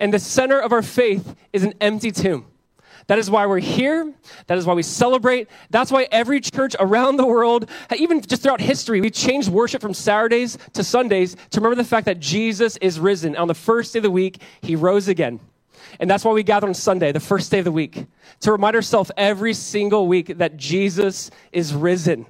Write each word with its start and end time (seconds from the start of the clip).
And 0.00 0.12
the 0.12 0.18
center 0.18 0.58
of 0.58 0.72
our 0.72 0.82
faith 0.82 1.36
is 1.52 1.62
an 1.62 1.74
empty 1.80 2.10
tomb. 2.10 2.46
That 3.06 3.18
is 3.18 3.30
why 3.30 3.46
we're 3.46 3.58
here. 3.58 4.12
That 4.46 4.56
is 4.56 4.66
why 4.66 4.74
we 4.74 4.82
celebrate. 4.82 5.48
That's 5.68 5.90
why 5.90 6.08
every 6.10 6.40
church 6.40 6.74
around 6.78 7.16
the 7.16 7.26
world, 7.26 7.68
even 7.96 8.20
just 8.20 8.42
throughout 8.42 8.60
history, 8.60 9.00
we 9.00 9.10
changed 9.10 9.48
worship 9.48 9.82
from 9.82 9.94
Saturdays 9.94 10.56
to 10.74 10.82
Sundays 10.84 11.36
to 11.50 11.60
remember 11.60 11.74
the 11.74 11.88
fact 11.88 12.06
that 12.06 12.20
Jesus 12.20 12.76
is 12.78 12.98
risen. 12.98 13.36
On 13.36 13.48
the 13.48 13.54
first 13.54 13.92
day 13.92 13.98
of 13.98 14.04
the 14.04 14.10
week, 14.10 14.40
he 14.62 14.74
rose 14.76 15.08
again. 15.08 15.40
And 15.98 16.08
that's 16.08 16.24
why 16.24 16.32
we 16.32 16.42
gather 16.42 16.68
on 16.68 16.74
Sunday, 16.74 17.10
the 17.12 17.20
first 17.20 17.50
day 17.50 17.58
of 17.58 17.64
the 17.64 17.72
week, 17.72 18.06
to 18.40 18.52
remind 18.52 18.76
ourselves 18.76 19.10
every 19.16 19.54
single 19.54 20.06
week 20.06 20.38
that 20.38 20.56
Jesus 20.56 21.30
is 21.52 21.74
risen. 21.74 22.26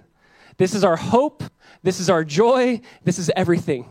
This 0.56 0.74
is 0.74 0.82
our 0.82 0.96
hope. 0.96 1.44
This 1.82 2.00
is 2.00 2.10
our 2.10 2.24
joy. 2.24 2.80
This 3.04 3.18
is 3.18 3.30
everything. 3.36 3.86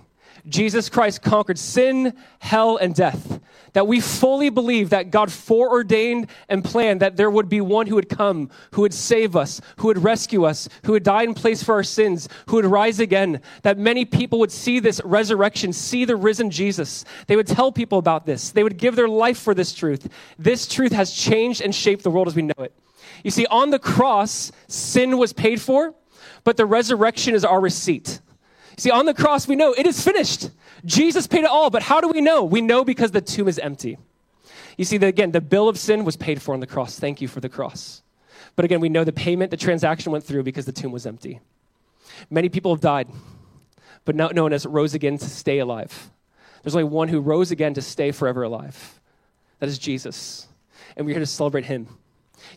Jesus 0.50 0.90
Christ 0.90 1.22
conquered 1.22 1.60
sin, 1.60 2.14
hell, 2.40 2.78
and 2.78 2.94
death. 2.96 3.40
That 3.74 3.88
we 3.88 4.00
fully 4.00 4.50
believe 4.50 4.90
that 4.90 5.12
God 5.12 5.32
foreordained 5.32 6.30
and 6.48 6.64
planned 6.64 7.02
that 7.02 7.18
there 7.18 7.30
would 7.30 7.50
be 7.50 7.62
one 7.62 7.86
who 7.88 7.96
would 7.96 8.10
come, 8.10 8.50
who 8.72 8.82
would 8.82 8.94
save 8.94 9.36
us, 9.36 9.62
who 9.78 9.88
would 9.88 10.04
rescue 10.04 10.44
us, 10.44 10.68
who 10.86 10.94
would 10.94 11.04
die 11.04 11.24
in 11.24 11.36
place 11.36 11.62
for 11.62 11.76
our 11.76 11.84
sins, 11.84 12.28
who 12.48 12.56
would 12.56 12.66
rise 12.66 13.00
again. 13.00 13.42
That 13.62 13.78
many 13.78 14.06
people 14.06 14.40
would 14.40 14.52
see 14.52 14.80
this 14.80 15.00
resurrection, 15.06 15.72
see 15.72 16.04
the 16.04 16.16
risen 16.16 16.50
Jesus. 16.50 17.06
They 17.28 17.36
would 17.36 17.48
tell 17.48 17.72
people 17.72 18.00
about 18.00 18.26
this. 18.26 18.50
They 18.50 18.64
would 18.64 18.78
give 18.78 18.96
their 18.96 19.08
life 19.08 19.38
for 19.38 19.54
this 19.54 19.74
truth. 19.74 20.08
This 20.40 20.68
truth 20.68 20.92
has 20.92 21.12
changed 21.12 21.62
and 21.62 21.74
shaped 21.74 22.04
the 22.04 22.12
world 22.12 22.28
as 22.28 22.36
we 22.36 22.42
know 22.42 22.54
it. 22.60 22.74
You 23.24 23.32
see, 23.32 23.46
on 23.48 23.70
the 23.70 23.80
cross, 23.80 24.52
sin 24.68 25.18
was 25.18 25.34
paid 25.34 25.62
for, 25.62 25.94
but 26.44 26.58
the 26.58 26.66
resurrection 26.66 27.36
is 27.36 27.46
our 27.46 27.60
receipt. 27.60 28.20
See, 28.80 28.92
on 28.92 29.06
the 29.06 29.14
cross, 29.14 29.46
we 29.46 29.58
know 29.58 29.74
it 29.74 29.86
is 29.86 30.02
finished. 30.02 30.50
Jesus 30.86 31.28
paid 31.28 31.44
it 31.44 31.50
all, 31.50 31.70
but 31.70 31.82
how 31.82 32.00
do 32.00 32.08
we 32.08 32.22
know? 32.22 32.46
We 32.46 32.62
know 32.62 32.86
because 32.86 33.12
the 33.12 33.20
tomb 33.20 33.50
is 33.50 33.60
empty. 33.60 33.98
You 34.78 34.86
see, 34.86 34.98
that 34.98 35.08
again, 35.08 35.32
the 35.32 35.42
bill 35.42 35.68
of 35.68 35.78
sin 35.78 36.06
was 36.06 36.16
paid 36.16 36.42
for 36.42 36.54
on 36.54 36.62
the 36.62 36.68
cross. 36.68 36.98
Thank 36.98 37.20
you 37.20 37.28
for 37.28 37.42
the 37.42 37.50
cross. 37.50 38.02
But 38.56 38.64
again, 38.64 38.80
we 38.80 38.88
know 38.88 39.04
the 39.04 39.12
payment, 39.12 39.52
the 39.52 39.58
transaction 39.58 40.14
went 40.14 40.24
through 40.24 40.44
because 40.44 40.66
the 40.66 40.72
tomb 40.72 40.94
was 40.94 41.06
empty. 41.06 41.42
Many 42.30 42.48
people 42.48 42.74
have 42.74 42.80
died, 42.80 43.10
but 44.06 44.16
not 44.16 44.34
known 44.34 44.54
as 44.54 44.66
rose 44.66 44.94
again 44.94 45.18
to 45.18 45.30
stay 45.30 45.60
alive. 45.60 46.10
There's 46.64 46.74
only 46.76 46.86
one 46.86 47.10
who 47.10 47.20
rose 47.20 47.52
again 47.52 47.74
to 47.74 47.82
stay 47.82 48.12
forever 48.12 48.44
alive. 48.44 49.02
That 49.60 49.68
is 49.68 49.78
Jesus. 49.78 50.48
And 50.96 51.06
we're 51.06 51.14
here 51.14 51.20
to 51.20 51.26
celebrate 51.26 51.66
him. 51.66 51.88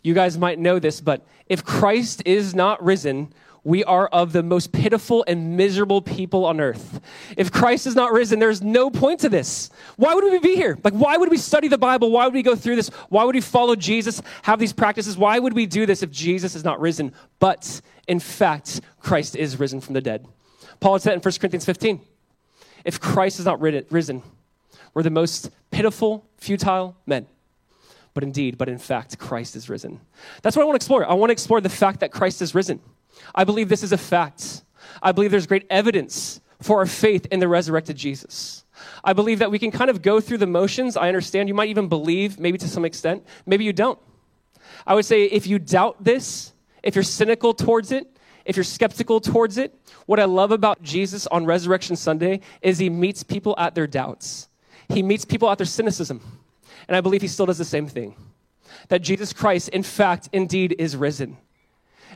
You 0.05 0.15
guys 0.15 0.39
might 0.39 0.61
know 0.61 0.79
this, 0.79 1.01
but 1.01 1.27
if 1.49 1.65
Christ 1.65 2.23
is 2.25 2.55
not 2.55 2.81
risen, 2.81 3.33
we 3.65 3.85
are 3.85 4.09
of 4.09 4.33
the 4.33 4.43
most 4.43 4.73
pitiful 4.73 5.25
and 5.29 5.57
miserable 5.57 6.03
people 6.03 6.45
on 6.45 6.61
earth. 6.61 7.01
If 7.37 7.53
Christ 7.53 7.87
is 7.87 7.95
not 7.95 8.13
risen, 8.13 8.41
there's 8.41 8.61
no 8.61 8.91
point 8.91 9.21
to 9.21 9.29
this. 9.29 9.71
Why 9.97 10.15
would 10.15 10.25
we 10.25 10.39
be 10.41 10.57
here? 10.57 10.79
Like, 10.83 10.95
why 10.95 11.17
would 11.17 11.31
we 11.31 11.39
study 11.39 11.69
the 11.69 11.79
Bible? 11.79 12.11
Why 12.11 12.25
would 12.25 12.35
we 12.35 12.43
go 12.43 12.57
through 12.57 12.77
this? 12.77 12.89
Why 13.09 13.23
would 13.25 13.37
we 13.37 13.41
follow 13.41 13.77
Jesus, 13.77 14.21
have 14.43 14.59
these 14.59 14.73
practices? 14.73 15.17
Why 15.17 15.39
would 15.39 15.53
we 15.53 15.67
do 15.67 15.87
this 15.87 16.03
if 16.03 16.11
Jesus 16.11 16.57
is 16.57 16.65
not 16.65 16.81
risen? 16.81 17.13
But 17.39 17.81
in 18.09 18.19
fact, 18.19 18.81
Christ 19.01 19.37
is 19.37 19.61
risen 19.61 19.81
from 19.81 19.95
the 19.95 20.01
dead. 20.01 20.27
Paul 20.81 20.99
said 20.99 21.15
in 21.15 21.21
1 21.21 21.33
Corinthians 21.39 21.65
15 21.65 22.01
if 22.85 23.01
Christ 23.01 23.39
is 23.39 23.45
not 23.45 23.61
risen, 23.61 24.23
we're 24.93 25.05
the 25.05 25.11
most 25.11 25.51
pitiful, 25.71 26.27
futile 26.37 26.97
men 27.07 27.27
but 28.15 28.23
indeed, 28.23 28.59
but 28.59 28.69
in 28.69 28.79
fact, 28.79 29.19
Christ 29.19 29.57
is 29.57 29.69
risen. 29.71 30.01
That's 30.43 30.55
what 30.55 30.63
I 30.63 30.67
want 30.67 30.75
to 30.75 30.85
explore. 30.85 31.09
I 31.09 31.15
want 31.15 31.31
to 31.31 31.33
explore 31.33 31.61
the 31.61 31.71
fact 31.71 32.01
that 32.01 32.13
Christ 32.13 32.43
is 32.43 32.55
risen. 32.55 32.81
I 33.35 33.45
believe 33.45 33.69
this 33.69 33.83
is 33.83 33.93
a 33.93 33.99
fact. 33.99 34.63
I 35.03 35.13
believe 35.13 35.31
there's 35.31 35.47
great 35.47 35.67
evidence 35.71 36.41
for 36.61 36.79
our 36.79 36.87
faith 36.87 37.27
in 37.31 37.41
the 37.41 37.49
resurrected 37.49 37.97
Jesus. 37.97 38.65
I 39.05 39.13
believe 39.13 39.39
that 39.41 39.51
we 39.51 39.59
can 39.59 39.71
kind 39.71 39.91
of 39.91 40.03
go 40.03 40.21
through 40.21 40.39
the 40.39 40.47
motions. 40.47 40.97
I 40.97 41.09
understand 41.09 41.49
you 41.49 41.55
might 41.55 41.69
even 41.69 41.89
believe, 41.89 42.39
maybe 42.39 42.59
to 42.59 42.69
some 42.69 42.85
extent, 42.85 43.25
maybe 43.47 43.65
you 43.65 43.73
don't. 43.73 43.99
I 44.87 44.95
would 44.95 45.05
say 45.05 45.25
if 45.25 45.47
you 45.47 45.59
doubt 45.59 46.03
this, 46.03 46.53
if 46.83 46.95
you're 46.95 47.05
cynical 47.05 47.55
towards 47.55 47.93
it, 47.93 48.09
if 48.45 48.57
you're 48.57 48.65
skeptical 48.65 49.21
towards 49.21 49.57
it, 49.57 49.75
what 50.07 50.19
I 50.19 50.25
love 50.25 50.51
about 50.51 50.83
Jesus 50.83 51.27
on 51.29 51.45
Resurrection 51.45 51.95
Sunday 51.95 52.41
is 52.61 52.79
he 52.79 52.91
meets 52.91 53.23
people 53.23 53.55
at 53.57 53.75
their 53.75 53.87
doubts. 53.87 54.49
He 54.89 55.03
meets 55.03 55.25
people 55.25 55.49
at 55.51 55.59
their 55.59 55.67
cynicism. 55.67 56.21
And 56.89 56.97
I 56.97 57.01
believe 57.01 57.23
he 57.23 57.29
still 57.29 57.47
does 57.47 57.59
the 57.59 57.65
same 57.65 57.87
thing. 57.87 58.17
That 58.89 59.03
Jesus 59.03 59.33
Christ, 59.33 59.69
in 59.69 59.85
fact, 59.85 60.29
indeed 60.33 60.75
is 60.79 60.97
risen. 60.97 61.39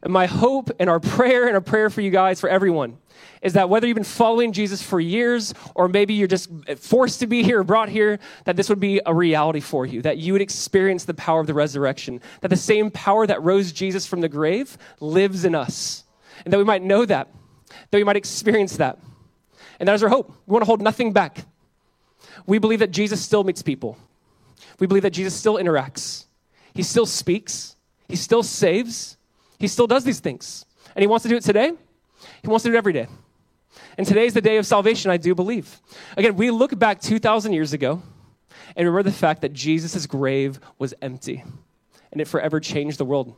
And 0.03 0.13
my 0.13 0.27
hope 0.27 0.71
and 0.79 0.91
our 0.91 1.01
prayer 1.01 1.47
and 1.47 1.55
our 1.55 1.61
prayer 1.61 1.91
for 1.91 2.01
you 2.01 2.11
guys, 2.11 2.41
for 2.41 2.49
everyone, 2.49 2.99
is 3.43 3.55
that 3.55 3.69
whether 3.69 3.87
you've 3.87 3.95
been 3.95 4.05
following 4.05 4.53
Jesus 4.53 4.83
for 4.83 5.01
years 5.01 5.55
or 5.75 5.89
maybe 5.89 6.15
you're 6.15 6.29
just 6.29 6.51
forced 6.79 7.21
to 7.21 7.27
be 7.27 7.43
here, 7.43 7.63
brought 7.63 7.89
here, 7.89 8.19
that 8.45 8.57
this 8.57 8.69
would 8.69 8.81
be 8.81 9.01
a 9.07 9.15
reality 9.15 9.61
for 9.61 9.87
you, 9.87 10.03
that 10.03 10.19
you 10.19 10.33
would 10.33 10.43
experience 10.43 11.05
the 11.05 11.15
power 11.15 11.41
of 11.41 11.47
the 11.47 11.55
resurrection, 11.55 12.21
that 12.41 12.49
the 12.49 12.57
same 12.57 12.91
power 12.91 13.27
that 13.27 13.43
rose 13.43 13.73
Jesus 13.73 14.07
from 14.07 14.21
the 14.21 14.29
grave 14.29 14.77
lives 15.01 15.45
in 15.45 15.55
us, 15.55 16.05
and 16.45 16.53
that 16.53 16.59
we 16.59 16.65
might 16.65 16.83
know 16.83 17.05
that, 17.05 17.29
that 17.91 17.99
we 17.99 18.05
might 18.05 18.17
experience 18.17 18.77
that. 18.77 18.99
And 19.79 19.89
that 19.89 19.95
is 19.95 20.03
our 20.03 20.09
hope. 20.09 20.33
We 20.47 20.53
want 20.53 20.63
to 20.63 20.67
hold 20.67 20.83
nothing 20.83 21.13
back. 21.13 21.45
We 22.47 22.59
believe 22.59 22.79
that 22.81 22.91
Jesus 22.91 23.21
still 23.21 23.45
meets 23.45 23.63
people. 23.63 23.99
We 24.79 24.87
believe 24.87 25.03
that 25.03 25.11
Jesus 25.11 25.35
still 25.35 25.57
interacts. 25.57 26.27
He 26.75 26.83
still 26.83 27.07
speaks. 27.07 27.77
He 28.09 28.17
still 28.17 28.43
saves. 28.43 29.16
He 29.59 29.69
still 29.69 29.87
does 29.87 30.05
these 30.05 30.21
things. 30.21 30.65
And 30.95 31.03
he 31.03 31.07
wants 31.07 31.23
to 31.25 31.29
do 31.29 31.37
it 31.37 31.43
today. 31.43 31.73
He 32.43 32.49
wants 32.49 32.63
to 32.65 32.71
do 32.71 32.75
it 32.75 32.79
every 32.79 32.93
day. 32.93 33.07
And 33.99 34.07
today 34.07 34.27
is 34.27 34.35
the 34.35 34.41
day 34.41 34.57
of 34.57 34.67
salvation, 34.67 35.11
I 35.11 35.17
do 35.17 35.35
believe. 35.35 35.81
Again, 36.17 36.37
we 36.37 36.51
look 36.51 36.79
back 36.79 37.01
2,000 37.01 37.53
years 37.53 37.73
ago 37.73 38.03
and 38.75 38.87
remember 38.87 39.03
the 39.03 39.17
fact 39.17 39.43
that 39.43 39.53
Jesus' 39.53 40.07
grave 40.07 40.61
was 40.79 40.95
empty 41.01 41.45
and 42.13 42.21
it 42.21 42.29
forever 42.29 42.61
changed 42.61 42.99
the 42.99 43.05
world. 43.05 43.35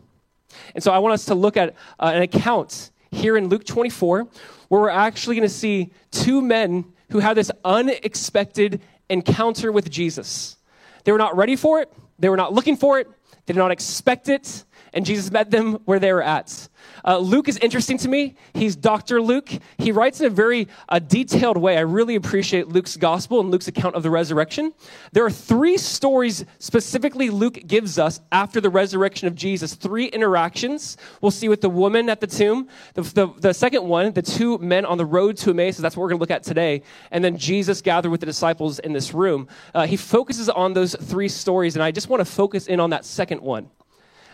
And 0.75 0.83
so 0.83 0.93
I 0.93 0.99
want 0.99 1.15
us 1.15 1.27
to 1.27 1.35
look 1.35 1.57
at 1.57 1.75
uh, 1.99 2.13
an 2.15 2.23
account 2.23 2.91
here 3.11 3.37
in 3.37 3.49
Luke 3.49 3.65
24 3.65 4.29
where 4.69 4.81
we're 4.81 4.89
actually 4.89 5.37
going 5.37 5.49
to 5.49 5.55
see 5.55 5.93
two 6.11 6.41
men 6.41 6.85
who 7.11 7.21
had 7.21 7.37
this 7.37 7.51
unexpected 7.65 8.81
encounter 9.09 9.73
with 9.73 9.91
Jesus. 9.91 10.57
They 11.05 11.13
were 11.13 11.19
not 11.19 11.37
ready 11.37 11.57
for 11.57 11.81
it, 11.81 11.93
they 12.19 12.29
were 12.29 12.37
not 12.37 12.53
looking 12.53 12.77
for 12.77 12.99
it, 12.99 13.09
they 13.47 13.55
did 13.55 13.59
not 13.59 13.71
expect 13.71 14.29
it, 14.29 14.65
and 14.93 15.05
Jesus 15.05 15.31
met 15.31 15.51
them 15.51 15.75
where 15.85 15.99
they 15.99 16.13
were 16.13 16.23
at. 16.23 16.69
Uh, 17.05 17.19
Luke 17.19 17.49
is 17.49 17.57
interesting 17.59 17.99
to 17.99 18.09
me. 18.09 18.35
He's 18.55 18.77
Dr. 18.77 19.21
Luke. 19.21 19.51
He 19.79 19.93
writes 19.93 20.21
in 20.21 20.27
a 20.27 20.31
very 20.31 20.69
uh, 20.89 20.99
detailed 20.99 21.57
way. 21.57 21.77
I 21.77 21.81
really 21.81 22.15
appreciate 22.15 22.69
Luke's 22.69 22.97
gospel 22.97 23.41
and 23.41 23.51
Luke's 23.51 23.69
account 23.69 23.95
of 23.95 24.03
the 24.03 24.11
resurrection. 24.11 24.73
There 25.13 25.25
are 25.25 25.31
three 25.31 25.77
stories 25.77 26.45
specifically 26.59 27.31
Luke 27.31 27.59
gives 27.67 27.99
us 27.99 28.21
after 28.33 28.61
the 28.61 28.71
resurrection 28.71 29.29
of 29.29 29.35
Jesus, 29.35 29.75
three 29.75 30.07
interactions. 30.07 30.97
We'll 31.21 31.31
see 31.31 31.49
with 31.49 31.61
the 31.61 31.71
woman 31.71 32.09
at 32.09 32.21
the 32.21 32.27
tomb. 32.27 32.69
The, 32.95 33.03
the, 33.03 33.27
the 33.39 33.53
second 33.53 33.85
one, 33.85 34.13
the 34.13 34.23
two 34.23 34.59
men 34.59 34.85
on 34.85 34.99
the 34.99 35.07
road 35.07 35.37
to 35.39 35.51
Emmaus, 35.51 35.77
that's 35.77 35.97
what 35.97 36.03
we're 36.03 36.11
going 36.11 36.19
to 36.19 36.23
look 36.23 36.31
at 36.31 36.43
today. 36.43 36.83
And 37.11 37.25
then 37.25 37.37
Jesus 37.37 37.83
gathered 37.83 38.11
with 38.11 38.21
the 38.21 38.27
disciples 38.27 38.79
in 38.79 38.93
this 38.93 39.15
room. 39.15 39.49
Uh, 39.75 39.87
he 39.87 39.97
focuses 39.97 40.49
on 40.49 40.73
those 40.73 40.95
three 40.95 41.29
stories, 41.29 41.77
and 41.77 41.83
I 41.83 41.91
just 41.91 42.09
want 42.09 42.21
to 42.21 42.25
focus 42.25 42.67
in 42.67 42.81
on 42.81 42.91
that 42.91 43.05
second 43.05 43.41
one. 43.41 43.71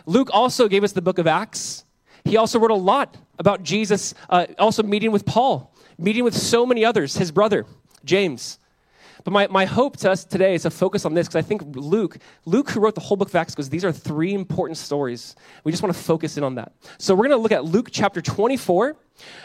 Luke 0.05 0.29
also 0.31 0.67
gave 0.67 0.83
us 0.83 0.91
the 0.91 1.01
book 1.01 1.17
of 1.17 1.27
Acts. 1.27 1.85
He 2.23 2.37
also 2.37 2.59
wrote 2.59 2.71
a 2.71 2.75
lot 2.75 3.17
about 3.37 3.63
Jesus, 3.63 4.13
uh, 4.29 4.47
also 4.57 4.83
meeting 4.83 5.11
with 5.11 5.25
Paul, 5.25 5.73
meeting 5.97 6.23
with 6.23 6.35
so 6.35 6.65
many 6.65 6.83
others, 6.83 7.17
his 7.17 7.31
brother, 7.31 7.65
James. 8.03 8.59
But 9.25 9.31
my, 9.31 9.47
my 9.47 9.65
hope 9.65 9.97
to 9.97 10.11
us 10.11 10.23
today 10.23 10.53
is 10.53 10.63
to 10.63 10.69
focus 10.69 11.03
on 11.03 11.15
this 11.15 11.27
because 11.27 11.35
I 11.35 11.41
think 11.41 11.63
Luke, 11.75 12.17
Luke, 12.45 12.69
who 12.69 12.79
wrote 12.79 12.93
the 12.93 13.01
whole 13.01 13.17
book 13.17 13.29
of 13.29 13.35
Acts, 13.35 13.55
goes, 13.55 13.69
these 13.69 13.83
are 13.83 13.91
three 13.91 14.35
important 14.35 14.77
stories. 14.77 15.35
We 15.63 15.71
just 15.71 15.81
want 15.81 15.95
to 15.95 15.99
focus 15.99 16.37
in 16.37 16.43
on 16.43 16.55
that. 16.55 16.73
So 16.99 17.15
we're 17.15 17.27
going 17.27 17.37
to 17.37 17.41
look 17.41 17.51
at 17.51 17.65
Luke 17.65 17.89
chapter 17.91 18.21
24. 18.21 18.95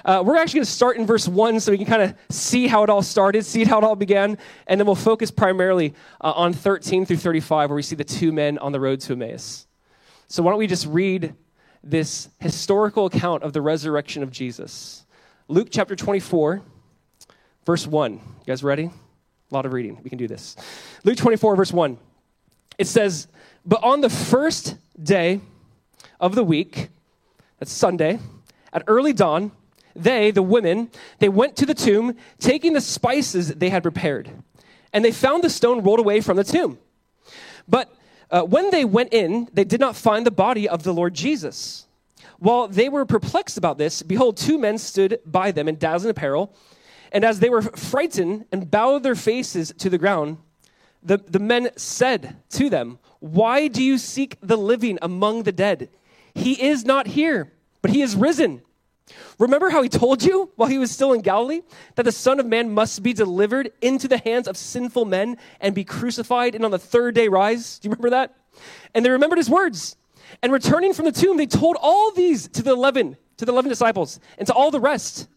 Uh, 0.04 0.22
we're 0.25 0.37
actually 0.37 0.59
going 0.59 0.66
to 0.66 0.71
start 0.71 0.98
in 0.98 1.06
verse 1.06 1.27
1 1.27 1.60
so 1.60 1.72
we 1.72 1.78
can 1.78 1.87
kind 1.87 2.03
of 2.03 2.15
see 2.28 2.66
how 2.66 2.82
it 2.82 2.91
all 2.91 3.00
started, 3.00 3.47
see 3.47 3.65
how 3.65 3.78
it 3.78 3.84
all 3.84 3.97
began, 3.97 4.37
and 4.66 4.78
then 4.78 4.87
we'll 4.87 4.94
focus 4.94 5.31
primarily 5.31 5.94
uh, 6.21 6.32
on 6.32 6.53
13 6.53 7.06
through 7.06 7.16
35, 7.16 7.71
where 7.71 7.77
we 7.77 7.83
see 7.83 7.97
the 7.97 8.04
two 8.04 8.33
men 8.33 8.59
on 8.59 8.72
the 8.72 8.80
road 8.80 9.01
to 9.01 9.15
Emmaus. 9.15 9.66
So, 10.30 10.44
why 10.44 10.53
don't 10.53 10.60
we 10.60 10.68
just 10.68 10.86
read 10.86 11.34
this 11.82 12.28
historical 12.38 13.06
account 13.06 13.42
of 13.42 13.53
the 13.53 13.60
resurrection 13.60 14.22
of 14.22 14.30
Jesus? 14.30 15.04
Luke 15.48 15.66
chapter 15.72 15.97
24, 15.97 16.62
verse 17.66 17.84
1. 17.84 18.12
You 18.12 18.21
guys 18.47 18.62
ready? 18.62 18.84
A 18.84 19.54
lot 19.54 19.66
of 19.66 19.72
reading. 19.72 19.98
We 20.04 20.09
can 20.09 20.18
do 20.18 20.28
this. 20.28 20.54
Luke 21.03 21.16
24, 21.16 21.56
verse 21.56 21.72
1. 21.72 21.98
It 22.78 22.86
says, 22.86 23.27
But 23.66 23.82
on 23.82 24.03
the 24.03 24.09
first 24.09 24.77
day 25.03 25.41
of 26.21 26.36
the 26.36 26.44
week, 26.44 26.91
that's 27.59 27.72
Sunday, 27.72 28.21
at 28.72 28.84
early 28.86 29.12
dawn, 29.12 29.50
they, 29.97 30.30
the 30.30 30.42
women, 30.42 30.92
they 31.18 31.28
went 31.28 31.56
to 31.56 31.66
the 31.66 31.74
tomb, 31.74 32.15
taking 32.38 32.72
the 32.72 32.80
spices 32.80 33.48
they 33.48 33.68
had 33.68 33.82
prepared. 33.82 34.30
And 34.92 35.04
they 35.04 35.10
found 35.10 35.42
the 35.42 35.50
stone 35.50 35.82
rolled 35.82 35.98
away 35.98 36.21
from 36.21 36.36
the 36.36 36.44
tomb. 36.44 36.78
But 37.66 37.92
uh, 38.30 38.42
when 38.42 38.71
they 38.71 38.84
went 38.84 39.12
in, 39.12 39.48
they 39.53 39.65
did 39.65 39.80
not 39.80 39.97
find 39.97 40.24
the 40.24 40.30
body 40.30 40.68
of 40.68 40.82
the 40.82 40.94
Lord 40.94 41.15
Jesus. 41.15 41.86
While 42.38 42.68
they 42.68 42.88
were 42.88 43.04
perplexed 43.04 43.59
about 43.59 43.77
this, 43.77 44.03
behold, 44.03 44.36
two 44.36 44.59
men 44.59 44.78
stood 44.78 45.21
by 45.27 45.50
them 45.50 45.68
in 45.68 45.77
dazzling 45.77 46.10
apparel. 46.10 46.54
And 47.12 47.24
as 47.24 47.41
they 47.41 47.50
were 47.50 47.62
frightened 47.62 48.47
and 48.53 48.71
bowed 48.71 49.03
their 49.03 49.15
faces 49.15 49.72
to 49.78 49.91
the 49.91 49.98
ground, 49.98 50.38
the, 51.03 51.18
the 51.18 51.38
men 51.38 51.71
said 51.77 52.36
to 52.50 52.71
them, 52.71 52.98
Why 53.18 53.68
do 53.68 53.82
you 53.82 53.98
seek 53.98 54.36
the 54.41 54.56
living 54.56 54.98
among 55.03 55.42
the 55.42 55.53
dead? 55.53 55.88
He 56.34 56.62
is 56.62 56.84
not 56.84 57.09
here, 57.09 57.53
but 57.82 57.91
he 57.91 58.00
is 58.00 58.15
risen. 58.15 58.62
Remember 59.39 59.71
how 59.71 59.83
he 59.83 59.89
told 59.89 60.22
you 60.22 60.51
while 60.57 60.68
he 60.68 60.78
was 60.78 60.91
still 60.91 61.12
in 61.12 61.22
Galilee 61.22 61.62
that 61.95 62.03
the 62.03 62.12
Son 62.12 62.41
of 62.41 62.47
Man 62.47 62.71
must 62.71 63.03
be 63.03 63.12
delivered 63.12 63.72
into 63.80 64.07
the 64.07 64.18
hands 64.18 64.47
of 64.47 64.57
sinful 64.57 65.04
men 65.04 65.39
and 65.60 65.74
be 65.74 65.84
crucified 65.84 66.54
and 66.54 66.65
on 66.65 66.71
the 66.71 66.78
third 66.78 67.15
day 67.15 67.28
rise? 67.28 67.78
Do 67.78 67.89
you 67.89 67.91
remember 67.91 68.10
that? 68.10 68.34
And 68.95 69.04
they 69.04 69.10
remembered 69.10 69.39
his 69.39 69.51
words. 69.51 69.97
And 70.42 70.53
returning 70.53 70.92
from 70.92 71.07
the 71.07 71.12
tomb, 71.12 71.36
they 71.36 71.47
told 71.47 71.77
all 71.80 72.12
these 72.12 72.48
to 72.48 72.62
the 72.62 72.72
eleven, 72.72 73.16
to 73.39 73.45
the 73.45 73.53
eleven 73.53 73.68
disciples, 73.68 74.21
and 74.39 74.47
to 74.47 74.53
all 74.53 74.71
the 74.71 74.80
rest. 74.80 75.28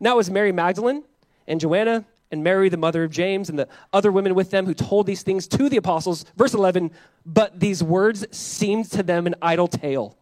Now 0.00 0.14
it 0.14 0.16
was 0.16 0.30
Mary 0.30 0.52
Magdalene 0.52 1.04
and 1.46 1.60
Joanna 1.60 2.04
and 2.30 2.42
Mary, 2.42 2.68
the 2.68 2.76
mother 2.76 3.04
of 3.04 3.10
James, 3.10 3.48
and 3.48 3.58
the 3.58 3.68
other 3.92 4.10
women 4.10 4.34
with 4.34 4.50
them 4.50 4.66
who 4.66 4.74
told 4.74 5.06
these 5.06 5.22
things 5.22 5.46
to 5.46 5.68
the 5.68 5.76
apostles. 5.76 6.24
Verse 6.36 6.54
11, 6.54 6.90
but 7.24 7.60
these 7.60 7.82
words 7.82 8.26
seemed 8.36 8.90
to 8.90 9.02
them 9.02 9.26
an 9.26 9.36
idle 9.40 9.68
tale, 9.68 10.18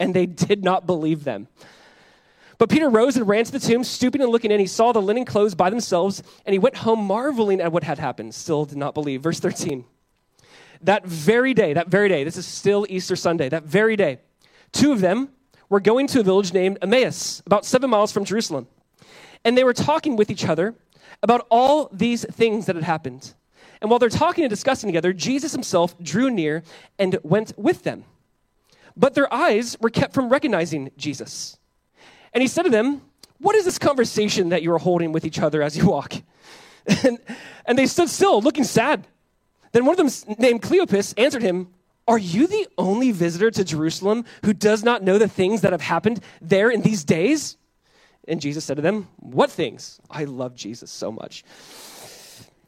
and 0.00 0.14
they 0.14 0.26
did 0.26 0.64
not 0.64 0.86
believe 0.86 1.24
them. 1.24 1.48
But 2.58 2.70
Peter 2.70 2.88
rose 2.88 3.16
and 3.16 3.28
ran 3.28 3.44
to 3.44 3.52
the 3.52 3.58
tomb, 3.58 3.84
stooping 3.84 4.22
and 4.22 4.30
looking 4.30 4.50
in. 4.50 4.60
He 4.60 4.66
saw 4.66 4.92
the 4.92 5.02
linen 5.02 5.24
clothes 5.24 5.54
by 5.54 5.68
themselves, 5.68 6.22
and 6.46 6.52
he 6.52 6.58
went 6.58 6.76
home 6.76 7.04
marveling 7.04 7.60
at 7.60 7.72
what 7.72 7.84
had 7.84 7.98
happened. 7.98 8.34
Still 8.34 8.64
did 8.64 8.78
not 8.78 8.94
believe. 8.94 9.22
Verse 9.22 9.40
13. 9.40 9.84
That 10.82 11.06
very 11.06 11.54
day, 11.54 11.72
that 11.72 11.88
very 11.88 12.08
day, 12.08 12.24
this 12.24 12.36
is 12.36 12.46
still 12.46 12.86
Easter 12.88 13.16
Sunday, 13.16 13.48
that 13.48 13.64
very 13.64 13.96
day, 13.96 14.18
two 14.72 14.92
of 14.92 15.00
them 15.00 15.30
were 15.68 15.80
going 15.80 16.06
to 16.08 16.20
a 16.20 16.22
village 16.22 16.52
named 16.52 16.78
Emmaus, 16.80 17.42
about 17.46 17.64
seven 17.64 17.90
miles 17.90 18.12
from 18.12 18.24
Jerusalem. 18.24 18.66
And 19.44 19.56
they 19.56 19.64
were 19.64 19.72
talking 19.72 20.16
with 20.16 20.30
each 20.30 20.46
other 20.46 20.74
about 21.22 21.46
all 21.50 21.88
these 21.92 22.24
things 22.24 22.66
that 22.66 22.76
had 22.76 22.84
happened. 22.84 23.34
And 23.80 23.90
while 23.90 23.98
they're 23.98 24.08
talking 24.08 24.44
and 24.44 24.50
discussing 24.50 24.88
together, 24.88 25.12
Jesus 25.12 25.52
himself 25.52 25.98
drew 25.98 26.30
near 26.30 26.62
and 26.98 27.18
went 27.22 27.52
with 27.56 27.82
them. 27.82 28.04
But 28.96 29.14
their 29.14 29.32
eyes 29.32 29.76
were 29.80 29.90
kept 29.90 30.14
from 30.14 30.28
recognizing 30.28 30.90
Jesus. 30.96 31.58
And 32.36 32.42
he 32.42 32.48
said 32.48 32.64
to 32.64 32.70
them, 32.70 33.00
What 33.38 33.56
is 33.56 33.64
this 33.64 33.78
conversation 33.78 34.50
that 34.50 34.62
you 34.62 34.70
are 34.74 34.78
holding 34.78 35.10
with 35.10 35.24
each 35.24 35.38
other 35.38 35.62
as 35.62 35.74
you 35.74 35.86
walk? 35.86 36.12
And, 37.02 37.18
and 37.64 37.76
they 37.76 37.86
stood 37.86 38.10
still, 38.10 38.40
looking 38.40 38.62
sad. 38.62 39.06
Then 39.72 39.86
one 39.86 39.98
of 39.98 40.26
them, 40.26 40.36
named 40.38 40.62
Cleopas, 40.62 41.14
answered 41.18 41.42
him, 41.42 41.68
Are 42.06 42.18
you 42.18 42.46
the 42.46 42.68
only 42.78 43.10
visitor 43.10 43.50
to 43.50 43.64
Jerusalem 43.64 44.24
who 44.44 44.52
does 44.52 44.84
not 44.84 45.02
know 45.02 45.18
the 45.18 45.26
things 45.26 45.62
that 45.62 45.72
have 45.72 45.80
happened 45.80 46.20
there 46.42 46.70
in 46.70 46.82
these 46.82 47.04
days? 47.04 47.56
And 48.28 48.40
Jesus 48.40 48.64
said 48.64 48.76
to 48.76 48.82
them, 48.82 49.08
What 49.16 49.50
things? 49.50 49.98
I 50.08 50.24
love 50.24 50.54
Jesus 50.54 50.90
so 50.90 51.10
much. 51.10 51.42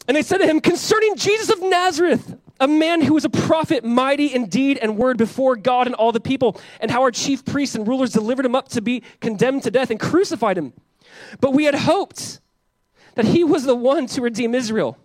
And 0.08 0.16
they 0.16 0.22
said 0.22 0.38
to 0.38 0.46
him, 0.46 0.60
Concerning 0.60 1.16
Jesus 1.16 1.50
of 1.50 1.62
Nazareth, 1.62 2.36
a 2.58 2.66
man 2.66 3.02
who 3.02 3.14
was 3.14 3.24
a 3.24 3.30
prophet, 3.30 3.84
mighty 3.84 4.34
in 4.34 4.46
deed 4.46 4.78
and 4.78 4.96
word 4.96 5.18
before 5.18 5.54
God 5.54 5.86
and 5.86 5.94
all 5.94 6.10
the 6.10 6.20
people, 6.20 6.60
and 6.80 6.90
how 6.90 7.02
our 7.02 7.10
chief 7.10 7.44
priests 7.44 7.76
and 7.76 7.86
rulers 7.86 8.10
delivered 8.10 8.46
him 8.46 8.54
up 8.54 8.68
to 8.70 8.80
be 8.80 9.02
condemned 9.20 9.62
to 9.64 9.70
death 9.70 9.90
and 9.90 10.00
crucified 10.00 10.56
him. 10.56 10.72
But 11.40 11.52
we 11.52 11.64
had 11.64 11.74
hoped 11.74 12.40
that 13.14 13.26
he 13.26 13.44
was 13.44 13.64
the 13.64 13.76
one 13.76 14.06
to 14.08 14.22
redeem 14.22 14.54
Israel. 14.54 14.96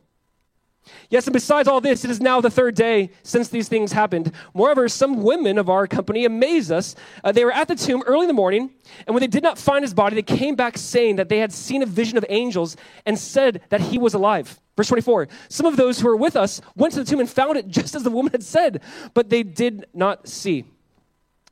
Yes, 1.09 1.27
and 1.27 1.33
besides 1.33 1.67
all 1.67 1.79
this, 1.79 2.03
it 2.03 2.11
is 2.11 2.19
now 2.19 2.41
the 2.41 2.49
third 2.49 2.75
day 2.75 3.11
since 3.23 3.47
these 3.49 3.67
things 3.67 3.91
happened. 3.91 4.31
Moreover, 4.53 4.89
some 4.89 5.23
women 5.23 5.57
of 5.57 5.69
our 5.69 5.87
company 5.87 6.25
amazed 6.25 6.71
us. 6.71 6.95
Uh, 7.23 7.31
they 7.31 7.45
were 7.45 7.51
at 7.51 7.67
the 7.67 7.75
tomb 7.75 8.03
early 8.05 8.23
in 8.23 8.27
the 8.27 8.33
morning, 8.33 8.71
and 9.05 9.13
when 9.13 9.21
they 9.21 9.27
did 9.27 9.43
not 9.43 9.57
find 9.57 9.83
his 9.83 9.93
body, 9.93 10.15
they 10.15 10.21
came 10.21 10.55
back 10.55 10.77
saying 10.77 11.15
that 11.17 11.29
they 11.29 11.39
had 11.39 11.53
seen 11.53 11.81
a 11.81 11.85
vision 11.85 12.17
of 12.17 12.25
angels 12.29 12.75
and 13.05 13.17
said 13.17 13.61
that 13.69 13.81
he 13.81 13.97
was 13.97 14.13
alive. 14.13 14.59
Verse 14.75 14.87
24 14.87 15.27
Some 15.49 15.65
of 15.65 15.77
those 15.77 15.99
who 15.99 16.07
were 16.07 16.17
with 16.17 16.35
us 16.35 16.61
went 16.75 16.93
to 16.93 17.03
the 17.03 17.09
tomb 17.09 17.19
and 17.19 17.29
found 17.29 17.57
it 17.57 17.67
just 17.69 17.95
as 17.95 18.03
the 18.03 18.11
woman 18.11 18.31
had 18.31 18.43
said, 18.43 18.81
but 19.13 19.29
they 19.29 19.43
did 19.43 19.85
not 19.93 20.27
see 20.27 20.65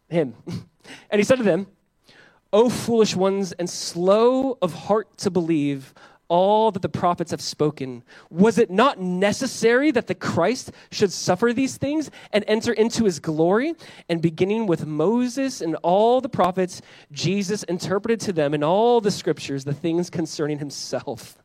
him. 0.09 0.35
and 1.09 1.19
he 1.19 1.23
said 1.23 1.37
to 1.37 1.43
them, 1.43 1.67
O 2.53 2.69
foolish 2.69 3.15
ones, 3.15 3.53
and 3.53 3.69
slow 3.69 4.57
of 4.61 4.73
heart 4.73 5.17
to 5.19 5.29
believe 5.29 5.93
all 6.31 6.71
that 6.71 6.81
the 6.81 6.87
prophets 6.87 7.31
have 7.31 7.41
spoken. 7.41 8.03
Was 8.29 8.57
it 8.57 8.71
not 8.71 9.01
necessary 9.01 9.91
that 9.91 10.07
the 10.07 10.15
Christ 10.15 10.71
should 10.89 11.11
suffer 11.11 11.51
these 11.51 11.75
things 11.75 12.09
and 12.31 12.45
enter 12.47 12.71
into 12.71 13.03
his 13.03 13.19
glory? 13.19 13.75
And 14.07 14.21
beginning 14.21 14.65
with 14.65 14.85
Moses 14.85 15.59
and 15.59 15.75
all 15.83 16.21
the 16.21 16.29
prophets, 16.29 16.81
Jesus 17.11 17.63
interpreted 17.63 18.21
to 18.21 18.31
them 18.31 18.53
in 18.53 18.63
all 18.63 19.01
the 19.01 19.11
scriptures 19.11 19.65
the 19.65 19.73
things 19.73 20.09
concerning 20.09 20.59
himself. 20.59 21.37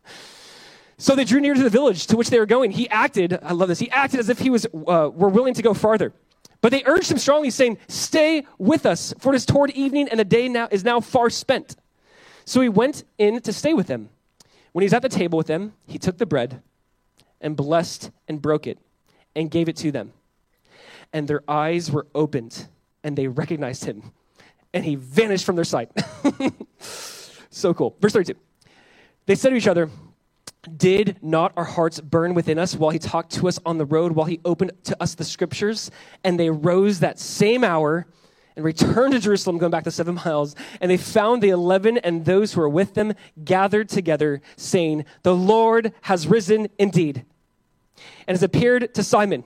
So 0.99 1.17
they 1.17 1.25
drew 1.25 1.41
near 1.41 1.55
to 1.55 1.62
the 1.65 1.69
village 1.69 2.06
to 2.06 2.17
which 2.17 2.31
they 2.31 2.38
were 2.38 2.47
going. 2.47 2.71
He 2.71 2.88
acted, 2.88 3.37
I 3.43 3.55
love 3.55 3.67
this, 3.67 3.81
he 3.81 3.91
acted 3.91 4.21
as 4.21 4.29
if 4.29 4.38
he 4.38 4.50
was, 4.50 4.67
uh, 4.67 5.11
were 5.12 5.29
willing 5.29 5.55
to 5.55 5.62
go 5.62 5.75
farther. 5.75 6.12
But 6.61 6.71
they 6.71 6.85
urged 6.87 7.11
him 7.11 7.19
strongly, 7.19 7.50
saying, 7.50 7.79
Stay 7.88 8.47
with 8.56 8.87
us, 8.87 9.12
for 9.19 9.33
it 9.33 9.37
is 9.37 9.44
toward 9.44 9.73
evening, 9.73 10.09
and 10.09 10.21
the 10.21 10.25
day 10.25 10.49
now 10.49 10.69
is 10.71 10.85
now 10.85 11.00
far 11.00 11.29
spent. 11.29 11.75
So 12.44 12.61
he 12.61 12.69
went 12.69 13.03
in 13.19 13.41
to 13.41 13.53
stay 13.53 13.75
with 13.75 13.88
them. 13.88 14.11
When 14.76 14.82
he's 14.82 14.93
at 14.93 15.00
the 15.00 15.08
table 15.08 15.38
with 15.38 15.46
them, 15.46 15.73
he 15.87 15.96
took 15.96 16.19
the 16.19 16.26
bread 16.26 16.61
and 17.40 17.56
blessed 17.56 18.11
and 18.28 18.43
broke 18.43 18.67
it 18.67 18.78
and 19.34 19.50
gave 19.50 19.70
it 19.70 19.76
to 19.76 19.90
them. 19.90 20.12
And 21.14 21.26
their 21.26 21.43
eyes 21.49 21.90
were 21.90 22.06
opened 22.14 22.69
and 23.02 23.17
they 23.17 23.26
recognized 23.26 23.87
him. 23.87 24.12
And 24.75 24.84
he 24.84 24.96
vanished 24.96 25.46
from 25.46 25.56
their 25.56 25.64
sight. 25.64 25.90
so 27.49 27.73
cool. 27.73 27.96
Verse 28.02 28.12
32. 28.12 28.34
They 29.25 29.34
said 29.34 29.49
to 29.49 29.56
each 29.56 29.67
other, 29.67 29.88
Did 30.76 31.17
not 31.23 31.55
our 31.56 31.64
hearts 31.64 31.99
burn 31.99 32.34
within 32.34 32.58
us 32.58 32.76
while 32.76 32.90
he 32.90 32.99
talked 32.99 33.32
to 33.37 33.49
us 33.49 33.58
on 33.64 33.78
the 33.78 33.87
road, 33.87 34.12
while 34.12 34.26
he 34.26 34.40
opened 34.44 34.73
to 34.84 35.02
us 35.02 35.14
the 35.14 35.25
scriptures? 35.25 35.90
And 36.23 36.38
they 36.38 36.50
rose 36.50 37.00
that 37.00 37.19
same 37.19 37.64
hour 37.64 38.06
and 38.56 38.64
returned 38.64 39.12
to 39.12 39.20
Jerusalem, 39.20 39.58
going 39.58 39.70
back 39.70 39.85
the 39.85 39.91
seven 39.91 40.14
miles. 40.17 40.56
And 40.81 40.91
they 40.91 40.97
found 40.97 41.43
the 41.43 41.50
eleven 41.50 41.99
and 41.99 42.25
those 42.25 42.55
who 42.55 42.61
were 42.61 42.69
with 42.69 42.94
them 42.94 43.12
gathered 43.44 43.88
together, 43.88 44.41
saying, 44.56 45.05
The 45.23 45.35
Lord 45.35 45.93
has 46.03 46.26
risen 46.26 46.69
indeed 46.79 47.25
and 48.26 48.35
has 48.35 48.43
appeared 48.43 48.94
to 48.94 49.03
Simon. 49.03 49.44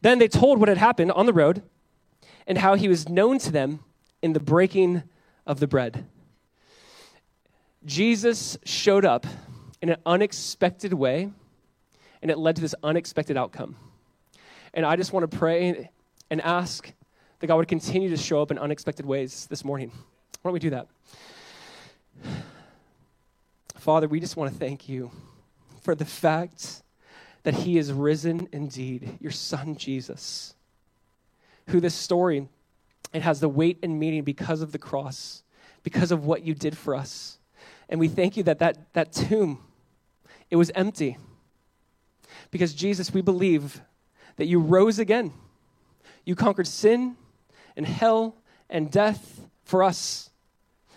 Then 0.00 0.18
they 0.18 0.28
told 0.28 0.60
what 0.60 0.68
had 0.68 0.78
happened 0.78 1.12
on 1.12 1.26
the 1.26 1.32
road 1.32 1.62
and 2.46 2.58
how 2.58 2.74
he 2.74 2.88
was 2.88 3.08
known 3.08 3.38
to 3.40 3.50
them 3.50 3.80
in 4.22 4.32
the 4.32 4.40
breaking 4.40 5.02
of 5.46 5.60
the 5.60 5.66
bread. 5.66 6.06
Jesus 7.84 8.58
showed 8.64 9.04
up 9.04 9.26
in 9.80 9.88
an 9.88 9.96
unexpected 10.04 10.92
way, 10.92 11.30
and 12.22 12.30
it 12.30 12.38
led 12.38 12.56
to 12.56 12.62
this 12.62 12.74
unexpected 12.82 13.36
outcome. 13.36 13.76
And 14.74 14.84
I 14.84 14.96
just 14.96 15.12
want 15.12 15.30
to 15.30 15.36
pray 15.36 15.90
and 16.30 16.40
ask 16.40 16.92
that 17.40 17.46
God 17.46 17.56
would 17.56 17.68
continue 17.68 18.10
to 18.10 18.16
show 18.16 18.42
up 18.42 18.50
in 18.50 18.58
unexpected 18.58 19.06
ways 19.06 19.46
this 19.48 19.64
morning. 19.64 19.90
Why 19.90 20.48
don't 20.48 20.52
we 20.52 20.60
do 20.60 20.70
that? 20.70 20.88
Father, 23.76 24.08
we 24.08 24.20
just 24.20 24.36
want 24.36 24.52
to 24.52 24.58
thank 24.58 24.88
you 24.88 25.10
for 25.82 25.94
the 25.94 26.04
fact 26.04 26.82
that 27.44 27.54
he 27.54 27.78
is 27.78 27.92
risen 27.92 28.48
indeed, 28.52 29.18
your 29.20 29.30
son 29.30 29.76
Jesus, 29.76 30.54
who 31.68 31.80
this 31.80 31.94
story 31.94 32.48
it 33.12 33.22
has 33.22 33.40
the 33.40 33.48
weight 33.48 33.78
and 33.82 33.98
meaning 33.98 34.22
because 34.22 34.60
of 34.60 34.72
the 34.72 34.78
cross, 34.78 35.42
because 35.82 36.12
of 36.12 36.26
what 36.26 36.42
you 36.42 36.54
did 36.54 36.76
for 36.76 36.94
us. 36.94 37.38
And 37.88 37.98
we 37.98 38.08
thank 38.08 38.36
you 38.36 38.42
that 38.42 38.58
that, 38.58 38.92
that 38.92 39.12
tomb, 39.12 39.60
it 40.50 40.56
was 40.56 40.70
empty. 40.74 41.16
Because 42.50 42.74
Jesus, 42.74 43.12
we 43.14 43.22
believe 43.22 43.80
that 44.36 44.46
you 44.46 44.60
rose 44.60 44.98
again. 44.98 45.32
You 46.24 46.34
conquered 46.34 46.66
sin, 46.66 47.16
and 47.78 47.86
hell 47.86 48.36
and 48.68 48.90
death 48.90 49.40
for 49.64 49.82
us. 49.82 50.28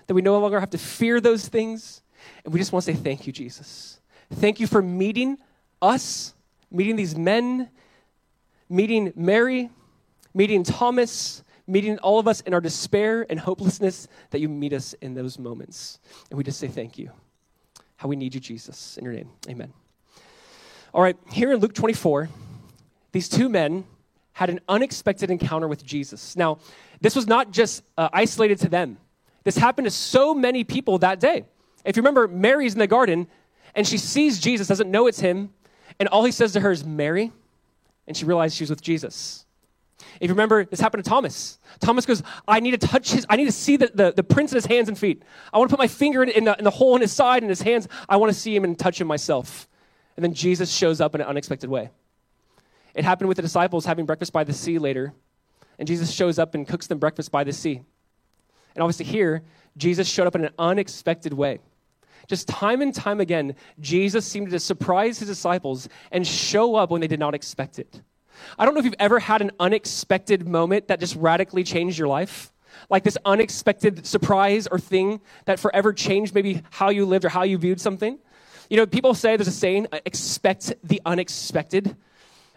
That 0.08 0.16
we 0.16 0.22
no 0.22 0.38
longer 0.40 0.60
have 0.60 0.72
to 0.72 0.78
fear 0.78 1.22
those 1.22 1.48
things. 1.48 2.02
And 2.44 2.54
we 2.54 2.60
just 2.60 2.74
want 2.74 2.84
to 2.86 2.94
say 2.94 3.00
thank 3.00 3.26
you, 3.26 3.32
Jesus. 3.32 4.02
Thank 4.34 4.60
you 4.60 4.68
for 4.68 4.82
meeting 4.82 5.38
us, 5.82 6.34
meeting 6.70 6.98
these 6.98 7.16
men, 7.16 7.70
meeting 8.70 9.14
Mary, 9.16 9.70
meeting 10.34 10.64
Thomas, 10.64 11.44
meeting 11.68 11.98
all 12.00 12.20
of 12.20 12.28
us 12.28 12.42
in 12.42 12.54
our 12.54 12.62
despair 12.62 13.26
and 13.30 13.40
hopelessness, 13.40 14.08
that 14.32 14.40
you 14.40 14.50
meet 14.50 14.74
us 14.74 14.94
in 15.02 15.14
those 15.14 15.40
moments. 15.40 16.00
And 16.30 16.38
we 16.38 16.44
just 16.44 16.60
say 16.60 16.68
thank 16.68 16.98
you. 16.98 17.12
How 17.98 18.08
we 18.08 18.16
need 18.16 18.34
you, 18.34 18.42
Jesus. 18.42 18.98
In 18.98 19.06
your 19.06 19.14
name, 19.14 19.30
amen. 19.48 19.72
All 20.94 21.02
right, 21.02 21.18
here 21.32 21.54
in 21.54 21.60
Luke 21.60 21.74
24, 21.74 22.30
these 23.12 23.30
two 23.30 23.48
men 23.48 23.86
had 24.34 24.50
an 24.50 24.60
unexpected 24.68 25.30
encounter 25.30 25.68
with 25.68 25.86
Jesus. 25.86 26.36
Now, 26.36 26.60
this 27.02 27.16
was 27.16 27.28
not 27.28 27.52
just 27.52 27.84
uh, 27.98 28.10
isolated 28.14 28.60
to 28.60 28.70
them, 28.70 28.98
this 29.44 29.58
happened 29.58 29.86
to 29.86 29.92
so 29.92 30.34
many 30.34 30.64
people 30.64 31.00
that 31.00 31.20
day. 31.20 31.46
If 31.84 31.96
you 31.96 32.02
remember, 32.02 32.28
Mary's 32.28 32.74
in 32.74 32.80
the 32.80 32.88
garden 32.88 33.28
and 33.74 33.88
she 33.88 33.98
sees 33.98 34.40
Jesus, 34.40 34.68
doesn't 34.68 34.92
know 34.92 35.08
it's 35.08 35.20
him, 35.20 35.50
and 36.00 36.08
all 36.10 36.24
he 36.26 36.32
says 36.32 36.54
to 36.54 36.60
her 36.60 36.72
is, 36.72 36.86
Mary, 36.86 37.32
and 38.08 38.16
she 38.16 38.26
realized 38.26 38.56
she 38.56 38.64
was 38.64 38.70
with 38.70 38.82
Jesus. 38.82 39.46
If 40.20 40.28
you 40.28 40.34
remember, 40.34 40.66
this 40.66 40.80
happened 40.80 41.04
to 41.04 41.10
Thomas. 41.10 41.60
Thomas 41.80 42.06
goes, 42.06 42.22
I 42.48 42.60
need 42.60 42.80
to 42.80 42.88
touch 42.88 43.12
his, 43.12 43.26
I 43.30 43.36
need 43.36 43.46
to 43.46 43.52
see 43.52 43.78
the, 43.78 43.92
the, 43.94 44.12
the 44.12 44.24
prints 44.24 44.52
in 44.52 44.58
his 44.58 44.66
hands 44.66 44.90
and 44.90 44.98
feet. 44.98 45.24
I 45.54 45.58
want 45.58 45.70
to 45.70 45.76
put 45.76 45.82
my 45.82 45.88
finger 45.88 46.22
in, 46.22 46.30
in, 46.30 46.44
the, 46.44 46.58
in 46.58 46.64
the 46.64 46.72
hole 46.72 46.96
in 46.96 47.02
his 47.02 47.12
side 47.12 47.42
and 47.42 47.50
his 47.50 47.62
hands. 47.62 47.88
I 48.10 48.18
want 48.18 48.32
to 48.32 48.38
see 48.38 48.56
him 48.56 48.64
and 48.64 48.78
touch 48.78 49.00
him 49.00 49.08
myself. 49.08 49.68
and 50.18 50.24
then 50.24 50.34
Jesus 50.34 50.72
shows 50.72 51.02
up 51.02 51.16
in 51.16 51.22
an 51.22 51.28
unexpected 51.28 51.70
way. 51.70 51.90
It 52.94 53.04
happened 53.04 53.28
with 53.28 53.38
the 53.38 53.42
disciples 53.42 53.86
having 53.86 54.06
breakfast 54.06 54.34
by 54.34 54.44
the 54.44 54.54
sea 54.54 54.80
later, 54.80 55.14
and 55.80 55.88
Jesus 55.88 56.12
shows 56.12 56.40
up 56.40 56.56
and 56.56 56.68
cooks 56.68 56.88
them 56.88 57.00
breakfast 57.00 57.32
by 57.32 57.44
the 57.44 57.54
sea. 57.54 57.82
And 58.76 58.84
obviously, 58.84 59.06
here, 59.06 59.44
Jesus 59.78 60.08
showed 60.08 60.28
up 60.28 60.36
in 60.36 60.46
an 60.46 60.54
unexpected 60.60 61.34
way. 61.34 61.60
Just 62.28 62.48
time 62.48 62.82
and 62.82 62.94
time 62.94 63.20
again, 63.20 63.56
Jesus 63.80 64.26
seemed 64.26 64.52
to 64.52 64.60
surprise 64.60 65.20
his 65.20 65.28
disciples 65.28 65.90
and 66.12 66.26
show 66.26 66.76
up 66.76 66.92
when 66.92 67.02
they 67.02 67.08
did 67.08 67.20
not 67.20 67.34
expect 67.34 67.80
it. 67.80 68.02
I 68.58 68.66
don't 68.66 68.74
know 68.74 68.80
if 68.80 68.86
you've 68.86 68.96
ever 69.00 69.20
had 69.20 69.42
an 69.42 69.52
unexpected 69.60 70.48
moment 70.48 70.88
that 70.88 71.00
just 71.00 71.16
radically 71.16 71.64
changed 71.64 71.98
your 71.98 72.08
life. 72.08 72.52
Like 72.90 73.04
this 73.04 73.18
unexpected 73.26 74.06
surprise 74.06 74.68
or 74.68 74.80
thing 74.80 75.22
that 75.46 75.60
forever 75.60 75.94
changed 75.94 76.34
maybe 76.34 76.64
how 76.70 76.90
you 76.90 77.06
lived 77.06 77.26
or 77.26 77.30
how 77.30 77.44
you 77.44 77.58
viewed 77.58 77.82
something. 77.82 78.18
You 78.70 78.78
know, 78.78 78.86
people 78.86 79.14
say 79.14 79.36
there's 79.36 79.50
a 79.50 79.52
saying, 79.52 79.88
uh, 79.92 80.00
expect 80.06 80.74
the 80.84 81.02
unexpected. 81.06 81.96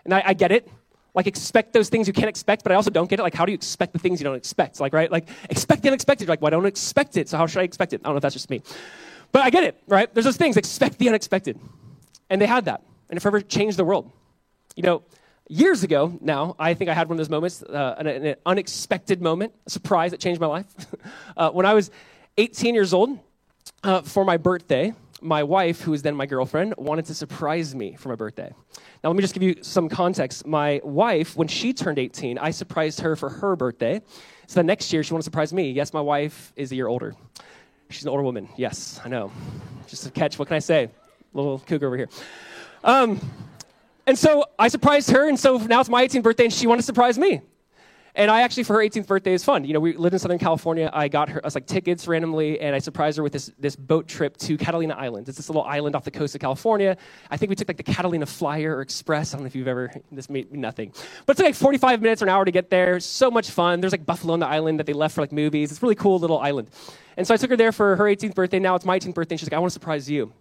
And 0.05 0.15
I, 0.15 0.23
I 0.27 0.35
get 0.35 0.53
it. 0.53 0.71
Like, 1.15 1.27
expect 1.27 1.73
those 1.73 1.89
things 1.89 2.09
you 2.09 2.13
can't 2.13 2.29
expect, 2.29 2.65
but 2.65 2.73
I 2.73 2.75
also 2.75 2.91
don't 2.91 3.09
get 3.09 3.21
it. 3.21 3.23
Like, 3.23 3.35
how 3.35 3.47
do 3.47 3.53
you 3.53 3.57
expect 3.57 3.93
the 3.93 4.01
things 4.01 4.21
you 4.21 4.25
don't 4.25 4.35
expect? 4.35 4.81
Like, 4.81 4.93
right? 4.93 5.11
Like, 5.11 5.29
expect 5.49 5.83
the 5.83 5.89
unexpected. 5.89 6.25
You're 6.25 6.33
like, 6.33 6.43
well, 6.43 6.49
I 6.49 6.51
don't 6.51 6.67
expect 6.67 7.17
it, 7.17 7.29
so 7.29 7.39
how 7.39 7.47
should 7.47 7.61
I 7.61 7.63
expect 7.63 7.93
it? 7.93 8.01
I 8.03 8.05
don't 8.05 8.15
know 8.15 8.17
if 8.17 8.23
that's 8.23 8.35
just 8.35 8.51
me. 8.51 8.63
But 9.31 9.43
I 9.43 9.51
get 9.51 9.63
it, 9.65 9.81
right? 9.87 10.13
There's 10.13 10.25
those 10.25 10.37
things, 10.37 10.57
expect 10.57 10.99
the 10.99 11.09
unexpected. 11.09 11.59
And 12.31 12.41
they 12.41 12.47
had 12.47 12.65
that. 12.65 12.83
And 13.11 13.17
it 13.17 13.21
forever 13.21 13.41
changed 13.41 13.77
the 13.77 13.85
world. 13.85 14.11
You 14.75 14.83
know, 14.83 15.03
years 15.49 15.85
ago 15.85 16.19
now, 16.21 16.57
I 16.59 16.75
think 16.75 16.91
I 16.91 16.95
had 16.95 17.09
one 17.09 17.15
of 17.15 17.19
those 17.19 17.31
moments, 17.31 17.63
uh, 17.63 17.95
an, 17.99 18.07
an, 18.07 18.35
unexpected 18.45 19.23
moment, 19.23 19.53
a 19.67 19.71
surprise 19.71 20.11
that 20.11 20.21
changed 20.21 20.41
my 20.41 20.47
life. 20.47 20.67
uh, 21.37 21.51
when 21.51 21.67
I 21.67 21.75
was 21.75 21.91
18 22.39 22.75
years 22.75 22.93
old, 22.93 23.19
uh, 23.85 24.01
for 24.03 24.25
my 24.25 24.37
birthday, 24.37 24.95
my 25.25 25.43
wife, 25.43 25.81
who 25.81 25.91
was 25.93 26.03
then 26.03 26.15
my 26.15 26.27
girlfriend, 26.27 26.75
wanted 26.77 27.07
to 27.07 27.15
surprise 27.15 27.75
me 27.75 27.97
for 27.97 28.11
my 28.11 28.15
birthday. 28.15 28.53
Now, 29.03 29.11
let 29.11 29.17
me 29.17 29.23
just 29.23 29.35
give 29.35 29.43
you 29.43 29.57
some 29.63 29.89
context. 29.89 30.47
My 30.47 30.81
wife, 30.85 31.35
when 31.35 31.49
she 31.49 31.73
turned 31.73 31.99
18, 31.99 32.39
I 32.39 32.51
surprised 32.51 33.01
her 33.01 33.17
for 33.17 33.31
her 33.31 33.57
birthday. 33.57 34.03
So 34.47 34.61
the 34.61 34.65
next 34.65 34.93
year, 34.93 35.03
she 35.03 35.13
wanted 35.15 35.23
to 35.23 35.25
surprise 35.25 35.53
me. 35.53 35.71
Yes, 35.71 35.93
my 35.93 36.01
wife 36.01 36.53
is 36.57 36.71
a 36.73 36.77
year 36.77 36.87
older. 36.87 37.15
She's 37.89 38.03
an 38.03 38.11
older 38.11 38.23
woman. 38.23 38.49
Yes, 38.57 39.01
I 39.05 39.09
know. 39.09 39.33
Just 39.87 40.07
a 40.07 40.11
catch. 40.11 40.39
What 40.39 40.49
can 40.49 40.57
I 40.57 40.61
say? 40.61 40.91
Little 41.33 41.59
cougar 41.61 41.87
over 41.87 41.97
here. 41.97 42.09
Um, 42.83 43.21
and 44.07 44.19
so 44.19 44.45
I 44.59 44.69
surprised 44.69 45.11
her, 45.11 45.29
and 45.29 45.41
so 45.41 45.57
now 45.57 45.81
it's 45.81 45.89
my 45.89 46.07
18th 46.07 46.23
birthday, 46.23 46.45
and 46.45 46.53
she 46.53 46.67
wanted 46.67 46.83
to 46.83 46.87
surprise 46.87 47.19
me. 47.19 47.41
And 48.17 48.31
I 48.31 48.43
actually, 48.43 48.63
for 48.63 48.75
her 48.75 48.79
18th 48.79 49.09
birthday, 49.09 49.33
is 49.33 49.43
fun. 49.43 49.65
You 49.65 49.73
know, 49.73 49.81
we 49.81 49.97
lived 49.97 50.13
in 50.13 50.21
Southern 50.21 50.39
California. 50.39 50.89
I 50.93 51.09
got 51.09 51.29
her, 51.31 51.41
like 51.53 51.67
tickets 51.67 52.07
randomly, 52.07 52.61
and 52.61 52.75
I 52.75 52.79
surprised 52.79 53.17
her 53.17 53.25
with 53.25 53.33
this, 53.33 53.51
this 53.59 53.75
boat 53.75 54.07
trip 54.07 54.37
to 54.37 54.57
Catalina 54.57 54.95
Island. 54.95 55.29
It's 55.29 55.37
this 55.37 55.49
little 55.49 55.65
island 55.65 55.97
off 55.97 56.05
the 56.05 56.13
coast 56.13 56.35
of 56.37 56.41
California. 56.41 56.97
I 57.31 57.37
think 57.37 57.51
we 57.51 57.57
took 57.57 57.67
like 57.67 57.77
the 57.77 57.83
Catalina 57.83 58.27
Flyer 58.27 58.77
or 58.77 58.83
Express. 58.83 59.35
I 59.35 59.37
don't 59.37 59.43
know 59.43 59.49
if 59.49 59.57
you've 59.57 59.67
ever, 59.67 59.93
this 60.13 60.31
made 60.31 60.53
nothing. 60.53 60.93
But 61.27 61.39
it's 61.39 61.45
like 61.45 61.57
45 61.57 62.03
minutes 62.03 62.23
or 62.23 62.27
an 62.27 62.29
hour 62.29 62.45
to 62.45 62.53
get 62.53 62.71
there. 62.71 63.01
So 63.01 63.33
much 63.33 63.51
fun. 63.51 63.81
There's 63.81 63.93
like 63.93 64.07
buffalo 64.07 64.33
on 64.33 64.39
the 64.39 64.47
island 64.47 64.79
that 64.79 64.87
they 64.87 64.93
left 64.93 65.17
for 65.17 65.21
like 65.21 65.33
movies. 65.33 65.73
It's 65.73 65.83
really 65.83 65.97
cool 65.97 66.21
little 66.21 66.39
island. 66.39 66.71
And 67.17 67.27
so 67.27 67.35
I 67.35 67.37
took 67.37 67.51
her 67.51 67.57
there 67.57 67.73
for 67.73 67.97
her 67.97 68.05
18th 68.05 68.37
birthday. 68.37 68.61
Now 68.61 68.77
it's 68.77 68.85
my 68.85 68.99
18th 68.99 69.15
birthday, 69.15 69.35
and 69.35 69.41
she's 69.41 69.49
like, 69.49 69.57
I 69.57 69.59
want 69.59 69.71
to 69.71 69.75
surprise 69.75 70.09
you. 70.09 70.33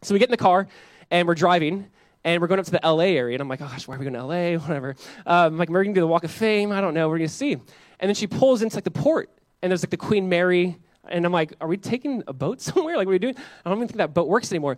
So 0.00 0.14
we 0.14 0.18
get 0.18 0.28
in 0.28 0.32
the 0.32 0.38
car, 0.38 0.68
and 1.10 1.28
we're 1.28 1.34
driving 1.34 1.90
and 2.24 2.40
we're 2.40 2.48
going 2.48 2.60
up 2.60 2.66
to 2.66 2.72
the 2.72 2.80
LA 2.82 3.04
area. 3.04 3.34
And 3.34 3.40
I'm 3.40 3.48
like, 3.48 3.60
oh 3.60 3.66
gosh, 3.66 3.88
why 3.88 3.96
are 3.96 3.98
we 3.98 4.04
going 4.04 4.14
to 4.14 4.24
LA? 4.24 4.58
Whatever. 4.66 4.96
Um, 5.26 5.56
like, 5.56 5.68
we're 5.68 5.82
going 5.84 5.94
to 5.94 5.98
do 5.98 6.02
the 6.02 6.06
Walk 6.06 6.24
of 6.24 6.30
Fame. 6.30 6.72
I 6.72 6.80
don't 6.80 6.94
know. 6.94 7.08
We're 7.08 7.18
going 7.18 7.28
to 7.28 7.34
see. 7.34 7.52
And 7.52 8.08
then 8.08 8.14
she 8.14 8.26
pulls 8.26 8.62
into 8.62 8.76
like 8.76 8.84
the 8.84 8.90
port, 8.90 9.30
and 9.62 9.70
there's 9.70 9.82
like 9.82 9.90
the 9.90 9.96
Queen 9.96 10.28
Mary. 10.28 10.78
And 11.08 11.24
I'm 11.24 11.32
like, 11.32 11.54
are 11.60 11.68
we 11.68 11.76
taking 11.76 12.22
a 12.26 12.32
boat 12.32 12.60
somewhere? 12.60 12.96
Like, 12.96 13.06
what 13.06 13.12
are 13.12 13.14
we 13.14 13.18
doing? 13.18 13.36
I 13.64 13.68
don't 13.68 13.78
even 13.78 13.88
think 13.88 13.98
that 13.98 14.14
boat 14.14 14.28
works 14.28 14.52
anymore. 14.52 14.76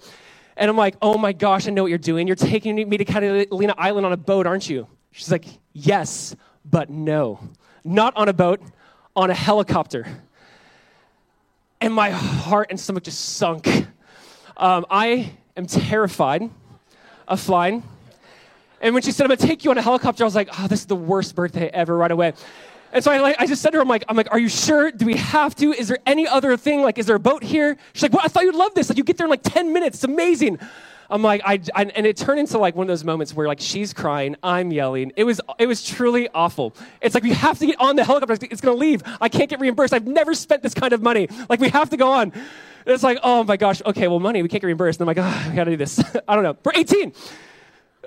And 0.57 0.69
I'm 0.69 0.77
like, 0.77 0.97
oh 1.01 1.17
my 1.17 1.33
gosh, 1.33 1.67
I 1.67 1.71
know 1.71 1.83
what 1.83 1.89
you're 1.89 1.99
doing. 1.99 2.27
You're 2.27 2.37
taking 2.37 2.77
me 2.77 2.97
to 2.97 3.05
Catalina 3.05 3.75
Island 3.79 4.05
on 4.05 4.13
a 4.13 4.19
boat, 4.19 4.47
aren't 4.47 4.69
you? 4.69 4.87
She's 5.11 5.31
like, 5.31 5.47
yes, 5.73 6.37
but 6.65 6.91
no. 6.91 7.41
Not 7.85 8.17
on 8.17 8.29
a 8.29 8.33
boat, 8.33 8.61
on 9.17 9.31
a 9.31 9.35
helicopter. 9.35 10.07
And 11.81 11.93
my 11.93 12.11
heart 12.11 12.69
and 12.71 12.79
stomach 12.79 13.05
just 13.05 13.37
sunk. 13.37 13.67
Um, 14.57 14.87
I 14.91 15.33
am 15.57 15.67
terrified 15.67 16.51
of 17.29 17.41
flying. 17.41 17.83
And 18.81 18.95
when 18.95 19.03
she 19.03 19.13
said, 19.13 19.25
I'm 19.25 19.29
gonna 19.29 19.47
take 19.49 19.65
you 19.65 19.71
on 19.71 19.79
a 19.79 19.83
helicopter, 19.83 20.25
I 20.25 20.27
was 20.27 20.35
like, 20.35 20.49
oh, 20.59 20.67
this 20.67 20.81
is 20.81 20.87
the 20.87 20.97
worst 20.97 21.35
birthday 21.35 21.69
ever 21.69 21.97
right 21.97 22.11
away. 22.11 22.35
And 22.93 23.03
so 23.03 23.11
I, 23.11 23.21
like, 23.21 23.37
I 23.39 23.47
just 23.47 23.63
said 23.63 23.71
to 23.71 23.79
her, 23.79 23.83
I'm 23.83 23.89
like, 23.89 24.05
I'm 24.09 24.17
like, 24.17 24.31
are 24.31 24.39
you 24.39 24.49
sure? 24.49 24.91
Do 24.91 25.07
we 25.07 25.17
have 25.17 25.55
to? 25.57 25.73
Is 25.73 25.89
there 25.89 25.99
any 26.05 26.29
other 26.29 26.57
thing? 26.59 26.83
Like, 26.83 26.99
is 26.99 27.07
there 27.07 27.17
a 27.17 27.21
boat 27.21 27.43
here? 27.43 27.79
She's 27.95 28.03
like, 28.03 28.13
well, 28.13 28.23
I 28.23 28.29
thought 28.29 28.43
you'd 28.43 28.55
love 28.55 28.75
this. 28.75 28.91
Like, 28.91 28.99
you 28.99 29.05
get 29.05 29.17
there 29.17 29.27
in 29.27 29.31
like 29.31 29.43
10 29.43 29.73
minutes. 29.73 29.99
It's 29.99 30.05
amazing. 30.05 30.59
I'm 31.09 31.23
like, 31.23 31.43
I, 31.45 31.61
I, 31.75 31.85
and 31.85 32.07
it 32.07 32.17
turned 32.17 32.41
into 32.41 32.59
like 32.59 32.75
one 32.75 32.85
of 32.85 32.89
those 32.89 33.05
moments 33.05 33.35
where 33.35 33.47
like 33.47 33.61
she's 33.61 33.93
crying, 33.93 34.35
I'm 34.43 34.73
yelling. 34.73 35.13
It 35.17 35.25
was, 35.25 35.41
it 35.59 35.67
was 35.67 35.85
truly 35.85 36.29
awful. 36.35 36.75
It's 37.03 37.15
like 37.15 37.23
we 37.23 37.33
have 37.33 37.59
to 37.59 37.67
get 37.67 37.79
on 37.81 37.97
the 37.97 38.05
helicopter. 38.05 38.47
It's 38.51 38.63
gonna 38.63 38.77
leave. 38.77 39.03
I 39.21 39.29
can't 39.29 39.51
get 39.51 39.61
reimbursed. 39.61 39.93
I've 39.93 40.07
never 40.07 40.33
spent 40.33 40.63
this 40.63 40.73
kind 40.73 40.95
of 40.95 41.03
money. 41.03 41.29
Like 41.51 41.61
we 41.61 41.69
have 41.69 41.91
to 41.91 41.99
go 41.99 42.11
on. 42.11 42.33
It's 42.87 43.03
like, 43.03 43.19
oh 43.23 43.45
my 43.45 43.57
gosh, 43.57 43.83
okay, 43.87 44.09
well, 44.09 44.21
money, 44.21 44.43
we 44.43 44.49
can't 44.49 44.61
get 44.61 44.67
reimbursed. 44.67 45.01
And 45.01 45.09
I'm 45.09 45.17
like, 45.17 45.25
oh, 45.25 45.51
we 45.51 45.57
gotta 45.57 45.71
do 45.71 45.77
this. 45.77 46.01
I 46.29 46.35
don't 46.35 46.45
know. 46.45 46.57
We're 46.65 46.73
18. 46.75 47.13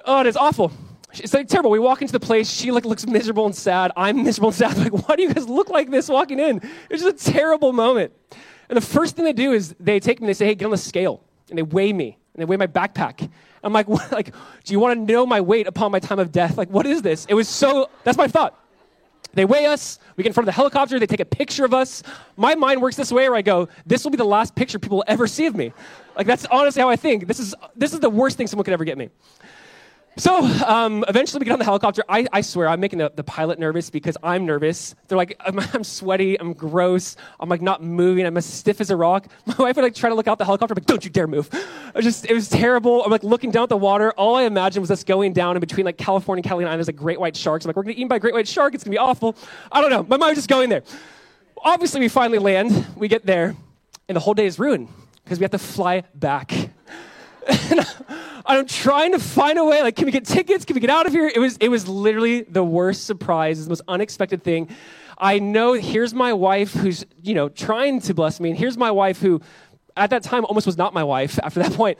Oh, 0.05 0.21
it 0.21 0.27
is 0.27 0.37
awful. 0.37 0.71
It's 1.13 1.33
like 1.33 1.47
terrible. 1.47 1.71
We 1.71 1.79
walk 1.79 2.01
into 2.01 2.11
the 2.11 2.19
place. 2.19 2.49
She 2.49 2.71
like 2.71 2.85
looks 2.85 3.07
miserable 3.07 3.45
and 3.45 3.55
sad. 3.55 3.91
I'm 3.95 4.23
miserable 4.23 4.49
and 4.49 4.55
sad. 4.55 4.77
like, 4.91 5.07
why 5.07 5.15
do 5.15 5.23
you 5.23 5.33
guys 5.33 5.47
look 5.47 5.69
like 5.69 5.89
this 5.89 6.09
walking 6.09 6.39
in? 6.39 6.61
It's 6.89 7.01
just 7.03 7.27
a 7.27 7.31
terrible 7.31 7.71
moment. 7.71 8.13
And 8.67 8.75
the 8.75 8.81
first 8.81 9.15
thing 9.15 9.25
they 9.25 9.33
do 9.33 9.53
is 9.53 9.75
they 9.79 9.99
take 9.99 10.19
me. 10.19 10.25
And 10.25 10.29
they 10.29 10.33
say, 10.33 10.45
"Hey, 10.47 10.55
get 10.55 10.65
on 10.65 10.71
the 10.71 10.77
scale," 10.77 11.23
and 11.49 11.57
they 11.57 11.63
weigh 11.63 11.93
me 11.93 12.17
and 12.35 12.41
they 12.41 12.45
weigh 12.45 12.57
my 12.57 12.67
backpack. 12.67 13.29
I'm 13.63 13.73
like, 13.73 13.87
what? 13.87 14.11
like, 14.11 14.33
do 14.63 14.73
you 14.73 14.79
want 14.79 14.99
to 14.99 15.13
know 15.13 15.25
my 15.25 15.41
weight 15.41 15.67
upon 15.67 15.91
my 15.91 15.99
time 15.99 16.19
of 16.19 16.31
death? 16.31 16.57
Like, 16.57 16.69
what 16.69 16.85
is 16.85 17.01
this? 17.01 17.25
It 17.27 17.33
was 17.33 17.47
so. 17.47 17.89
That's 18.03 18.17
my 18.17 18.27
thought. 18.27 18.59
They 19.35 19.45
weigh 19.45 19.67
us. 19.67 19.99
We 20.15 20.23
get 20.23 20.29
in 20.29 20.33
front 20.33 20.45
of 20.45 20.53
the 20.53 20.57
helicopter. 20.57 20.99
They 20.99 21.05
take 21.05 21.19
a 21.19 21.25
picture 21.25 21.65
of 21.65 21.73
us. 21.73 22.01
My 22.37 22.55
mind 22.55 22.81
works 22.81 22.95
this 22.95 23.11
way 23.11 23.29
where 23.29 23.37
I 23.37 23.41
go, 23.41 23.67
this 23.85 24.03
will 24.03 24.11
be 24.11 24.17
the 24.17 24.23
last 24.23 24.55
picture 24.55 24.79
people 24.79 24.97
will 24.97 25.05
ever 25.07 25.27
see 25.27 25.45
of 25.45 25.55
me. 25.55 25.73
Like, 26.15 26.25
that's 26.25 26.45
honestly 26.45 26.81
how 26.81 26.89
I 26.89 26.95
think. 26.95 27.27
This 27.27 27.39
is, 27.39 27.53
this 27.75 27.93
is 27.93 27.99
the 27.99 28.09
worst 28.09 28.37
thing 28.37 28.47
someone 28.47 28.63
could 28.63 28.73
ever 28.73 28.85
get 28.85 28.97
me. 28.97 29.09
So 30.17 30.45
um, 30.65 31.03
eventually 31.09 31.39
we 31.39 31.45
get 31.45 31.53
on 31.53 31.59
the 31.59 31.65
helicopter. 31.65 32.01
I, 32.07 32.25
I 32.31 32.39
swear 32.39 32.69
I'm 32.69 32.79
making 32.79 32.99
the, 32.99 33.11
the, 33.13 33.23
pilot 33.23 33.59
nervous 33.59 33.89
because 33.89 34.15
I'm 34.23 34.45
nervous. 34.45 34.95
They're 35.07 35.17
like, 35.17 35.35
I'm, 35.45 35.59
I'm, 35.73 35.83
sweaty, 35.83 36.39
I'm 36.39 36.53
gross, 36.53 37.17
I'm 37.37 37.49
like 37.49 37.61
not 37.61 37.83
moving, 37.83 38.25
I'm 38.25 38.37
as 38.37 38.45
stiff 38.45 38.79
as 38.79 38.91
a 38.91 38.95
rock. 38.95 39.27
My 39.45 39.55
wife 39.55 39.75
would 39.75 39.81
like 39.81 39.95
try 39.95 40.09
to 40.09 40.15
look 40.15 40.27
out 40.27 40.37
the 40.37 40.45
helicopter, 40.45 40.73
but 40.73 40.85
don't 40.85 41.03
you 41.03 41.11
dare 41.11 41.27
move. 41.27 41.49
It 41.53 41.95
was 41.95 42.05
just, 42.05 42.25
it 42.29 42.33
was 42.33 42.47
terrible. 42.47 43.03
I'm 43.03 43.11
like 43.11 43.23
looking 43.23 43.51
down 43.51 43.63
at 43.63 43.69
the 43.69 43.77
water. 43.77 44.11
All 44.11 44.35
I 44.35 44.43
imagined 44.43 44.81
was 44.81 44.91
us 44.91 45.03
going 45.03 45.33
down 45.33 45.57
in 45.57 45.59
between 45.59 45.85
like 45.85 45.97
California 45.97 46.39
and 46.39 46.45
Catalina 46.45 46.69
Island. 46.69 46.79
There's 46.79 46.87
like 46.87 46.95
great 46.95 47.19
white 47.19 47.35
sharks. 47.35 47.65
I'm 47.65 47.69
like, 47.69 47.75
we're 47.75 47.83
gonna 47.83 47.93
get 47.93 47.99
eaten 47.99 48.07
by 48.07 48.15
a 48.15 48.19
great 48.19 48.33
white 48.33 48.47
shark. 48.47 48.73
It's 48.73 48.85
gonna 48.85 48.93
be 48.93 48.97
awful. 48.97 49.35
I 49.69 49.81
don't 49.81 49.89
know. 49.89 50.03
My 50.03 50.15
mind 50.15 50.31
was 50.31 50.37
just 50.37 50.49
going 50.49 50.69
there. 50.69 50.83
Obviously, 51.57 51.99
we 51.99 52.07
finally 52.07 52.39
land. 52.39 52.87
We 52.95 53.07
get 53.07 53.25
there, 53.25 53.55
and 54.07 54.15
the 54.15 54.19
whole 54.19 54.33
day 54.33 54.45
is 54.45 54.59
ruined 54.59 54.87
because 55.23 55.39
we 55.39 55.43
have 55.43 55.51
to 55.51 55.57
fly 55.57 56.03
back. 56.13 56.64
I'm 58.45 58.65
trying 58.67 59.11
to 59.13 59.19
find 59.19 59.57
a 59.57 59.65
way. 59.65 59.81
Like, 59.81 59.95
can 59.95 60.05
we 60.05 60.11
get 60.11 60.25
tickets? 60.25 60.65
Can 60.65 60.75
we 60.75 60.81
get 60.81 60.89
out 60.89 61.07
of 61.07 61.13
here? 61.13 61.31
It 61.33 61.39
was, 61.39 61.57
it 61.57 61.69
was 61.69 61.87
literally 61.87 62.41
the 62.41 62.63
worst 62.63 63.05
surprise, 63.05 63.63
the 63.63 63.69
most 63.69 63.81
unexpected 63.87 64.43
thing. 64.43 64.69
I 65.17 65.39
know 65.39 65.73
here's 65.73 66.13
my 66.13 66.33
wife 66.33 66.73
who's, 66.73 67.05
you 67.23 67.33
know, 67.33 67.49
trying 67.49 68.01
to 68.01 68.13
bless 68.13 68.39
me, 68.39 68.49
and 68.49 68.59
here's 68.59 68.77
my 68.77 68.91
wife 68.91 69.19
who, 69.19 69.41
at 69.95 70.09
that 70.09 70.23
time, 70.23 70.45
almost 70.45 70.65
was 70.65 70.77
not 70.77 70.93
my 70.93 71.03
wife 71.03 71.39
after 71.43 71.61
that 71.63 71.73
point. 71.73 71.99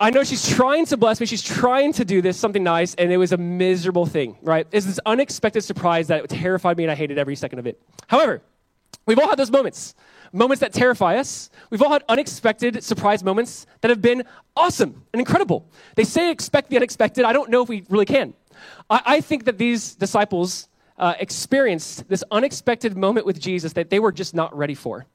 I 0.00 0.10
know 0.10 0.24
she's 0.24 0.48
trying 0.48 0.86
to 0.86 0.96
bless 0.96 1.20
me. 1.20 1.26
She's 1.26 1.42
trying 1.42 1.92
to 1.94 2.04
do 2.04 2.22
this, 2.22 2.36
something 2.36 2.62
nice, 2.62 2.94
and 2.96 3.12
it 3.12 3.18
was 3.18 3.32
a 3.32 3.36
miserable 3.36 4.06
thing, 4.06 4.36
right? 4.42 4.66
It's 4.72 4.86
this 4.86 4.98
unexpected 5.06 5.62
surprise 5.62 6.08
that 6.08 6.28
terrified 6.28 6.76
me, 6.76 6.84
and 6.84 6.90
I 6.90 6.94
hated 6.94 7.18
every 7.18 7.36
second 7.36 7.60
of 7.60 7.66
it. 7.66 7.80
However, 8.08 8.42
we've 9.06 9.18
all 9.18 9.28
had 9.28 9.38
those 9.38 9.50
moments 9.50 9.94
moments 10.32 10.60
that 10.60 10.72
terrify 10.72 11.16
us. 11.16 11.50
We've 11.70 11.82
all 11.82 11.92
had 11.92 12.04
unexpected 12.08 12.82
surprise 12.82 13.22
moments 13.22 13.66
that 13.82 13.90
have 13.90 14.00
been 14.00 14.24
awesome 14.56 15.04
and 15.12 15.20
incredible. 15.20 15.70
They 15.94 16.04
say 16.04 16.30
expect 16.30 16.70
the 16.70 16.76
unexpected. 16.76 17.24
I 17.24 17.32
don't 17.32 17.50
know 17.50 17.62
if 17.62 17.68
we 17.68 17.84
really 17.88 18.06
can. 18.06 18.34
I, 18.88 19.02
I 19.04 19.20
think 19.20 19.44
that 19.44 19.58
these 19.58 19.94
disciples 19.94 20.68
uh, 20.98 21.14
experienced 21.18 22.08
this 22.08 22.24
unexpected 22.30 22.96
moment 22.96 23.26
with 23.26 23.40
Jesus 23.40 23.72
that 23.74 23.90
they 23.90 24.00
were 24.00 24.12
just 24.12 24.34
not 24.34 24.56
ready 24.56 24.74
for. 24.74 25.06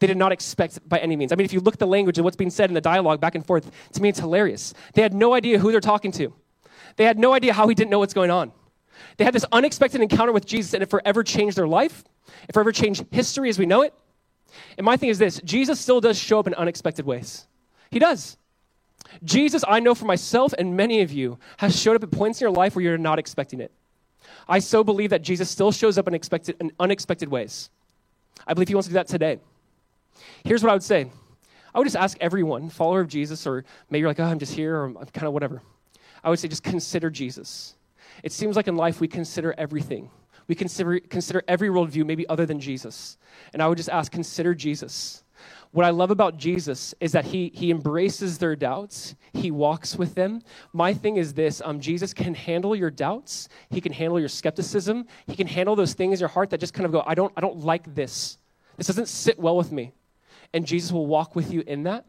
They 0.00 0.08
did 0.08 0.16
not 0.16 0.32
expect 0.32 0.86
by 0.88 0.98
any 0.98 1.14
means. 1.14 1.32
I 1.32 1.36
mean, 1.36 1.44
if 1.44 1.52
you 1.52 1.60
look 1.60 1.74
at 1.74 1.80
the 1.80 1.86
language 1.86 2.18
of 2.18 2.24
what's 2.24 2.36
being 2.36 2.50
said 2.50 2.68
in 2.68 2.74
the 2.74 2.80
dialogue 2.80 3.20
back 3.20 3.36
and 3.36 3.46
forth, 3.46 3.70
to 3.92 4.02
me 4.02 4.08
it's 4.08 4.18
hilarious. 4.18 4.74
They 4.94 5.02
had 5.02 5.14
no 5.14 5.34
idea 5.34 5.58
who 5.58 5.70
they're 5.70 5.80
talking 5.80 6.10
to. 6.12 6.32
They 6.96 7.04
had 7.04 7.18
no 7.18 7.32
idea 7.32 7.52
how 7.52 7.68
he 7.68 7.74
didn't 7.74 7.90
know 7.90 8.00
what's 8.00 8.14
going 8.14 8.30
on. 8.30 8.52
They 9.16 9.24
had 9.24 9.34
this 9.34 9.44
unexpected 9.52 10.00
encounter 10.00 10.32
with 10.32 10.46
Jesus, 10.46 10.74
and 10.74 10.82
it 10.82 10.90
forever 10.90 11.22
changed 11.22 11.56
their 11.56 11.68
life. 11.68 12.04
It 12.48 12.52
forever 12.52 12.72
changed 12.72 13.04
history 13.10 13.48
as 13.48 13.58
we 13.58 13.66
know 13.66 13.82
it. 13.82 13.94
And 14.78 14.84
my 14.84 14.96
thing 14.96 15.08
is 15.08 15.18
this 15.18 15.40
Jesus 15.44 15.80
still 15.80 16.00
does 16.00 16.18
show 16.18 16.38
up 16.38 16.46
in 16.46 16.54
unexpected 16.54 17.06
ways. 17.06 17.46
He 17.90 17.98
does. 17.98 18.36
Jesus, 19.22 19.64
I 19.66 19.80
know 19.80 19.94
for 19.94 20.06
myself 20.06 20.52
and 20.58 20.76
many 20.76 21.02
of 21.02 21.12
you, 21.12 21.38
has 21.58 21.78
showed 21.80 21.96
up 21.96 22.02
at 22.02 22.10
points 22.10 22.40
in 22.40 22.46
your 22.46 22.50
life 22.50 22.74
where 22.74 22.84
you're 22.84 22.98
not 22.98 23.18
expecting 23.18 23.60
it. 23.60 23.70
I 24.48 24.58
so 24.58 24.82
believe 24.82 25.10
that 25.10 25.22
Jesus 25.22 25.50
still 25.50 25.72
shows 25.72 25.98
up 25.98 26.08
in, 26.08 26.18
in 26.60 26.72
unexpected 26.80 27.28
ways. 27.28 27.70
I 28.46 28.54
believe 28.54 28.68
he 28.68 28.74
wants 28.74 28.88
to 28.88 28.90
do 28.90 28.94
that 28.94 29.06
today. 29.06 29.38
Here's 30.44 30.62
what 30.62 30.70
I 30.70 30.72
would 30.74 30.82
say 30.82 31.10
I 31.74 31.78
would 31.78 31.84
just 31.84 31.96
ask 31.96 32.16
everyone, 32.20 32.70
follower 32.70 33.00
of 33.00 33.08
Jesus, 33.08 33.46
or 33.46 33.64
maybe 33.90 34.00
you're 34.00 34.08
like, 34.08 34.20
oh, 34.20 34.24
I'm 34.24 34.38
just 34.38 34.54
here, 34.54 34.76
or 34.76 34.84
I'm 34.84 34.94
kind 34.94 35.26
of 35.26 35.32
whatever. 35.32 35.62
I 36.22 36.30
would 36.30 36.38
say 36.38 36.48
just 36.48 36.62
consider 36.62 37.10
Jesus. 37.10 37.74
It 38.24 38.32
seems 38.32 38.56
like 38.56 38.68
in 38.68 38.76
life 38.76 39.02
we 39.02 39.06
consider 39.06 39.54
everything. 39.58 40.10
We 40.48 40.54
consider, 40.54 40.98
consider 40.98 41.42
every 41.46 41.68
worldview, 41.68 42.06
maybe 42.06 42.26
other 42.26 42.46
than 42.46 42.58
Jesus. 42.58 43.18
And 43.52 43.62
I 43.62 43.68
would 43.68 43.76
just 43.76 43.90
ask, 43.90 44.10
consider 44.10 44.54
Jesus. 44.54 45.24
What 45.72 45.84
I 45.84 45.90
love 45.90 46.10
about 46.10 46.38
Jesus 46.38 46.94
is 47.00 47.12
that 47.12 47.26
he, 47.26 47.52
he 47.54 47.70
embraces 47.70 48.38
their 48.38 48.56
doubts. 48.56 49.14
He 49.34 49.50
walks 49.50 49.96
with 49.96 50.14
them. 50.14 50.40
My 50.72 50.94
thing 50.94 51.18
is 51.18 51.34
this 51.34 51.60
um, 51.62 51.80
Jesus 51.80 52.14
can 52.14 52.34
handle 52.34 52.74
your 52.74 52.90
doubts. 52.90 53.50
He 53.68 53.82
can 53.82 53.92
handle 53.92 54.18
your 54.18 54.30
skepticism. 54.30 55.06
He 55.26 55.36
can 55.36 55.46
handle 55.46 55.76
those 55.76 55.92
things 55.92 56.14
in 56.14 56.20
your 56.20 56.30
heart 56.30 56.48
that 56.48 56.60
just 56.60 56.72
kind 56.72 56.86
of 56.86 56.92
go, 56.92 57.02
I 57.06 57.14
don't, 57.14 57.32
I 57.36 57.42
don't 57.42 57.60
like 57.60 57.94
this. 57.94 58.38
This 58.78 58.86
doesn't 58.86 59.08
sit 59.08 59.38
well 59.38 59.56
with 59.58 59.70
me. 59.70 59.92
And 60.54 60.64
Jesus 60.64 60.92
will 60.92 61.06
walk 61.06 61.36
with 61.36 61.52
you 61.52 61.62
in 61.66 61.82
that. 61.82 62.06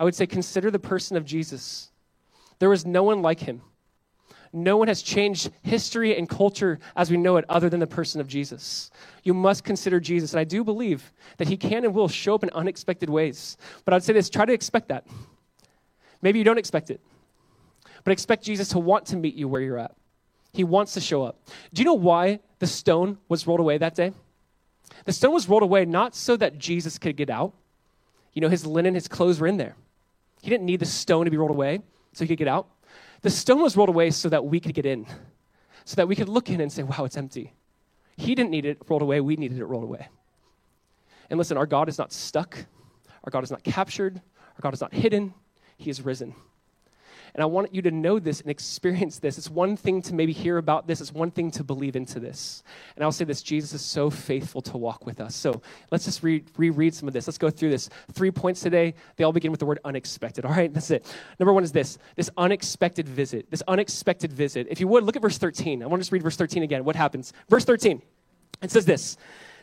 I 0.00 0.04
would 0.04 0.16
say, 0.16 0.26
consider 0.26 0.72
the 0.72 0.80
person 0.80 1.16
of 1.16 1.24
Jesus. 1.24 1.92
There 2.58 2.72
is 2.72 2.84
no 2.84 3.04
one 3.04 3.22
like 3.22 3.38
him. 3.38 3.62
No 4.52 4.76
one 4.76 4.88
has 4.88 5.00
changed 5.00 5.50
history 5.62 6.16
and 6.16 6.28
culture 6.28 6.78
as 6.94 7.10
we 7.10 7.16
know 7.16 7.36
it 7.36 7.44
other 7.48 7.70
than 7.70 7.80
the 7.80 7.86
person 7.86 8.20
of 8.20 8.28
Jesus. 8.28 8.90
You 9.22 9.32
must 9.32 9.64
consider 9.64 9.98
Jesus. 9.98 10.32
And 10.32 10.40
I 10.40 10.44
do 10.44 10.62
believe 10.62 11.12
that 11.38 11.48
he 11.48 11.56
can 11.56 11.84
and 11.84 11.94
will 11.94 12.08
show 12.08 12.34
up 12.34 12.42
in 12.42 12.50
unexpected 12.50 13.08
ways. 13.08 13.56
But 13.84 13.94
I'd 13.94 14.02
say 14.02 14.12
this 14.12 14.28
try 14.28 14.44
to 14.44 14.52
expect 14.52 14.88
that. 14.88 15.06
Maybe 16.20 16.38
you 16.38 16.44
don't 16.44 16.58
expect 16.58 16.90
it, 16.90 17.00
but 18.04 18.12
expect 18.12 18.44
Jesus 18.44 18.68
to 18.68 18.78
want 18.78 19.06
to 19.06 19.16
meet 19.16 19.34
you 19.34 19.48
where 19.48 19.60
you're 19.60 19.78
at. 19.78 19.94
He 20.52 20.64
wants 20.64 20.92
to 20.94 21.00
show 21.00 21.24
up. 21.24 21.38
Do 21.72 21.80
you 21.80 21.86
know 21.86 21.94
why 21.94 22.40
the 22.58 22.66
stone 22.66 23.18
was 23.28 23.46
rolled 23.46 23.60
away 23.60 23.78
that 23.78 23.94
day? 23.94 24.12
The 25.06 25.12
stone 25.12 25.32
was 25.32 25.48
rolled 25.48 25.62
away 25.62 25.84
not 25.86 26.14
so 26.14 26.36
that 26.36 26.58
Jesus 26.58 26.98
could 26.98 27.16
get 27.16 27.30
out. 27.30 27.54
You 28.34 28.42
know, 28.42 28.48
his 28.48 28.66
linen, 28.66 28.94
his 28.94 29.08
clothes 29.08 29.40
were 29.40 29.46
in 29.46 29.56
there. 29.56 29.74
He 30.42 30.50
didn't 30.50 30.66
need 30.66 30.80
the 30.80 30.86
stone 30.86 31.24
to 31.24 31.30
be 31.30 31.36
rolled 31.36 31.50
away 31.50 31.80
so 32.12 32.24
he 32.24 32.28
could 32.28 32.38
get 32.38 32.48
out. 32.48 32.68
The 33.22 33.30
stone 33.30 33.62
was 33.62 33.76
rolled 33.76 33.88
away 33.88 34.10
so 34.10 34.28
that 34.28 34.44
we 34.44 34.60
could 34.60 34.74
get 34.74 34.84
in, 34.84 35.06
so 35.84 35.96
that 35.96 36.08
we 36.08 36.16
could 36.16 36.28
look 36.28 36.50
in 36.50 36.60
and 36.60 36.70
say, 36.72 36.82
wow, 36.82 37.04
it's 37.04 37.16
empty. 37.16 37.52
He 38.16 38.34
didn't 38.34 38.50
need 38.50 38.66
it 38.66 38.78
rolled 38.88 39.02
away, 39.02 39.20
we 39.20 39.36
needed 39.36 39.58
it 39.58 39.64
rolled 39.64 39.84
away. 39.84 40.08
And 41.30 41.38
listen, 41.38 41.56
our 41.56 41.66
God 41.66 41.88
is 41.88 41.98
not 41.98 42.12
stuck, 42.12 42.66
our 43.24 43.30
God 43.30 43.44
is 43.44 43.50
not 43.50 43.62
captured, 43.62 44.20
our 44.36 44.60
God 44.60 44.74
is 44.74 44.80
not 44.80 44.92
hidden, 44.92 45.34
He 45.76 45.88
is 45.88 46.02
risen. 46.02 46.34
And 47.34 47.42
I 47.42 47.46
want 47.46 47.74
you 47.74 47.80
to 47.82 47.90
know 47.90 48.18
this 48.18 48.42
and 48.42 48.50
experience 48.50 49.18
this. 49.18 49.38
It's 49.38 49.48
one 49.48 49.76
thing 49.76 50.02
to 50.02 50.14
maybe 50.14 50.32
hear 50.32 50.58
about 50.58 50.86
this, 50.86 51.00
it's 51.00 51.12
one 51.12 51.30
thing 51.30 51.50
to 51.52 51.64
believe 51.64 51.96
into 51.96 52.20
this. 52.20 52.62
And 52.94 53.04
I'll 53.04 53.12
say 53.12 53.24
this 53.24 53.42
Jesus 53.42 53.72
is 53.72 53.80
so 53.80 54.10
faithful 54.10 54.60
to 54.62 54.76
walk 54.76 55.06
with 55.06 55.20
us. 55.20 55.34
So 55.34 55.62
let's 55.90 56.04
just 56.04 56.22
re- 56.22 56.44
reread 56.58 56.94
some 56.94 57.08
of 57.08 57.14
this. 57.14 57.26
Let's 57.26 57.38
go 57.38 57.48
through 57.48 57.70
this. 57.70 57.88
Three 58.12 58.30
points 58.30 58.60
today. 58.60 58.94
They 59.16 59.24
all 59.24 59.32
begin 59.32 59.50
with 59.50 59.60
the 59.60 59.66
word 59.66 59.80
unexpected. 59.84 60.44
All 60.52 60.52
right, 60.52 60.72
that's 60.72 60.90
it. 60.90 61.06
Number 61.38 61.52
one 61.52 61.64
is 61.64 61.72
this 61.72 61.98
this 62.16 62.30
unexpected 62.36 63.08
visit. 63.08 63.50
This 63.50 63.62
unexpected 63.66 64.32
visit. 64.32 64.66
If 64.70 64.80
you 64.80 64.88
would, 64.88 65.04
look 65.04 65.16
at 65.16 65.22
verse 65.22 65.38
13. 65.38 65.82
I 65.82 65.86
want 65.86 66.00
to 66.00 66.04
just 66.04 66.12
read 66.12 66.22
verse 66.22 66.36
13 66.36 66.62
again. 66.62 66.84
What 66.84 66.96
happens? 66.96 67.32
Verse 67.48 67.64
13. 67.64 68.02
It 68.62 68.70
says 68.70 68.84
this 68.84 69.16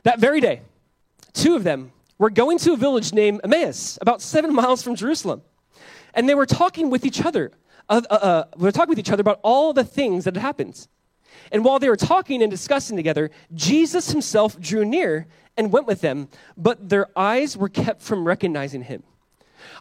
That 0.03 0.19
very 0.19 0.41
day, 0.41 0.61
two 1.33 1.55
of 1.55 1.63
them 1.63 1.91
were 2.17 2.29
going 2.29 2.57
to 2.59 2.73
a 2.73 2.77
village 2.77 3.13
named 3.13 3.41
Emmaus, 3.43 3.97
about 4.01 4.21
seven 4.21 4.53
miles 4.53 4.81
from 4.81 4.95
Jerusalem. 4.95 5.41
And 6.13 6.27
they 6.27 6.35
were 6.35 6.45
talking 6.45 6.89
with 6.89 7.05
each 7.05 7.23
other. 7.23 7.51
Uh, 7.87 8.01
uh, 8.09 8.13
uh, 8.13 8.43
we 8.57 8.63
were 8.63 8.71
talking 8.71 8.89
with 8.89 8.99
each 8.99 9.11
other 9.11 9.21
about 9.21 9.39
all 9.43 9.73
the 9.73 9.83
things 9.83 10.25
that 10.25 10.35
had 10.35 10.41
happened. 10.41 10.87
And 11.51 11.63
while 11.63 11.79
they 11.79 11.89
were 11.89 11.97
talking 11.97 12.41
and 12.41 12.51
discussing 12.51 12.95
together, 12.95 13.31
Jesus 13.53 14.11
himself 14.11 14.59
drew 14.59 14.85
near 14.85 15.27
and 15.57 15.71
went 15.71 15.87
with 15.87 16.01
them, 16.01 16.29
but 16.57 16.89
their 16.89 17.07
eyes 17.17 17.57
were 17.57 17.69
kept 17.69 18.01
from 18.01 18.25
recognizing 18.25 18.83
him. 18.83 19.03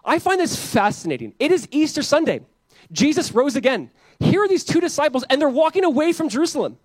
I 0.04 0.18
find 0.18 0.40
this 0.40 0.56
fascinating. 0.56 1.34
It 1.38 1.52
is 1.52 1.68
Easter 1.70 2.02
Sunday. 2.02 2.40
Jesus 2.90 3.32
rose 3.32 3.56
again. 3.56 3.90
Here 4.20 4.42
are 4.42 4.48
these 4.48 4.64
two 4.64 4.80
disciples, 4.80 5.24
and 5.28 5.40
they're 5.40 5.48
walking 5.48 5.84
away 5.84 6.12
from 6.12 6.28
Jerusalem. 6.28 6.78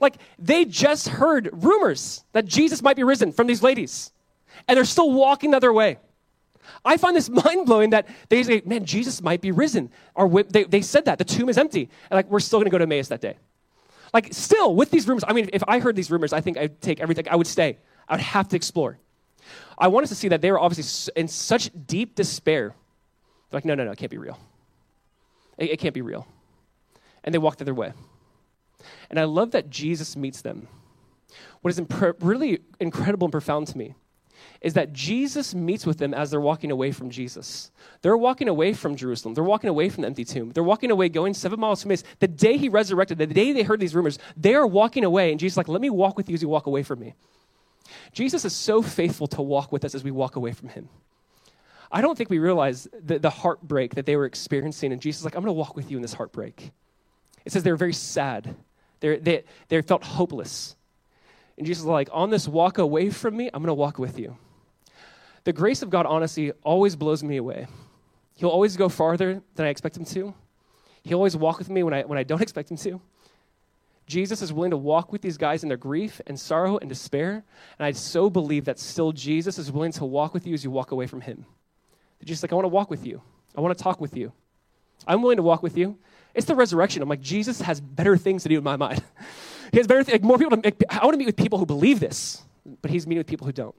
Like 0.00 0.16
they 0.38 0.64
just 0.64 1.08
heard 1.08 1.50
rumors 1.52 2.24
that 2.32 2.46
Jesus 2.46 2.82
might 2.82 2.96
be 2.96 3.04
risen 3.04 3.32
from 3.32 3.46
these 3.46 3.62
ladies, 3.62 4.12
and 4.68 4.76
they're 4.76 4.84
still 4.84 5.12
walking 5.12 5.50
the 5.50 5.56
other 5.56 5.72
way. 5.72 5.98
I 6.84 6.96
find 6.96 7.16
this 7.16 7.28
mind 7.44 7.66
blowing 7.66 7.90
that 7.90 8.08
they 8.28 8.42
say, 8.42 8.62
man, 8.64 8.84
Jesus 8.84 9.22
might 9.22 9.40
be 9.40 9.50
risen. 9.50 9.90
Or 10.14 10.42
they, 10.44 10.64
they 10.64 10.82
said 10.82 11.04
that 11.06 11.18
the 11.18 11.24
tomb 11.24 11.48
is 11.48 11.58
empty. 11.58 11.88
And 12.10 12.16
like, 12.16 12.30
we're 12.30 12.40
still 12.40 12.58
going 12.58 12.66
to 12.66 12.70
go 12.70 12.78
to 12.78 12.84
Emmaus 12.84 13.08
that 13.08 13.20
day. 13.20 13.36
Like, 14.12 14.32
still 14.32 14.74
with 14.74 14.90
these 14.90 15.06
rumors, 15.06 15.24
I 15.26 15.32
mean, 15.32 15.50
if 15.52 15.62
I 15.68 15.78
heard 15.78 15.94
these 15.94 16.10
rumors, 16.10 16.32
I 16.32 16.40
think 16.40 16.58
I'd 16.58 16.80
take 16.80 17.00
everything, 17.00 17.28
I 17.28 17.36
would 17.36 17.46
stay. 17.46 17.78
I 18.08 18.14
would 18.14 18.20
have 18.20 18.48
to 18.48 18.56
explore. 18.56 18.98
I 19.78 19.88
want 19.88 20.04
us 20.04 20.10
to 20.10 20.16
see 20.16 20.28
that 20.28 20.42
they 20.42 20.50
were 20.50 20.58
obviously 20.58 21.12
in 21.16 21.28
such 21.28 21.70
deep 21.86 22.14
despair. 22.14 22.74
They're 23.50 23.58
like, 23.58 23.64
no, 23.64 23.74
no, 23.74 23.84
no, 23.84 23.92
it 23.92 23.98
can't 23.98 24.10
be 24.10 24.18
real. 24.18 24.38
It, 25.58 25.70
it 25.70 25.78
can't 25.78 25.94
be 25.94 26.02
real. 26.02 26.26
And 27.22 27.34
they 27.34 27.38
walked 27.38 27.58
the 27.58 27.64
other 27.64 27.74
way. 27.74 27.92
And 29.10 29.18
I 29.18 29.24
love 29.24 29.52
that 29.52 29.70
Jesus 29.70 30.16
meets 30.16 30.42
them. 30.42 30.66
What 31.60 31.70
is 31.70 31.78
imp- 31.78 32.16
really 32.20 32.60
incredible 32.80 33.26
and 33.26 33.32
profound 33.32 33.68
to 33.68 33.78
me 33.78 33.94
is 34.60 34.74
that 34.74 34.92
Jesus 34.92 35.54
meets 35.54 35.86
with 35.86 35.98
them 35.98 36.12
as 36.12 36.30
they're 36.30 36.40
walking 36.40 36.70
away 36.70 36.92
from 36.92 37.10
Jesus. 37.10 37.70
They're 38.02 38.16
walking 38.16 38.48
away 38.48 38.72
from 38.72 38.96
Jerusalem. 38.96 39.34
They're 39.34 39.44
walking 39.44 39.70
away 39.70 39.88
from 39.88 40.02
the 40.02 40.08
empty 40.08 40.24
tomb. 40.24 40.50
They're 40.50 40.62
walking 40.62 40.90
away, 40.90 41.08
going 41.08 41.34
seven 41.34 41.60
miles 41.60 41.82
from 41.82 41.90
Emmaus. 41.90 42.04
The 42.18 42.28
day 42.28 42.56
he 42.56 42.68
resurrected, 42.68 43.18
the 43.18 43.26
day 43.26 43.52
they 43.52 43.62
heard 43.62 43.80
these 43.80 43.94
rumors, 43.94 44.18
they 44.36 44.54
are 44.54 44.66
walking 44.66 45.04
away. 45.04 45.30
And 45.30 45.40
Jesus 45.40 45.54
is 45.54 45.56
like, 45.56 45.68
let 45.68 45.80
me 45.80 45.90
walk 45.90 46.16
with 46.16 46.28
you 46.28 46.34
as 46.34 46.42
you 46.42 46.48
walk 46.48 46.66
away 46.66 46.82
from 46.82 47.00
me. 47.00 47.14
Jesus 48.12 48.44
is 48.44 48.54
so 48.54 48.82
faithful 48.82 49.26
to 49.28 49.42
walk 49.42 49.72
with 49.72 49.84
us 49.84 49.94
as 49.94 50.04
we 50.04 50.10
walk 50.10 50.36
away 50.36 50.52
from 50.52 50.68
him. 50.68 50.88
I 51.92 52.00
don't 52.00 52.16
think 52.16 52.30
we 52.30 52.38
realize 52.38 52.86
the, 52.92 53.18
the 53.18 53.30
heartbreak 53.30 53.96
that 53.96 54.06
they 54.06 54.16
were 54.16 54.26
experiencing. 54.26 54.92
And 54.92 55.00
Jesus 55.00 55.20
is 55.20 55.24
like, 55.24 55.34
I'm 55.34 55.42
going 55.42 55.54
to 55.54 55.58
walk 55.58 55.74
with 55.74 55.90
you 55.90 55.96
in 55.96 56.02
this 56.02 56.14
heartbreak. 56.14 56.70
It 57.44 57.52
says 57.52 57.62
they 57.62 57.72
were 57.72 57.76
very 57.76 57.92
sad. 57.92 58.54
They're, 59.00 59.18
they, 59.18 59.44
they 59.68 59.82
felt 59.82 60.04
hopeless. 60.04 60.76
And 61.60 61.66
Jesus 61.66 61.82
is 61.82 61.86
like, 61.86 62.08
on 62.10 62.30
this 62.30 62.48
walk 62.48 62.78
away 62.78 63.10
from 63.10 63.36
me, 63.36 63.50
I'm 63.52 63.62
going 63.62 63.66
to 63.66 63.74
walk 63.74 63.98
with 63.98 64.18
you. 64.18 64.38
The 65.44 65.52
grace 65.52 65.82
of 65.82 65.90
God, 65.90 66.06
honestly, 66.06 66.52
always 66.62 66.96
blows 66.96 67.22
me 67.22 67.36
away. 67.36 67.66
He'll 68.36 68.48
always 68.48 68.78
go 68.78 68.88
farther 68.88 69.42
than 69.56 69.66
I 69.66 69.68
expect 69.68 69.94
him 69.94 70.06
to. 70.06 70.32
He'll 71.02 71.18
always 71.18 71.36
walk 71.36 71.58
with 71.58 71.68
me 71.68 71.82
when 71.82 71.92
I, 71.92 72.04
when 72.04 72.16
I 72.16 72.22
don't 72.22 72.40
expect 72.46 72.70
him 72.70 72.78
to. 72.78 72.98
Jesus 74.06 74.40
is 74.40 74.54
willing 74.54 74.70
to 74.70 74.78
walk 74.78 75.12
with 75.12 75.20
these 75.20 75.36
guys 75.36 75.62
in 75.62 75.68
their 75.68 75.76
grief 75.76 76.22
and 76.26 76.40
sorrow 76.40 76.78
and 76.78 76.88
despair. 76.88 77.44
And 77.78 77.84
I 77.84 77.90
so 77.90 78.30
believe 78.30 78.64
that 78.64 78.78
still 78.78 79.12
Jesus 79.12 79.58
is 79.58 79.70
willing 79.70 79.92
to 79.92 80.06
walk 80.06 80.32
with 80.32 80.46
you 80.46 80.54
as 80.54 80.64
you 80.64 80.70
walk 80.70 80.92
away 80.92 81.06
from 81.06 81.20
him. 81.20 81.44
Jesus 82.24 82.42
like, 82.42 82.52
I 82.52 82.54
want 82.54 82.64
to 82.64 82.68
walk 82.68 82.88
with 82.88 83.06
you. 83.06 83.20
I 83.54 83.60
want 83.60 83.76
to 83.76 83.84
talk 83.84 84.00
with 84.00 84.16
you. 84.16 84.32
I'm 85.06 85.20
willing 85.20 85.36
to 85.36 85.42
walk 85.42 85.62
with 85.62 85.76
you. 85.76 85.98
It's 86.34 86.46
the 86.46 86.54
resurrection. 86.54 87.02
I'm 87.02 87.08
like, 87.10 87.20
Jesus 87.20 87.60
has 87.60 87.82
better 87.82 88.16
things 88.16 88.44
to 88.44 88.48
do 88.48 88.56
in 88.56 88.64
my 88.64 88.76
mind. 88.76 89.04
He 89.72 89.78
has 89.78 89.86
better, 89.86 90.10
like 90.10 90.22
more 90.22 90.38
people. 90.38 90.56
To, 90.56 90.62
like, 90.62 90.82
I 90.88 91.04
want 91.04 91.14
to 91.14 91.18
meet 91.18 91.26
with 91.26 91.36
people 91.36 91.58
who 91.58 91.66
believe 91.66 92.00
this, 92.00 92.42
but 92.82 92.90
he's 92.90 93.06
meeting 93.06 93.20
with 93.20 93.26
people 93.26 93.46
who 93.46 93.52
don't. 93.52 93.74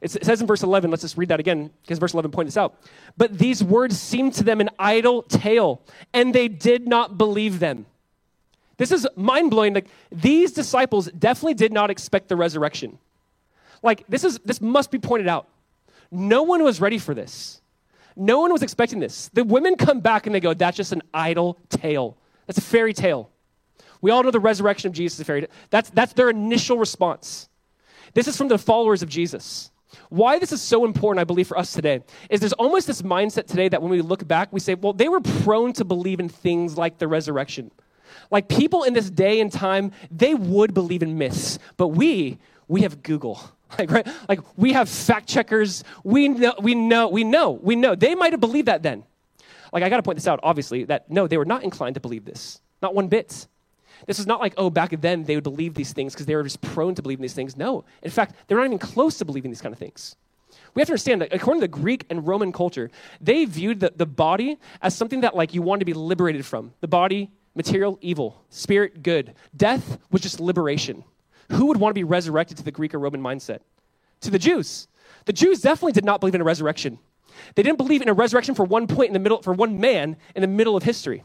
It 0.00 0.10
says 0.10 0.40
in 0.40 0.46
verse 0.46 0.62
11, 0.62 0.90
let's 0.90 1.02
just 1.02 1.16
read 1.16 1.30
that 1.30 1.40
again, 1.40 1.70
because 1.82 1.98
verse 1.98 2.12
11 2.12 2.30
points 2.30 2.48
this 2.48 2.56
out. 2.56 2.74
But 3.16 3.38
these 3.38 3.64
words 3.64 3.98
seemed 3.98 4.34
to 4.34 4.44
them 4.44 4.60
an 4.60 4.68
idle 4.78 5.22
tale, 5.22 5.80
and 6.12 6.34
they 6.34 6.48
did 6.48 6.86
not 6.86 7.16
believe 7.16 7.60
them. 7.60 7.86
This 8.76 8.92
is 8.92 9.08
mind 9.16 9.50
blowing. 9.50 9.72
Like, 9.72 9.88
these 10.12 10.52
disciples 10.52 11.10
definitely 11.12 11.54
did 11.54 11.72
not 11.72 11.90
expect 11.90 12.28
the 12.28 12.36
resurrection. 12.36 12.98
Like, 13.82 14.04
this, 14.06 14.22
is, 14.22 14.38
this 14.44 14.60
must 14.60 14.90
be 14.90 14.98
pointed 14.98 15.28
out. 15.28 15.48
No 16.10 16.42
one 16.42 16.62
was 16.62 16.80
ready 16.80 16.98
for 16.98 17.14
this. 17.14 17.60
No 18.16 18.40
one 18.40 18.52
was 18.52 18.62
expecting 18.62 18.98
this. 18.98 19.28
The 19.32 19.44
women 19.44 19.76
come 19.76 20.00
back 20.00 20.26
and 20.26 20.34
they 20.34 20.40
go, 20.40 20.54
That's 20.54 20.76
just 20.76 20.92
an 20.92 21.02
idle 21.12 21.58
tale. 21.68 22.16
That's 22.46 22.58
a 22.58 22.62
fairy 22.62 22.94
tale. 22.94 23.30
We 24.06 24.12
all 24.12 24.22
know 24.22 24.30
the 24.30 24.38
resurrection 24.38 24.86
of 24.86 24.94
Jesus 24.94 25.16
is 25.16 25.22
a 25.22 25.24
fairy 25.24 25.40
tale. 25.40 25.50
That's, 25.68 25.90
that's 25.90 26.12
their 26.12 26.30
initial 26.30 26.78
response. 26.78 27.48
This 28.14 28.28
is 28.28 28.36
from 28.36 28.46
the 28.46 28.56
followers 28.56 29.02
of 29.02 29.08
Jesus. 29.08 29.72
Why 30.10 30.38
this 30.38 30.52
is 30.52 30.62
so 30.62 30.84
important, 30.84 31.18
I 31.18 31.24
believe, 31.24 31.48
for 31.48 31.58
us 31.58 31.72
today 31.72 32.04
is 32.30 32.38
there's 32.38 32.52
almost 32.52 32.86
this 32.86 33.02
mindset 33.02 33.48
today 33.48 33.68
that 33.68 33.82
when 33.82 33.90
we 33.90 34.00
look 34.02 34.28
back, 34.28 34.52
we 34.52 34.60
say, 34.60 34.76
well, 34.76 34.92
they 34.92 35.08
were 35.08 35.18
prone 35.18 35.72
to 35.72 35.84
believe 35.84 36.20
in 36.20 36.28
things 36.28 36.78
like 36.78 36.98
the 36.98 37.08
resurrection. 37.08 37.72
Like 38.30 38.48
people 38.48 38.84
in 38.84 38.94
this 38.94 39.10
day 39.10 39.40
and 39.40 39.50
time, 39.50 39.90
they 40.12 40.34
would 40.34 40.72
believe 40.72 41.02
in 41.02 41.18
myths, 41.18 41.58
but 41.76 41.88
we, 41.88 42.38
we 42.68 42.82
have 42.82 43.02
Google. 43.02 43.40
Like, 43.76 43.90
right? 43.90 44.06
like 44.28 44.38
we 44.56 44.74
have 44.74 44.88
fact 44.88 45.28
checkers. 45.28 45.82
We 46.04 46.28
know, 46.28 46.54
we 46.62 46.76
know, 46.76 47.08
we 47.08 47.24
know, 47.24 47.50
we 47.50 47.74
know. 47.74 47.96
They 47.96 48.14
might 48.14 48.32
have 48.32 48.38
believed 48.38 48.68
that 48.68 48.84
then. 48.84 49.02
Like, 49.72 49.82
I 49.82 49.88
got 49.88 49.96
to 49.96 50.04
point 50.04 50.16
this 50.16 50.28
out, 50.28 50.38
obviously, 50.44 50.84
that 50.84 51.10
no, 51.10 51.26
they 51.26 51.36
were 51.36 51.44
not 51.44 51.64
inclined 51.64 51.96
to 51.96 52.00
believe 52.00 52.24
this. 52.24 52.60
Not 52.80 52.94
one 52.94 53.08
bit. 53.08 53.48
This 54.06 54.18
is 54.18 54.26
not 54.26 54.40
like, 54.40 54.54
oh, 54.56 54.70
back 54.70 55.00
then 55.00 55.24
they 55.24 55.34
would 55.34 55.44
believe 55.44 55.74
these 55.74 55.92
things 55.92 56.12
because 56.12 56.26
they 56.26 56.36
were 56.36 56.42
just 56.42 56.60
prone 56.60 56.94
to 56.94 57.02
believing 57.02 57.22
these 57.22 57.34
things. 57.34 57.56
No. 57.56 57.84
In 58.02 58.10
fact, 58.10 58.34
they're 58.46 58.58
not 58.58 58.66
even 58.66 58.78
close 58.78 59.18
to 59.18 59.24
believing 59.24 59.50
these 59.50 59.60
kind 59.60 59.72
of 59.72 59.78
things. 59.78 60.16
We 60.74 60.80
have 60.80 60.88
to 60.88 60.92
understand 60.92 61.22
that 61.22 61.32
according 61.32 61.62
to 61.62 61.64
the 61.64 61.80
Greek 61.80 62.04
and 62.10 62.26
Roman 62.26 62.52
culture, 62.52 62.90
they 63.20 63.46
viewed 63.46 63.80
the, 63.80 63.92
the 63.96 64.06
body 64.06 64.58
as 64.82 64.94
something 64.94 65.22
that 65.22 65.34
like 65.34 65.54
you 65.54 65.62
wanted 65.62 65.80
to 65.80 65.84
be 65.86 65.94
liberated 65.94 66.44
from. 66.44 66.74
The 66.80 66.88
body, 66.88 67.30
material, 67.54 67.98
evil. 68.02 68.42
Spirit, 68.50 69.02
good. 69.02 69.34
Death 69.56 69.98
was 70.10 70.20
just 70.20 70.38
liberation. 70.38 71.02
Who 71.50 71.66
would 71.66 71.78
want 71.78 71.92
to 71.92 71.98
be 71.98 72.04
resurrected 72.04 72.58
to 72.58 72.62
the 72.62 72.70
Greek 72.70 72.94
or 72.94 72.98
Roman 72.98 73.22
mindset? 73.22 73.60
To 74.20 74.30
the 74.30 74.38
Jews. 74.38 74.88
The 75.24 75.32
Jews 75.32 75.60
definitely 75.60 75.92
did 75.92 76.04
not 76.04 76.20
believe 76.20 76.34
in 76.34 76.40
a 76.40 76.44
resurrection. 76.44 76.98
They 77.54 77.62
didn't 77.62 77.78
believe 77.78 78.02
in 78.02 78.08
a 78.08 78.14
resurrection 78.14 78.54
for 78.54 78.64
one 78.64 78.86
point 78.86 79.08
in 79.08 79.12
the 79.12 79.18
middle, 79.18 79.42
for 79.42 79.52
one 79.52 79.80
man 79.80 80.16
in 80.34 80.42
the 80.42 80.48
middle 80.48 80.76
of 80.76 80.82
history. 80.82 81.22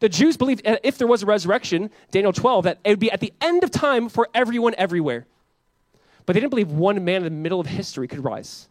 The 0.00 0.08
Jews 0.08 0.36
believed 0.36 0.66
uh, 0.66 0.76
if 0.82 0.98
there 0.98 1.06
was 1.06 1.22
a 1.22 1.26
resurrection, 1.26 1.90
Daniel 2.10 2.32
12, 2.32 2.64
that 2.64 2.78
it 2.84 2.90
would 2.90 2.98
be 2.98 3.10
at 3.10 3.20
the 3.20 3.32
end 3.40 3.64
of 3.64 3.70
time 3.70 4.08
for 4.08 4.28
everyone 4.34 4.74
everywhere. 4.78 5.26
But 6.24 6.34
they 6.34 6.40
didn't 6.40 6.50
believe 6.50 6.70
one 6.70 7.04
man 7.04 7.16
in 7.16 7.24
the 7.24 7.30
middle 7.30 7.58
of 7.58 7.66
history 7.66 8.06
could 8.06 8.22
rise. 8.22 8.68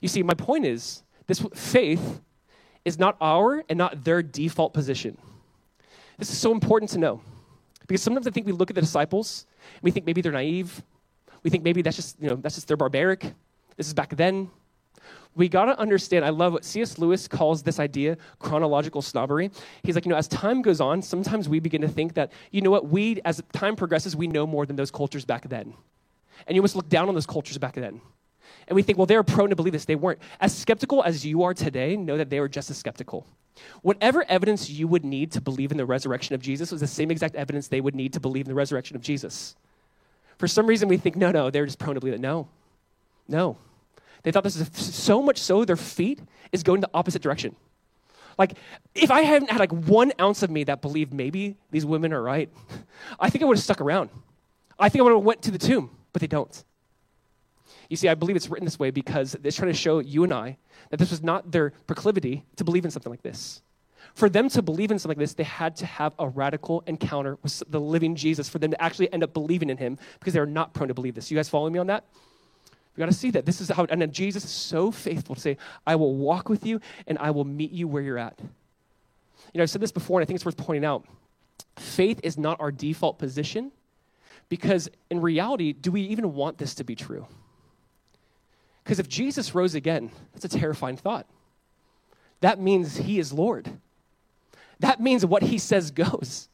You 0.00 0.08
see, 0.08 0.22
my 0.22 0.34
point 0.34 0.66
is 0.66 1.02
this 1.26 1.44
faith 1.54 2.20
is 2.84 2.98
not 2.98 3.16
our 3.20 3.64
and 3.68 3.78
not 3.78 4.04
their 4.04 4.22
default 4.22 4.74
position. 4.74 5.16
This 6.18 6.30
is 6.30 6.38
so 6.38 6.52
important 6.52 6.90
to 6.90 6.98
know. 6.98 7.20
Because 7.86 8.02
sometimes 8.02 8.26
I 8.26 8.30
think 8.30 8.46
we 8.46 8.52
look 8.52 8.70
at 8.70 8.74
the 8.74 8.82
disciples 8.82 9.46
and 9.74 9.82
we 9.82 9.90
think 9.90 10.04
maybe 10.04 10.20
they're 10.20 10.32
naive. 10.32 10.82
We 11.42 11.50
think 11.50 11.64
maybe 11.64 11.80
that's 11.80 11.96
just, 11.96 12.20
you 12.20 12.28
know, 12.28 12.36
that's 12.36 12.56
just 12.56 12.68
they're 12.68 12.76
barbaric. 12.76 13.32
This 13.76 13.86
is 13.86 13.94
back 13.94 14.14
then. 14.16 14.50
We 15.34 15.48
got 15.48 15.66
to 15.66 15.78
understand, 15.78 16.24
I 16.24 16.30
love 16.30 16.52
what 16.52 16.64
C.S. 16.64 16.98
Lewis 16.98 17.28
calls 17.28 17.62
this 17.62 17.78
idea 17.78 18.16
chronological 18.38 19.02
snobbery. 19.02 19.50
He's 19.84 19.94
like, 19.94 20.04
you 20.04 20.10
know, 20.10 20.16
as 20.16 20.26
time 20.26 20.62
goes 20.62 20.80
on, 20.80 21.00
sometimes 21.00 21.48
we 21.48 21.60
begin 21.60 21.80
to 21.82 21.88
think 21.88 22.14
that, 22.14 22.32
you 22.50 22.60
know 22.60 22.70
what, 22.70 22.88
we, 22.88 23.20
as 23.24 23.40
time 23.52 23.76
progresses, 23.76 24.16
we 24.16 24.26
know 24.26 24.46
more 24.46 24.66
than 24.66 24.74
those 24.76 24.90
cultures 24.90 25.24
back 25.24 25.48
then. 25.48 25.74
And 26.46 26.56
you 26.56 26.62
must 26.62 26.74
look 26.74 26.88
down 26.88 27.08
on 27.08 27.14
those 27.14 27.26
cultures 27.26 27.58
back 27.58 27.74
then. 27.74 28.00
And 28.66 28.76
we 28.76 28.82
think, 28.82 28.98
well, 28.98 29.06
they're 29.06 29.22
prone 29.22 29.50
to 29.50 29.56
believe 29.56 29.72
this. 29.72 29.84
They 29.84 29.96
weren't. 29.96 30.18
As 30.40 30.56
skeptical 30.56 31.02
as 31.02 31.24
you 31.24 31.42
are 31.42 31.54
today, 31.54 31.96
know 31.96 32.16
that 32.16 32.30
they 32.30 32.40
were 32.40 32.48
just 32.48 32.70
as 32.70 32.76
skeptical. 32.76 33.26
Whatever 33.82 34.24
evidence 34.28 34.70
you 34.70 34.86
would 34.88 35.04
need 35.04 35.32
to 35.32 35.40
believe 35.40 35.70
in 35.70 35.76
the 35.76 35.86
resurrection 35.86 36.34
of 36.34 36.42
Jesus 36.42 36.70
was 36.70 36.80
the 36.80 36.86
same 36.86 37.10
exact 37.10 37.34
evidence 37.34 37.68
they 37.68 37.80
would 37.80 37.94
need 37.94 38.12
to 38.12 38.20
believe 38.20 38.46
in 38.46 38.48
the 38.48 38.54
resurrection 38.54 38.96
of 38.96 39.02
Jesus. 39.02 39.56
For 40.36 40.46
some 40.46 40.66
reason, 40.66 40.88
we 40.88 40.96
think, 40.96 41.16
no, 41.16 41.30
no, 41.30 41.50
they're 41.50 41.66
just 41.66 41.78
prone 41.78 41.94
to 41.94 42.00
believe 42.00 42.14
it. 42.14 42.20
No, 42.20 42.48
no. 43.26 43.56
They 44.22 44.32
thought 44.32 44.44
this 44.44 44.56
is 44.56 44.68
so 44.74 45.22
much 45.22 45.38
so 45.38 45.64
their 45.64 45.76
feet 45.76 46.20
is 46.52 46.62
going 46.62 46.80
the 46.80 46.90
opposite 46.92 47.22
direction. 47.22 47.56
Like, 48.38 48.54
if 48.94 49.10
I 49.10 49.22
hadn't 49.22 49.50
had 49.50 49.58
like 49.58 49.72
one 49.72 50.12
ounce 50.20 50.42
of 50.42 50.50
me 50.50 50.64
that 50.64 50.80
believed 50.80 51.12
maybe 51.12 51.56
these 51.70 51.84
women 51.84 52.12
are 52.12 52.22
right, 52.22 52.52
I 53.20 53.30
think 53.30 53.42
I 53.42 53.46
would 53.46 53.56
have 53.56 53.64
stuck 53.64 53.80
around. 53.80 54.10
I 54.78 54.88
think 54.88 55.00
I 55.00 55.04
would 55.04 55.12
have 55.12 55.24
went 55.24 55.42
to 55.42 55.50
the 55.50 55.58
tomb, 55.58 55.90
but 56.12 56.20
they 56.20 56.28
don't. 56.28 56.64
You 57.88 57.96
see, 57.96 58.08
I 58.08 58.14
believe 58.14 58.36
it's 58.36 58.48
written 58.48 58.64
this 58.64 58.78
way 58.78 58.90
because 58.90 59.36
it's 59.42 59.56
trying 59.56 59.72
to 59.72 59.76
show 59.76 59.98
you 59.98 60.22
and 60.24 60.32
I 60.32 60.58
that 60.90 60.98
this 60.98 61.10
was 61.10 61.22
not 61.22 61.50
their 61.50 61.70
proclivity 61.86 62.44
to 62.56 62.64
believe 62.64 62.84
in 62.84 62.90
something 62.90 63.10
like 63.10 63.22
this. 63.22 63.62
For 64.14 64.28
them 64.28 64.48
to 64.50 64.62
believe 64.62 64.90
in 64.90 64.98
something 64.98 65.18
like 65.18 65.22
this, 65.22 65.34
they 65.34 65.44
had 65.44 65.76
to 65.76 65.86
have 65.86 66.14
a 66.18 66.28
radical 66.28 66.82
encounter 66.86 67.38
with 67.42 67.62
the 67.68 67.80
living 67.80 68.14
Jesus 68.14 68.48
for 68.48 68.58
them 68.58 68.70
to 68.70 68.82
actually 68.82 69.12
end 69.12 69.22
up 69.22 69.32
believing 69.32 69.70
in 69.70 69.76
him 69.76 69.98
because 70.18 70.34
they 70.34 70.40
are 70.40 70.46
not 70.46 70.74
prone 70.74 70.88
to 70.88 70.94
believe 70.94 71.14
this. 71.14 71.30
You 71.30 71.36
guys 71.36 71.48
following 71.48 71.72
me 71.72 71.78
on 71.78 71.88
that? 71.88 72.04
We 72.98 73.02
got 73.02 73.12
to 73.12 73.16
see 73.16 73.30
that. 73.30 73.46
This 73.46 73.60
is 73.60 73.68
how, 73.68 73.86
and 73.88 74.02
then 74.02 74.10
Jesus 74.10 74.42
is 74.42 74.50
so 74.50 74.90
faithful 74.90 75.36
to 75.36 75.40
say, 75.40 75.56
I 75.86 75.94
will 75.94 76.16
walk 76.16 76.48
with 76.48 76.66
you 76.66 76.80
and 77.06 77.16
I 77.18 77.30
will 77.30 77.44
meet 77.44 77.70
you 77.70 77.86
where 77.86 78.02
you're 78.02 78.18
at. 78.18 78.36
You 78.40 79.58
know, 79.58 79.62
I've 79.62 79.70
said 79.70 79.80
this 79.80 79.92
before, 79.92 80.18
and 80.18 80.24
I 80.24 80.26
think 80.26 80.34
it's 80.34 80.44
worth 80.44 80.56
pointing 80.56 80.84
out. 80.84 81.06
Faith 81.76 82.18
is 82.24 82.36
not 82.36 82.60
our 82.60 82.72
default 82.72 83.20
position 83.20 83.70
because 84.48 84.88
in 85.10 85.20
reality, 85.20 85.72
do 85.72 85.92
we 85.92 86.00
even 86.00 86.34
want 86.34 86.58
this 86.58 86.74
to 86.74 86.82
be 86.82 86.96
true? 86.96 87.28
Because 88.82 88.98
if 88.98 89.08
Jesus 89.08 89.54
rose 89.54 89.76
again, 89.76 90.10
that's 90.32 90.44
a 90.44 90.48
terrifying 90.48 90.96
thought. 90.96 91.28
That 92.40 92.58
means 92.58 92.96
he 92.96 93.20
is 93.20 93.32
Lord. 93.32 93.70
That 94.80 95.00
means 95.00 95.24
what 95.24 95.44
he 95.44 95.58
says 95.58 95.92
goes. 95.92 96.48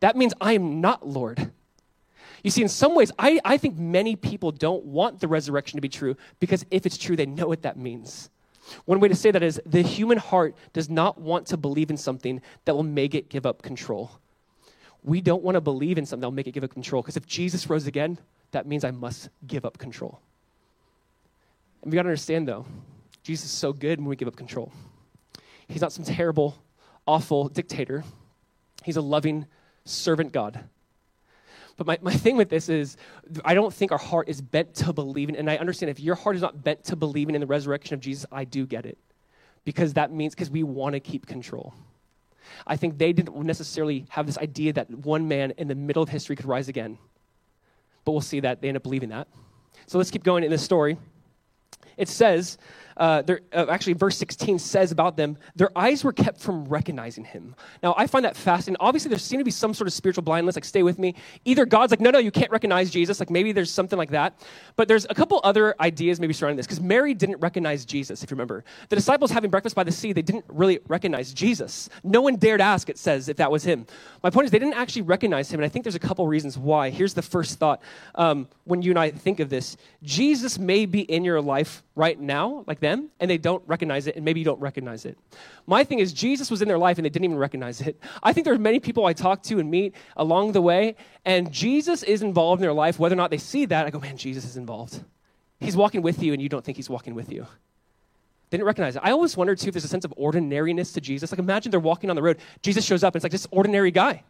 That 0.00 0.16
means 0.16 0.32
I 0.40 0.54
am 0.54 0.80
not 0.80 1.06
Lord. 1.06 1.50
You 2.44 2.50
see, 2.50 2.62
in 2.62 2.68
some 2.68 2.94
ways, 2.94 3.10
I, 3.18 3.40
I 3.42 3.56
think 3.56 3.78
many 3.78 4.16
people 4.16 4.52
don't 4.52 4.84
want 4.84 5.18
the 5.18 5.26
resurrection 5.26 5.78
to 5.78 5.80
be 5.80 5.88
true 5.88 6.14
because 6.40 6.64
if 6.70 6.84
it's 6.84 6.98
true, 6.98 7.16
they 7.16 7.24
know 7.24 7.48
what 7.48 7.62
that 7.62 7.78
means. 7.78 8.28
One 8.84 9.00
way 9.00 9.08
to 9.08 9.14
say 9.14 9.30
that 9.30 9.42
is 9.42 9.60
the 9.64 9.80
human 9.80 10.18
heart 10.18 10.54
does 10.74 10.90
not 10.90 11.18
want 11.18 11.46
to 11.48 11.56
believe 11.56 11.88
in 11.88 11.96
something 11.96 12.42
that 12.66 12.74
will 12.74 12.82
make 12.82 13.14
it 13.14 13.30
give 13.30 13.46
up 13.46 13.62
control. 13.62 14.10
We 15.02 15.22
don't 15.22 15.42
want 15.42 15.54
to 15.56 15.62
believe 15.62 15.96
in 15.96 16.04
something 16.04 16.20
that 16.20 16.26
will 16.26 16.34
make 16.34 16.46
it 16.46 16.52
give 16.52 16.64
up 16.64 16.72
control 16.72 17.00
because 17.00 17.16
if 17.16 17.26
Jesus 17.26 17.68
rose 17.68 17.86
again, 17.86 18.18
that 18.50 18.66
means 18.66 18.84
I 18.84 18.90
must 18.90 19.30
give 19.46 19.64
up 19.64 19.78
control. 19.78 20.20
And 21.82 21.90
we 21.90 21.96
got 21.96 22.02
to 22.02 22.08
understand, 22.08 22.46
though, 22.46 22.66
Jesus 23.22 23.46
is 23.46 23.52
so 23.52 23.72
good 23.72 23.98
when 23.98 24.08
we 24.08 24.16
give 24.16 24.28
up 24.28 24.36
control. 24.36 24.70
He's 25.66 25.80
not 25.80 25.92
some 25.92 26.04
terrible, 26.04 26.62
awful 27.06 27.48
dictator. 27.48 28.04
He's 28.84 28.98
a 28.98 29.02
loving 29.02 29.46
servant 29.86 30.32
God. 30.32 30.62
But 31.76 31.86
my, 31.86 31.98
my 32.02 32.12
thing 32.12 32.36
with 32.36 32.48
this 32.48 32.68
is, 32.68 32.96
I 33.44 33.54
don't 33.54 33.72
think 33.72 33.90
our 33.92 33.98
heart 33.98 34.28
is 34.28 34.40
bent 34.40 34.74
to 34.76 34.92
believing. 34.92 35.36
And 35.36 35.50
I 35.50 35.56
understand 35.56 35.90
if 35.90 36.00
your 36.00 36.14
heart 36.14 36.36
is 36.36 36.42
not 36.42 36.62
bent 36.62 36.84
to 36.84 36.96
believing 36.96 37.34
in 37.34 37.40
the 37.40 37.46
resurrection 37.46 37.94
of 37.94 38.00
Jesus, 38.00 38.26
I 38.30 38.44
do 38.44 38.66
get 38.66 38.86
it. 38.86 38.98
Because 39.64 39.94
that 39.94 40.12
means, 40.12 40.34
because 40.34 40.50
we 40.50 40.62
want 40.62 40.92
to 40.94 41.00
keep 41.00 41.26
control. 41.26 41.74
I 42.66 42.76
think 42.76 42.98
they 42.98 43.12
didn't 43.12 43.34
necessarily 43.44 44.06
have 44.10 44.26
this 44.26 44.38
idea 44.38 44.72
that 44.74 44.90
one 44.90 45.26
man 45.26 45.52
in 45.56 45.68
the 45.68 45.74
middle 45.74 46.02
of 46.02 46.08
history 46.08 46.36
could 46.36 46.46
rise 46.46 46.68
again. 46.68 46.98
But 48.04 48.12
we'll 48.12 48.20
see 48.20 48.40
that 48.40 48.60
they 48.60 48.68
end 48.68 48.76
up 48.76 48.82
believing 48.82 49.08
that. 49.08 49.26
So 49.86 49.98
let's 49.98 50.10
keep 50.10 50.22
going 50.22 50.44
in 50.44 50.50
this 50.50 50.62
story 50.62 50.98
it 51.96 52.08
says, 52.08 52.58
uh, 52.96 53.22
uh, 53.52 53.66
actually, 53.68 53.94
verse 53.94 54.16
16 54.16 54.58
says 54.58 54.92
about 54.92 55.16
them, 55.16 55.36
their 55.56 55.70
eyes 55.76 56.04
were 56.04 56.12
kept 56.12 56.40
from 56.40 56.64
recognizing 56.64 57.24
him. 57.24 57.54
Now, 57.82 57.94
I 57.96 58.06
find 58.06 58.24
that 58.24 58.36
fascinating. 58.36 58.76
Obviously, 58.80 59.08
there 59.08 59.18
seems 59.18 59.40
to 59.40 59.44
be 59.44 59.50
some 59.50 59.74
sort 59.74 59.88
of 59.88 59.92
spiritual 59.92 60.22
blindness, 60.22 60.56
like, 60.56 60.64
stay 60.64 60.82
with 60.82 60.98
me. 60.98 61.14
Either 61.44 61.66
God's 61.66 61.90
like, 61.90 62.00
no, 62.00 62.10
no, 62.10 62.18
you 62.18 62.30
can't 62.30 62.50
recognize 62.50 62.90
Jesus. 62.90 63.20
Like, 63.20 63.30
maybe 63.30 63.52
there's 63.52 63.70
something 63.70 63.98
like 63.98 64.10
that. 64.10 64.40
But 64.76 64.88
there's 64.88 65.06
a 65.10 65.14
couple 65.14 65.40
other 65.44 65.74
ideas 65.80 66.20
maybe 66.20 66.32
surrounding 66.32 66.56
this, 66.56 66.66
because 66.66 66.80
Mary 66.80 67.14
didn't 67.14 67.40
recognize 67.40 67.84
Jesus, 67.84 68.22
if 68.22 68.30
you 68.30 68.34
remember. 68.34 68.64
The 68.88 68.96
disciples 68.96 69.30
having 69.30 69.50
breakfast 69.50 69.74
by 69.74 69.84
the 69.84 69.92
sea, 69.92 70.12
they 70.12 70.22
didn't 70.22 70.44
really 70.48 70.80
recognize 70.88 71.32
Jesus. 71.32 71.88
No 72.02 72.20
one 72.20 72.36
dared 72.36 72.60
ask, 72.60 72.88
it 72.88 72.98
says, 72.98 73.28
if 73.28 73.36
that 73.38 73.50
was 73.50 73.64
him. 73.64 73.86
My 74.22 74.30
point 74.30 74.46
is, 74.46 74.50
they 74.50 74.58
didn't 74.58 74.74
actually 74.74 75.02
recognize 75.02 75.50
him, 75.50 75.60
and 75.60 75.64
I 75.64 75.68
think 75.68 75.84
there's 75.84 75.94
a 75.94 76.00
couple 76.00 76.26
reasons 76.26 76.56
why. 76.56 76.90
Here's 76.90 77.14
the 77.14 77.22
first 77.22 77.58
thought 77.58 77.82
um, 78.14 78.48
when 78.64 78.82
you 78.82 78.90
and 78.90 78.98
I 78.98 79.10
think 79.10 79.40
of 79.40 79.50
this 79.50 79.76
Jesus 80.02 80.58
may 80.58 80.86
be 80.86 81.00
in 81.00 81.24
your 81.24 81.40
life 81.40 81.82
right 81.96 82.18
now, 82.18 82.64
like 82.66 82.80
them, 82.80 83.10
and 83.20 83.30
they 83.30 83.38
don't 83.38 83.62
recognize 83.66 84.06
it, 84.06 84.16
and 84.16 84.24
maybe 84.24 84.40
you 84.40 84.44
don't 84.44 84.60
recognize 84.60 85.04
it. 85.04 85.16
My 85.66 85.84
thing 85.84 86.00
is, 86.00 86.12
Jesus 86.12 86.50
was 86.50 86.60
in 86.60 86.68
their 86.68 86.78
life 86.78 86.98
and 86.98 87.04
they 87.04 87.08
didn't 87.08 87.24
even 87.24 87.38
recognize 87.38 87.80
it. 87.80 88.00
I 88.22 88.32
think 88.32 88.44
there 88.44 88.54
are 88.54 88.58
many 88.58 88.80
people 88.80 89.06
I 89.06 89.12
talk 89.12 89.42
to 89.44 89.60
and 89.60 89.70
meet 89.70 89.94
along 90.16 90.52
the 90.52 90.62
way, 90.62 90.96
and 91.24 91.52
Jesus 91.52 92.02
is 92.02 92.22
involved 92.22 92.60
in 92.60 92.62
their 92.62 92.72
life. 92.72 92.98
Whether 92.98 93.14
or 93.14 93.16
not 93.16 93.30
they 93.30 93.38
see 93.38 93.64
that, 93.66 93.86
I 93.86 93.90
go, 93.90 94.00
man, 94.00 94.16
Jesus 94.16 94.44
is 94.44 94.56
involved. 94.56 95.02
He's 95.60 95.76
walking 95.76 96.02
with 96.02 96.22
you, 96.22 96.32
and 96.32 96.42
you 96.42 96.48
don't 96.48 96.64
think 96.64 96.76
he's 96.76 96.90
walking 96.90 97.14
with 97.14 97.30
you. 97.30 97.46
They 98.50 98.58
didn't 98.58 98.66
recognize 98.66 98.96
it. 98.96 99.02
I 99.04 99.12
always 99.12 99.36
wonder, 99.36 99.54
too, 99.54 99.68
if 99.68 99.74
there's 99.74 99.84
a 99.84 99.88
sense 99.88 100.04
of 100.04 100.12
ordinariness 100.16 100.92
to 100.92 101.00
Jesus. 101.00 101.32
Like, 101.32 101.38
imagine 101.38 101.70
they're 101.70 101.80
walking 101.80 102.10
on 102.10 102.16
the 102.16 102.22
road, 102.22 102.38
Jesus 102.62 102.84
shows 102.84 103.04
up, 103.04 103.14
and 103.14 103.16
it's 103.16 103.24
like 103.24 103.32
this 103.32 103.46
ordinary 103.50 103.90
guy. 103.90 104.22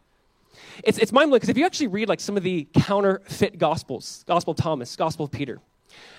It's, 0.83 0.97
it's 0.97 1.11
mind 1.11 1.29
blowing 1.29 1.39
because 1.39 1.49
if 1.49 1.57
you 1.57 1.65
actually 1.65 1.87
read 1.87 2.07
like 2.07 2.19
some 2.19 2.37
of 2.37 2.43
the 2.43 2.67
counterfeit 2.73 3.57
gospels, 3.57 4.23
Gospel 4.27 4.51
of 4.51 4.57
Thomas, 4.57 4.95
Gospel 4.95 5.25
of 5.25 5.31
Peter, 5.31 5.59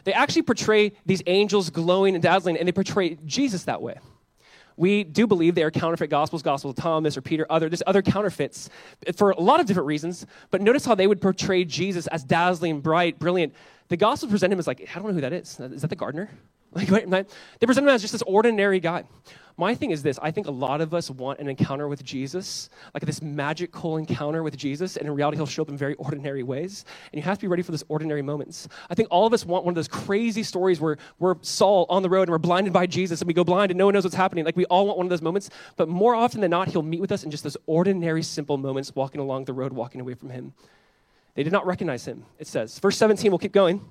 they 0.04 0.12
actually 0.12 0.42
portray 0.42 0.92
these 1.04 1.22
angels 1.26 1.70
glowing 1.70 2.14
and 2.14 2.22
dazzling, 2.22 2.56
and 2.56 2.66
they 2.66 2.72
portray 2.72 3.16
Jesus 3.24 3.64
that 3.64 3.82
way. 3.82 3.98
We 4.76 5.04
do 5.04 5.26
believe 5.26 5.54
they 5.54 5.62
are 5.62 5.70
counterfeit 5.70 6.10
gospels, 6.10 6.42
Gospel 6.42 6.70
of 6.70 6.76
Thomas 6.76 7.16
or 7.16 7.22
Peter, 7.22 7.46
other 7.48 7.68
there's 7.68 7.82
other 7.86 8.02
counterfeits 8.02 8.68
for 9.16 9.30
a 9.30 9.40
lot 9.40 9.58
of 9.58 9.66
different 9.66 9.86
reasons. 9.86 10.26
But 10.50 10.60
notice 10.60 10.84
how 10.84 10.94
they 10.94 11.06
would 11.06 11.20
portray 11.20 11.64
Jesus 11.64 12.06
as 12.08 12.22
dazzling, 12.24 12.80
bright, 12.80 13.18
brilliant. 13.18 13.54
The 13.88 13.96
Gospels 13.96 14.30
present 14.30 14.52
him 14.52 14.58
as 14.58 14.66
like, 14.66 14.86
I 14.90 14.98
don't 14.98 15.08
know 15.08 15.14
who 15.14 15.22
that 15.22 15.32
is. 15.32 15.58
Is 15.58 15.80
that 15.80 15.88
the 15.88 15.96
gardener? 15.96 16.30
Like, 16.76 16.90
wait, 16.90 17.08
they 17.08 17.66
present 17.66 17.86
him 17.86 17.88
as 17.88 18.02
just 18.02 18.12
this 18.12 18.22
ordinary 18.26 18.80
guy. 18.80 19.04
My 19.58 19.74
thing 19.74 19.90
is 19.90 20.02
this 20.02 20.18
I 20.20 20.30
think 20.30 20.46
a 20.46 20.50
lot 20.50 20.82
of 20.82 20.92
us 20.92 21.10
want 21.10 21.38
an 21.38 21.48
encounter 21.48 21.88
with 21.88 22.04
Jesus, 22.04 22.68
like 22.92 23.04
this 23.06 23.22
magical 23.22 23.96
encounter 23.96 24.42
with 24.42 24.56
Jesus, 24.58 24.98
and 24.98 25.06
in 25.06 25.14
reality, 25.14 25.38
he'll 25.38 25.46
show 25.46 25.62
up 25.62 25.70
in 25.70 25.76
very 25.78 25.94
ordinary 25.98 26.42
ways. 26.42 26.84
And 27.10 27.18
you 27.18 27.22
have 27.22 27.38
to 27.38 27.42
be 27.42 27.48
ready 27.48 27.62
for 27.62 27.70
those 27.70 27.84
ordinary 27.88 28.20
moments. 28.20 28.68
I 28.90 28.94
think 28.94 29.08
all 29.10 29.26
of 29.26 29.32
us 29.32 29.46
want 29.46 29.64
one 29.64 29.72
of 29.72 29.76
those 29.76 29.88
crazy 29.88 30.42
stories 30.42 30.80
where 30.80 30.98
we're 31.18 31.36
Saul 31.40 31.86
on 31.88 32.02
the 32.02 32.10
road 32.10 32.22
and 32.22 32.30
we're 32.30 32.38
blinded 32.38 32.74
by 32.74 32.86
Jesus 32.86 33.22
and 33.22 33.28
we 33.28 33.32
go 33.32 33.44
blind 33.44 33.70
and 33.70 33.78
no 33.78 33.86
one 33.86 33.94
knows 33.94 34.04
what's 34.04 34.16
happening. 34.16 34.44
Like, 34.44 34.56
we 34.56 34.66
all 34.66 34.86
want 34.86 34.98
one 34.98 35.06
of 35.06 35.10
those 35.10 35.22
moments. 35.22 35.48
But 35.76 35.88
more 35.88 36.14
often 36.14 36.42
than 36.42 36.50
not, 36.50 36.68
he'll 36.68 36.82
meet 36.82 37.00
with 37.00 37.12
us 37.12 37.24
in 37.24 37.30
just 37.30 37.42
those 37.42 37.56
ordinary, 37.64 38.22
simple 38.22 38.58
moments, 38.58 38.94
walking 38.94 39.22
along 39.22 39.46
the 39.46 39.54
road, 39.54 39.72
walking 39.72 40.02
away 40.02 40.12
from 40.12 40.28
him. 40.28 40.52
They 41.34 41.42
did 41.42 41.52
not 41.52 41.66
recognize 41.66 42.04
him, 42.06 42.26
it 42.38 42.46
says. 42.46 42.78
Verse 42.78 42.96
17, 42.98 43.30
we'll 43.30 43.38
keep 43.38 43.52
going. 43.52 43.82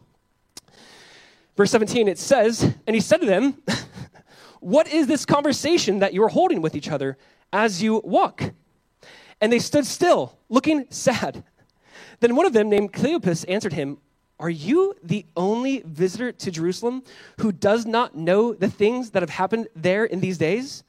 Verse 1.56 1.72
17, 1.72 2.08
it 2.08 2.20
says, 2.20 2.64
And 2.86 2.96
he 2.96 3.00
said 3.02 3.22
to 3.22 3.26
them, 3.26 3.62
What 4.60 4.88
is 4.88 5.08
this 5.08 5.26
conversation 5.26 6.00
that 6.00 6.14
you 6.14 6.24
are 6.24 6.30
holding 6.30 6.62
with 6.62 6.76
each 6.76 6.90
other 6.90 7.18
as 7.54 7.82
you 7.82 8.02
walk? 8.04 8.52
And 9.40 9.52
they 9.52 9.60
stood 9.60 9.86
still, 9.86 10.38
looking 10.50 10.88
sad. 10.90 11.44
Then 12.20 12.36
one 12.36 12.46
of 12.46 12.54
them, 12.54 12.70
named 12.70 12.94
Cleopas, 12.94 13.46
answered 13.48 13.74
him, 13.74 14.00
Are 14.40 14.50
you 14.50 14.96
the 15.04 15.26
only 15.38 15.82
visitor 15.86 16.32
to 16.32 16.52
Jerusalem 16.52 17.04
who 17.40 17.52
does 17.52 17.86
not 17.86 18.16
know 18.16 18.54
the 18.54 18.70
things 18.70 19.12
that 19.12 19.22
have 19.22 19.30
happened 19.30 19.68
there 19.76 20.06
in 20.06 20.20
these 20.20 20.38
days? 20.38 20.84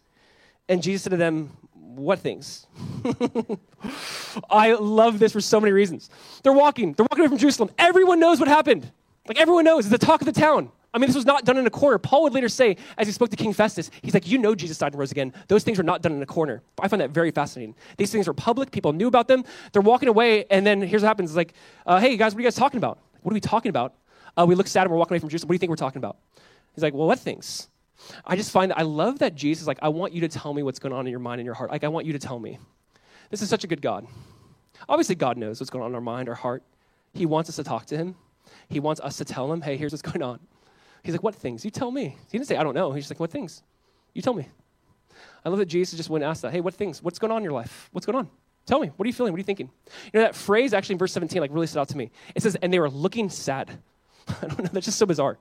And 0.69 0.83
Jesus 0.83 1.03
said 1.03 1.11
to 1.11 1.17
them, 1.17 1.57
What 1.75 2.21
things? 2.21 2.67
I 4.51 4.73
love 4.73 5.19
this 5.19 5.33
for 5.33 5.41
so 5.41 5.61
many 5.61 5.73
reasons. 5.73 6.09
They're 6.43 6.53
walking, 6.53 6.93
they're 6.95 7.07
walking 7.11 7.21
away 7.21 7.29
from 7.29 7.39
Jerusalem. 7.39 7.71
Everyone 7.79 8.21
knows 8.21 8.41
what 8.41 8.49
happened. 8.49 8.91
Like 9.29 9.39
everyone 9.39 9.65
knows, 9.65 9.87
it's 9.87 9.93
the 9.93 10.05
talk 10.05 10.21
of 10.21 10.27
the 10.27 10.33
town. 10.33 10.71
I 10.95 10.99
mean, 10.99 11.09
this 11.09 11.17
was 11.17 11.27
not 11.27 11.45
done 11.45 11.59
in 11.59 11.67
a 11.67 11.71
corner. 11.71 11.99
Paul 11.99 12.23
would 12.23 12.33
later 12.33 12.49
say, 12.49 12.79
as 12.97 13.07
he 13.07 13.13
spoke 13.13 13.29
to 13.29 13.37
King 13.37 13.53
Festus, 13.53 13.91
he's 14.01 14.15
like, 14.15 14.27
You 14.27 14.39
know 14.39 14.55
Jesus 14.55 14.79
died 14.79 14.93
and 14.93 14.99
rose 14.99 15.13
again. 15.13 15.35
Those 15.49 15.63
things 15.63 15.77
were 15.77 15.85
not 15.85 16.01
done 16.01 16.13
in 16.13 16.23
a 16.23 16.27
corner. 16.27 16.63
I 16.81 16.89
find 16.89 17.03
that 17.03 17.11
very 17.11 17.31
fascinating. 17.31 17.75
These 17.99 18.11
things 18.11 18.27
were 18.27 18.33
public, 18.33 18.71
people 18.71 18.95
knew 18.95 19.07
about 19.07 19.29
them. 19.29 19.45
They're 19.73 19.83
walking 19.83 20.09
away, 20.09 20.47
and 20.51 20.67
then 20.67 20.81
here's 20.81 21.03
what 21.03 21.09
happens 21.09 21.31
it's 21.31 21.37
like, 21.37 21.53
uh, 21.85 22.01
Hey, 22.01 22.17
guys, 22.17 22.33
what 22.33 22.39
are 22.39 22.43
you 22.43 22.47
guys 22.47 22.55
talking 22.55 22.79
about? 22.79 22.99
What 23.21 23.33
are 23.33 23.35
we 23.35 23.41
talking 23.41 23.69
about? 23.69 23.95
Uh, 24.39 24.47
we 24.47 24.55
look 24.55 24.69
sad 24.69 24.83
and 24.83 24.91
we're 24.91 24.97
walking 24.97 25.15
away 25.15 25.19
from 25.19 25.29
Jerusalem. 25.29 25.49
What 25.49 25.53
do 25.53 25.57
you 25.57 25.59
think 25.59 25.71
we're 25.71 25.77
talking 25.77 25.99
about? 25.99 26.17
He's 26.75 26.83
like, 26.83 26.95
Well, 26.95 27.07
what 27.07 27.19
things? 27.19 27.69
I 28.25 28.37
just 28.37 28.51
find 28.51 28.71
that 28.71 28.79
I 28.79 28.83
love 28.83 29.19
that 29.19 29.35
Jesus, 29.35 29.67
like, 29.67 29.79
I 29.83 29.89
want 29.89 30.13
you 30.13 30.21
to 30.23 30.29
tell 30.29 30.55
me 30.55 30.63
what's 30.63 30.79
going 30.79 30.95
on 30.95 31.07
in 31.07 31.11
your 31.11 31.21
mind 31.21 31.41
and 31.41 31.47
your 31.47 31.55
heart. 31.55 31.71
Like, 31.71 31.85
I 31.85 31.89
want 31.89 32.07
you 32.07 32.13
to 32.13 32.19
tell 32.19 32.39
me. 32.39 32.59
This 33.31 33.43
is 33.43 33.49
such 33.49 33.65
a 33.65 33.67
good 33.67 33.83
God. 33.83 34.07
Obviously, 34.89 35.15
God 35.15 35.37
knows 35.37 35.61
what's 35.61 35.71
going 35.71 35.83
on 35.83 35.91
in 35.91 35.95
our 35.95 36.01
mind, 36.01 36.29
our 36.29 36.35
heart. 36.35 36.63
He 37.13 37.27
wants 37.27 37.51
us 37.51 37.57
to 37.57 37.65
talk 37.65 37.87
to 37.87 37.97
Him. 37.97 38.15
He 38.69 38.81
wants 38.81 39.01
us 39.01 39.17
to 39.19 39.25
tell 39.25 39.53
Him, 39.53 39.61
hey, 39.61 39.77
here's 39.77 39.93
what's 39.93 40.03
going 40.13 40.23
on. 40.23 40.41
He's 41.03 41.15
like, 41.15 41.23
what 41.23 41.35
things? 41.35 41.65
You 41.65 41.71
tell 41.71 41.91
me. 41.91 42.17
He 42.31 42.39
didn't 42.39 42.49
say, 42.49 42.57
I 42.57 42.65
don't 42.65 42.75
know. 42.75 42.93
He's 42.93 43.05
just 43.05 43.13
like, 43.13 43.21
what 43.21 43.31
things? 43.31 43.63
You 44.13 44.23
tell 44.23 44.35
me. 44.35 44.49
I 45.45 45.49
love 45.49 45.59
that 45.59 45.67
Jesus 45.67 45.97
just 45.97 46.11
went 46.11 46.25
and 46.25 46.31
asked 46.31 46.43
that, 46.43 46.53
hey, 46.53 46.61
what 46.61 46.75
things? 46.75 47.03
What's 47.03 47.21
going 47.21 47.31
on 47.31 47.39
in 47.39 47.45
your 47.45 47.53
life? 47.53 47.89
What's 47.93 48.07
going 48.07 48.19
on? 48.19 48.29
Tell 48.67 48.81
me. 48.81 48.91
What 48.97 49.05
are 49.05 49.07
you 49.07 49.13
feeling? 49.13 49.33
What 49.33 49.37
are 49.37 49.41
you 49.41 49.45
thinking? 49.45 49.71
You 50.13 50.19
know, 50.19 50.21
that 50.23 50.35
phrase 50.35 50.75
actually 50.75 50.95
in 50.95 50.99
verse 50.99 51.13
17 51.13 51.41
like 51.41 51.53
really 51.53 51.69
stood 51.69 51.81
out 51.81 51.89
to 51.91 51.97
me. 51.97 52.11
It 52.35 52.43
says, 52.43 52.57
and 52.57 52.73
they 52.73 52.81
were 52.81 52.91
looking 52.91 53.31
sad. 53.31 53.71
I 54.29 54.47
don't 54.47 54.59
know. 54.59 54.71
That's 54.73 54.87
just 54.87 54.99
so 54.99 55.07
bizarre. 55.07 55.39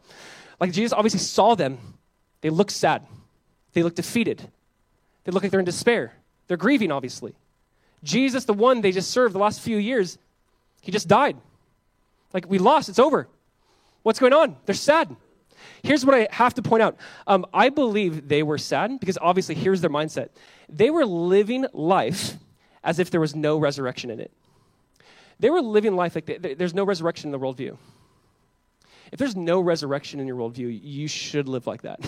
Like 0.59 0.71
Jesus 0.71 0.93
obviously 0.93 1.19
saw 1.19 1.55
them. 1.55 1.79
They 2.41 2.51
look 2.51 2.69
sad. 2.69 3.01
They 3.73 3.81
look 3.81 3.95
defeated. 3.95 4.47
They 5.23 5.31
look 5.31 5.41
like 5.41 5.51
they're 5.51 5.59
in 5.59 5.65
despair. 5.65 6.13
They're 6.47 6.57
grieving, 6.57 6.91
obviously. 6.91 7.33
Jesus, 8.03 8.45
the 8.45 8.53
one 8.53 8.81
they 8.81 8.91
just 8.91 9.09
served 9.09 9.33
the 9.33 9.39
last 9.39 9.61
few 9.61 9.77
years, 9.77 10.19
he 10.81 10.91
just 10.91 11.07
died. 11.07 11.38
Like, 12.33 12.49
we 12.49 12.57
lost, 12.57 12.89
it's 12.89 12.99
over. 12.99 13.27
What's 14.03 14.19
going 14.19 14.33
on? 14.33 14.57
They're 14.65 14.75
sad. 14.75 15.15
Here's 15.83 16.05
what 16.05 16.15
I 16.15 16.27
have 16.31 16.53
to 16.55 16.61
point 16.61 16.83
out. 16.83 16.97
Um, 17.27 17.45
I 17.53 17.69
believe 17.69 18.27
they 18.27 18.43
were 18.43 18.57
sad 18.57 18.99
because 18.99 19.17
obviously, 19.21 19.55
here's 19.55 19.81
their 19.81 19.89
mindset. 19.89 20.29
They 20.69 20.89
were 20.89 21.05
living 21.05 21.65
life 21.73 22.38
as 22.83 22.99
if 22.99 23.09
there 23.09 23.21
was 23.21 23.35
no 23.35 23.57
resurrection 23.57 24.09
in 24.09 24.19
it. 24.19 24.31
They 25.39 25.49
were 25.49 25.61
living 25.61 25.95
life 25.95 26.15
like 26.15 26.25
they, 26.25 26.53
there's 26.53 26.73
no 26.73 26.83
resurrection 26.83 27.27
in 27.27 27.31
the 27.31 27.39
worldview. 27.39 27.77
If 29.11 29.19
there's 29.19 29.35
no 29.35 29.59
resurrection 29.59 30.19
in 30.19 30.27
your 30.27 30.38
worldview, 30.38 30.79
you 30.81 31.07
should 31.07 31.47
live 31.47 31.67
like 31.67 31.81
that. 31.83 31.99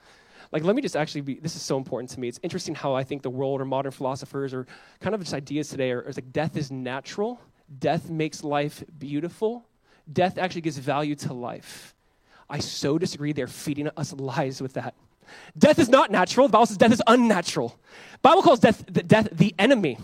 like, 0.52 0.62
let 0.62 0.76
me 0.76 0.82
just 0.82 0.96
actually 0.96 1.20
be, 1.22 1.34
this 1.34 1.56
is 1.56 1.62
so 1.62 1.76
important 1.76 2.10
to 2.10 2.20
me. 2.20 2.28
It's 2.28 2.40
interesting 2.42 2.74
how 2.74 2.94
I 2.94 3.04
think 3.04 3.22
the 3.22 3.30
world 3.30 3.60
or 3.60 3.64
modern 3.64 3.92
philosophers 3.92 4.54
or 4.54 4.66
kind 5.00 5.14
of 5.14 5.20
just 5.20 5.34
ideas 5.34 5.68
today 5.68 5.90
are, 5.90 6.00
are 6.00 6.12
like 6.14 6.32
death 6.32 6.56
is 6.56 6.70
natural, 6.70 7.40
death 7.78 8.08
makes 8.08 8.44
life 8.44 8.84
beautiful, 8.98 9.66
death 10.10 10.38
actually 10.38 10.62
gives 10.62 10.78
value 10.78 11.14
to 11.16 11.32
life. 11.32 11.94
I 12.48 12.60
so 12.60 12.98
disagree. 12.98 13.32
They're 13.32 13.46
feeding 13.46 13.88
us 13.96 14.12
lies 14.18 14.60
with 14.60 14.74
that. 14.74 14.94
Death 15.58 15.78
is 15.78 15.88
not 15.88 16.10
natural. 16.10 16.46
The 16.46 16.52
Bible 16.52 16.66
says 16.66 16.76
death 16.76 16.92
is 16.92 17.02
unnatural. 17.06 17.76
The 18.12 18.18
Bible 18.22 18.42
calls 18.42 18.60
death 18.60 18.84
the, 18.86 19.02
death 19.02 19.28
the 19.32 19.54
enemy. 19.58 19.98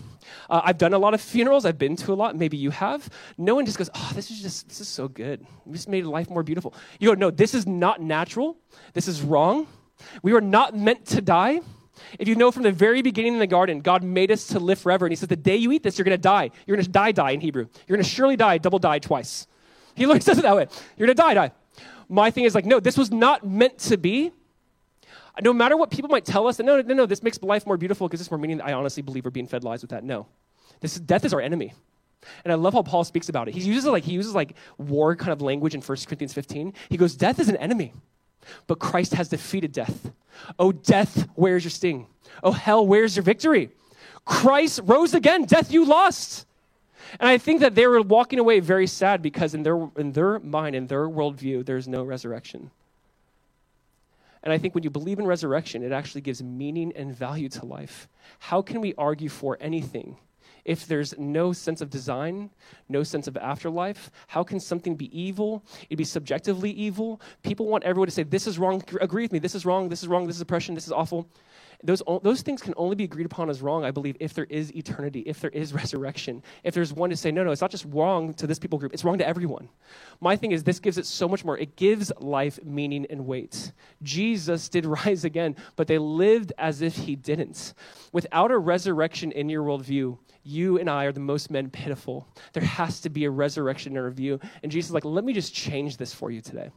Uh, 0.49 0.61
I've 0.63 0.77
done 0.77 0.93
a 0.93 0.97
lot 0.97 1.13
of 1.13 1.21
funerals. 1.21 1.65
I've 1.65 1.77
been 1.77 1.95
to 1.97 2.11
a 2.11 2.15
lot. 2.15 2.35
Maybe 2.35 2.57
you 2.57 2.71
have. 2.71 3.09
No 3.37 3.55
one 3.55 3.65
just 3.65 3.77
goes, 3.77 3.89
"Oh, 3.95 4.11
this 4.13 4.29
is 4.31 4.41
just 4.41 4.67
this 4.67 4.81
is 4.81 4.87
so 4.87 5.07
good. 5.07 5.45
We 5.65 5.73
just 5.73 5.87
made 5.87 6.05
life 6.05 6.29
more 6.29 6.43
beautiful." 6.43 6.73
You 6.99 7.09
go, 7.09 7.13
"No, 7.15 7.31
this 7.31 7.53
is 7.53 7.65
not 7.65 8.01
natural. 8.01 8.57
This 8.93 9.07
is 9.07 9.21
wrong. 9.21 9.67
We 10.21 10.33
were 10.33 10.41
not 10.41 10.75
meant 10.75 11.05
to 11.07 11.21
die." 11.21 11.61
If 12.19 12.27
you 12.27 12.35
know 12.35 12.51
from 12.51 12.63
the 12.63 12.71
very 12.71 13.01
beginning 13.01 13.33
in 13.33 13.39
the 13.39 13.47
garden, 13.47 13.81
God 13.81 14.03
made 14.03 14.31
us 14.31 14.47
to 14.47 14.59
live 14.59 14.79
forever. 14.79 15.05
And 15.05 15.11
He 15.11 15.15
says, 15.15 15.29
The 15.29 15.35
day 15.35 15.55
you 15.55 15.71
eat 15.71 15.83
this, 15.83 15.97
you're 15.97 16.05
going 16.05 16.17
to 16.17 16.21
die. 16.21 16.51
You're 16.65 16.75
going 16.75 16.85
to 16.85 16.91
die, 16.91 17.11
die 17.11 17.31
in 17.31 17.41
Hebrew. 17.41 17.67
You're 17.87 17.97
going 17.97 18.03
to 18.03 18.09
surely 18.09 18.35
die, 18.35 18.57
double 18.57 18.79
die 18.79 18.99
twice. 18.99 19.47
He 19.95 20.07
literally 20.07 20.21
says 20.21 20.39
it 20.39 20.41
that 20.41 20.55
way. 20.55 20.67
You're 20.97 21.05
going 21.05 21.15
to 21.15 21.21
die, 21.21 21.33
die. 21.35 21.51
My 22.09 22.31
thing 22.31 22.45
is 22.45 22.55
like, 22.55 22.65
no, 22.65 22.79
this 22.79 22.97
was 22.97 23.11
not 23.11 23.45
meant 23.45 23.77
to 23.79 23.97
be. 23.97 24.31
No 25.41 25.53
matter 25.53 25.77
what 25.77 25.91
people 25.91 26.09
might 26.09 26.25
tell 26.25 26.47
us, 26.47 26.59
no, 26.59 26.81
no, 26.81 26.93
no, 26.93 27.05
this 27.05 27.21
makes 27.21 27.41
life 27.41 27.65
more 27.65 27.77
beautiful 27.77 28.07
because 28.07 28.19
it's 28.19 28.29
more 28.29 28.37
meaning. 28.37 28.59
I 28.61 28.73
honestly 28.73 29.03
believe 29.03 29.25
we're 29.25 29.31
being 29.31 29.47
fed 29.47 29.63
lies 29.63 29.81
with 29.81 29.91
that. 29.91 30.03
No, 30.03 30.27
this 30.79 30.95
death 30.95 31.25
is 31.25 31.33
our 31.33 31.41
enemy. 31.41 31.73
And 32.43 32.51
I 32.51 32.55
love 32.55 32.73
how 32.73 32.83
Paul 32.83 33.03
speaks 33.03 33.29
about 33.29 33.47
it. 33.47 33.55
He 33.55 33.61
uses 33.61 33.85
like 33.85 34.03
he 34.03 34.13
uses 34.13 34.33
like 34.33 34.55
war 34.77 35.15
kind 35.15 35.31
of 35.31 35.41
language 35.41 35.75
in 35.75 35.81
1 35.81 35.97
Corinthians 36.07 36.33
15. 36.33 36.73
He 36.89 36.97
goes, 36.97 37.15
"Death 37.15 37.39
is 37.39 37.49
an 37.49 37.57
enemy, 37.57 37.93
but 38.67 38.79
Christ 38.79 39.13
has 39.13 39.29
defeated 39.29 39.71
death. 39.71 40.11
Oh 40.57 40.71
death, 40.71 41.27
where's 41.35 41.63
your 41.63 41.71
sting? 41.71 42.07
Oh 42.43 42.51
hell, 42.51 42.85
where's 42.85 43.15
your 43.15 43.23
victory? 43.23 43.69
Christ 44.25 44.79
rose 44.83 45.13
again. 45.13 45.45
Death, 45.45 45.71
you 45.71 45.85
lost." 45.85 46.45
And 47.19 47.29
I 47.29 47.37
think 47.37 47.59
that 47.59 47.75
they 47.75 47.85
were 47.85 48.01
walking 48.01 48.39
away 48.39 48.59
very 48.59 48.87
sad 48.87 49.21
because 49.21 49.53
in 49.53 49.63
their, 49.63 49.87
in 49.97 50.13
their 50.13 50.39
mind, 50.39 50.75
in 50.75 50.87
their 50.87 51.07
worldview, 51.07 51.65
there's 51.65 51.87
no 51.87 52.03
resurrection. 52.03 52.71
And 54.41 54.51
I 54.51 54.57
think 54.57 54.73
when 54.75 54.83
you 54.83 54.89
believe 54.89 55.19
in 55.19 55.25
resurrection, 55.25 55.83
it 55.83 55.91
actually 55.91 56.21
gives 56.21 56.43
meaning 56.43 56.91
and 56.95 57.15
value 57.15 57.49
to 57.49 57.65
life. 57.65 58.07
How 58.39 58.61
can 58.61 58.81
we 58.81 58.93
argue 58.97 59.29
for 59.29 59.57
anything 59.61 60.17
if 60.65 60.87
there's 60.87 61.17
no 61.17 61.53
sense 61.53 61.81
of 61.81 61.89
design, 61.89 62.49
no 62.89 63.03
sense 63.03 63.27
of 63.27 63.37
afterlife? 63.37 64.11
How 64.27 64.43
can 64.43 64.59
something 64.59 64.95
be 64.95 65.17
evil? 65.17 65.63
It'd 65.89 65.97
be 65.97 66.03
subjectively 66.03 66.71
evil. 66.71 67.21
People 67.41 67.67
want 67.67 67.83
everyone 67.83 68.07
to 68.07 68.13
say, 68.13 68.23
This 68.23 68.47
is 68.47 68.57
wrong, 68.57 68.83
agree 69.01 69.23
with 69.23 69.31
me, 69.31 69.39
this 69.39 69.55
is 69.55 69.65
wrong, 69.65 69.89
this 69.89 70.01
is 70.01 70.07
wrong, 70.07 70.27
this 70.27 70.37
is 70.37 70.41
oppression, 70.41 70.75
this 70.75 70.87
is 70.87 70.93
awful 70.93 71.27
those, 71.83 72.01
those 72.23 72.41
things 72.41 72.61
can 72.61 72.73
only 72.77 72.95
be 72.95 73.03
agreed 73.03 73.25
upon 73.25 73.49
as 73.49 73.61
wrong, 73.61 73.83
I 73.83 73.91
believe, 73.91 74.15
if 74.19 74.33
there 74.33 74.47
is 74.49 74.73
eternity, 74.73 75.19
if 75.21 75.41
there 75.41 75.49
is 75.49 75.73
resurrection, 75.83 76.41
if 76.63 76.73
there's 76.73 76.93
one 76.93 77.09
to 77.09 77.17
say, 77.17 77.31
no, 77.31 77.43
no, 77.43 77.51
it's 77.51 77.61
not 77.61 77.71
just 77.71 77.85
wrong 77.89 78.33
to 78.35 78.47
this 78.47 78.59
people 78.59 78.79
group, 78.79 78.93
it's 78.93 79.03
wrong 79.03 79.17
to 79.17 79.27
everyone. 79.27 79.69
My 80.21 80.35
thing 80.35 80.51
is, 80.51 80.63
this 80.63 80.79
gives 80.79 80.97
it 80.97 81.05
so 81.05 81.27
much 81.27 81.43
more. 81.43 81.57
It 81.57 81.75
gives 81.75 82.11
life 82.19 82.59
meaning 82.63 83.05
and 83.09 83.25
weight. 83.25 83.73
Jesus 84.01 84.69
did 84.69 84.85
rise 85.05 85.25
again, 85.25 85.55
but 85.75 85.87
they 85.87 85.97
lived 85.97 86.53
as 86.57 86.81
if 86.81 86.95
he 86.95 87.15
didn't. 87.15 87.73
Without 88.11 88.51
a 88.51 88.57
resurrection 88.57 89.31
in 89.31 89.49
your 89.49 89.63
worldview, 89.63 90.17
you 90.43 90.79
and 90.79 90.89
I 90.89 91.05
are 91.05 91.11
the 91.11 91.19
most 91.19 91.51
men 91.51 91.69
pitiful. 91.69 92.27
There 92.53 92.63
has 92.63 93.01
to 93.01 93.09
be 93.09 93.25
a 93.25 93.29
resurrection 93.29 93.93
in 93.93 94.03
our 94.03 94.09
view. 94.09 94.39
And 94.61 94.71
Jesus 94.71 94.89
is 94.89 94.93
like, 94.93 95.05
let 95.05 95.23
me 95.23 95.33
just 95.33 95.53
change 95.53 95.97
this 95.97 96.13
for 96.13 96.31
you 96.31 96.41
today 96.41 96.69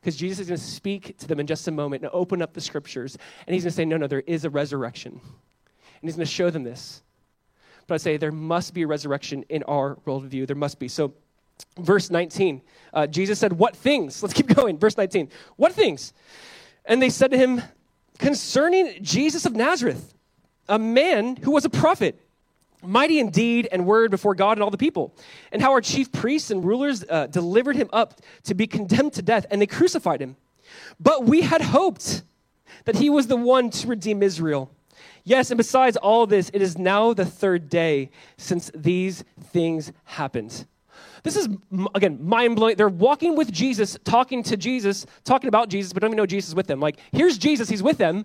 because 0.00 0.16
Jesus 0.16 0.40
is 0.40 0.48
going 0.48 0.58
to 0.58 0.64
speak 0.64 1.18
to 1.18 1.28
them 1.28 1.40
in 1.40 1.46
just 1.46 1.68
a 1.68 1.70
moment 1.70 2.02
and 2.02 2.10
open 2.14 2.40
up 2.40 2.54
the 2.54 2.60
scriptures. 2.60 3.18
And 3.46 3.54
he's 3.54 3.64
going 3.64 3.70
to 3.70 3.76
say, 3.76 3.84
no, 3.84 3.98
no, 3.98 4.06
there 4.06 4.22
is 4.26 4.44
a 4.44 4.50
resurrection. 4.50 5.12
And 5.12 6.08
he's 6.08 6.16
going 6.16 6.26
to 6.26 6.32
show 6.32 6.48
them 6.48 6.62
this. 6.62 7.02
But 7.86 7.94
I 7.94 7.98
say 7.98 8.16
there 8.16 8.32
must 8.32 8.72
be 8.72 8.82
a 8.82 8.86
resurrection 8.86 9.44
in 9.48 9.62
our 9.64 9.96
worldview. 10.06 10.46
There 10.46 10.56
must 10.56 10.78
be. 10.78 10.88
So, 10.88 11.12
verse 11.78 12.08
19, 12.08 12.62
uh, 12.94 13.06
Jesus 13.08 13.38
said, 13.38 13.52
What 13.52 13.76
things? 13.76 14.22
Let's 14.22 14.32
keep 14.32 14.46
going. 14.54 14.78
Verse 14.78 14.96
19. 14.96 15.28
What 15.56 15.72
things? 15.72 16.14
And 16.86 17.02
they 17.02 17.10
said 17.10 17.30
to 17.32 17.36
him, 17.36 17.60
Concerning 18.18 19.02
Jesus 19.02 19.44
of 19.44 19.54
Nazareth, 19.54 20.14
a 20.68 20.78
man 20.78 21.36
who 21.36 21.50
was 21.50 21.64
a 21.64 21.70
prophet 21.70 22.18
mighty 22.82 23.18
in 23.18 23.30
deed 23.30 23.68
and 23.70 23.86
word 23.86 24.10
before 24.10 24.34
God 24.34 24.52
and 24.52 24.62
all 24.62 24.70
the 24.70 24.78
people, 24.78 25.14
and 25.52 25.60
how 25.62 25.72
our 25.72 25.80
chief 25.80 26.10
priests 26.12 26.50
and 26.50 26.64
rulers 26.64 27.04
uh, 27.08 27.26
delivered 27.26 27.76
him 27.76 27.88
up 27.92 28.20
to 28.44 28.54
be 28.54 28.66
condemned 28.66 29.12
to 29.14 29.22
death, 29.22 29.46
and 29.50 29.60
they 29.60 29.66
crucified 29.66 30.20
him. 30.20 30.36
But 30.98 31.24
we 31.24 31.42
had 31.42 31.60
hoped 31.60 32.22
that 32.84 32.96
he 32.96 33.10
was 33.10 33.26
the 33.26 33.36
one 33.36 33.70
to 33.70 33.88
redeem 33.88 34.22
Israel. 34.22 34.70
Yes, 35.24 35.50
and 35.50 35.58
besides 35.58 35.96
all 35.96 36.26
this, 36.26 36.50
it 36.54 36.62
is 36.62 36.78
now 36.78 37.12
the 37.12 37.26
third 37.26 37.68
day 37.68 38.10
since 38.36 38.70
these 38.74 39.24
things 39.40 39.92
happened. 40.04 40.66
This 41.22 41.36
is, 41.36 41.48
again, 41.94 42.18
mind 42.22 42.56
blowing. 42.56 42.76
They're 42.76 42.88
walking 42.88 43.36
with 43.36 43.52
Jesus, 43.52 43.98
talking 44.04 44.42
to 44.44 44.56
Jesus, 44.56 45.04
talking 45.24 45.48
about 45.48 45.68
Jesus, 45.68 45.92
but 45.92 46.00
don't 46.00 46.10
even 46.10 46.16
know 46.16 46.26
Jesus 46.26 46.54
with 46.54 46.66
them. 46.66 46.80
Like, 46.80 46.98
here's 47.12 47.36
Jesus, 47.36 47.68
he's 47.68 47.82
with 47.82 47.98
them. 47.98 48.24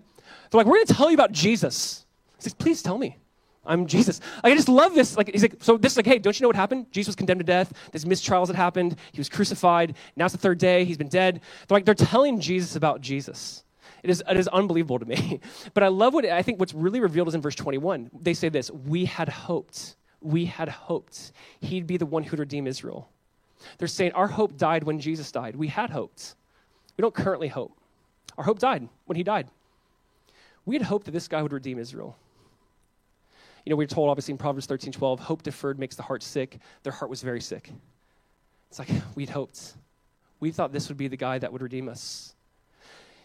They're 0.50 0.58
like, 0.58 0.66
we're 0.66 0.76
going 0.76 0.86
to 0.86 0.94
tell 0.94 1.10
you 1.10 1.14
about 1.14 1.32
Jesus. 1.32 2.06
He 2.36 2.44
says, 2.44 2.54
please 2.54 2.82
tell 2.82 2.96
me. 2.96 3.18
I'm 3.66 3.86
Jesus. 3.86 4.20
I 4.42 4.54
just 4.54 4.68
love 4.68 4.94
this. 4.94 5.16
Like 5.16 5.30
he's 5.32 5.42
like, 5.42 5.56
so 5.60 5.76
this 5.76 5.92
is 5.92 5.96
like, 5.96 6.06
hey, 6.06 6.18
don't 6.18 6.38
you 6.38 6.44
know 6.44 6.48
what 6.48 6.56
happened? 6.56 6.86
Jesus 6.90 7.08
was 7.08 7.16
condemned 7.16 7.40
to 7.40 7.44
death. 7.44 7.72
There's 7.92 8.04
mistrials 8.04 8.46
that 8.48 8.56
happened. 8.56 8.96
He 9.12 9.18
was 9.18 9.28
crucified. 9.28 9.96
Now 10.16 10.26
it's 10.26 10.32
the 10.32 10.38
third 10.38 10.58
day. 10.58 10.84
He's 10.84 10.98
been 10.98 11.08
dead. 11.08 11.40
They're 11.66 11.76
like, 11.76 11.84
they're 11.84 11.94
telling 11.94 12.40
Jesus 12.40 12.76
about 12.76 13.00
Jesus. 13.00 13.64
It 14.02 14.10
is, 14.10 14.22
it 14.28 14.36
is 14.36 14.48
unbelievable 14.48 14.98
to 14.98 15.06
me. 15.06 15.40
But 15.74 15.82
I 15.82 15.88
love 15.88 16.14
what 16.14 16.24
I 16.24 16.42
think 16.42 16.60
what's 16.60 16.74
really 16.74 17.00
revealed 17.00 17.28
is 17.28 17.34
in 17.34 17.42
verse 17.42 17.56
21. 17.56 18.10
They 18.20 18.34
say 18.34 18.48
this 18.48 18.70
We 18.70 19.04
had 19.04 19.28
hoped. 19.28 19.96
We 20.20 20.46
had 20.46 20.68
hoped 20.68 21.32
he'd 21.60 21.86
be 21.86 21.96
the 21.96 22.06
one 22.06 22.22
who'd 22.22 22.38
redeem 22.38 22.66
Israel. 22.66 23.08
They're 23.78 23.88
saying 23.88 24.12
our 24.12 24.28
hope 24.28 24.56
died 24.56 24.84
when 24.84 25.00
Jesus 25.00 25.30
died. 25.32 25.56
We 25.56 25.68
had 25.68 25.90
hoped. 25.90 26.34
We 26.96 27.02
don't 27.02 27.14
currently 27.14 27.48
hope. 27.48 27.76
Our 28.38 28.44
hope 28.44 28.58
died 28.58 28.88
when 29.06 29.16
he 29.16 29.22
died. 29.22 29.48
We 30.64 30.74
had 30.74 30.82
hoped 30.82 31.06
that 31.06 31.12
this 31.12 31.28
guy 31.28 31.42
would 31.42 31.52
redeem 31.52 31.78
Israel. 31.78 32.16
You 33.66 33.70
know, 33.70 33.76
we 33.76 33.84
are 33.84 33.88
told, 33.88 34.08
obviously, 34.08 34.30
in 34.30 34.38
Proverbs 34.38 34.66
13 34.66 34.92
12, 34.92 35.18
hope 35.18 35.42
deferred 35.42 35.78
makes 35.78 35.96
the 35.96 36.02
heart 36.02 36.22
sick. 36.22 36.58
Their 36.84 36.92
heart 36.92 37.10
was 37.10 37.20
very 37.20 37.40
sick. 37.40 37.70
It's 38.70 38.78
like 38.78 38.88
we'd 39.16 39.28
hoped. 39.28 39.74
We 40.38 40.52
thought 40.52 40.72
this 40.72 40.88
would 40.88 40.96
be 40.96 41.08
the 41.08 41.16
guy 41.16 41.38
that 41.38 41.52
would 41.52 41.62
redeem 41.62 41.88
us. 41.88 42.34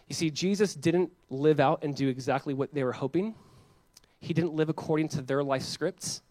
You 0.08 0.14
see, 0.14 0.30
Jesus 0.30 0.74
didn't 0.74 1.12
live 1.30 1.60
out 1.60 1.84
and 1.84 1.94
do 1.94 2.08
exactly 2.08 2.54
what 2.54 2.74
they 2.74 2.82
were 2.82 2.92
hoping, 2.92 3.34
he 4.20 4.34
didn't 4.34 4.54
live 4.54 4.68
according 4.68 5.08
to 5.10 5.22
their 5.22 5.42
life 5.42 5.62
scripts. 5.62 6.22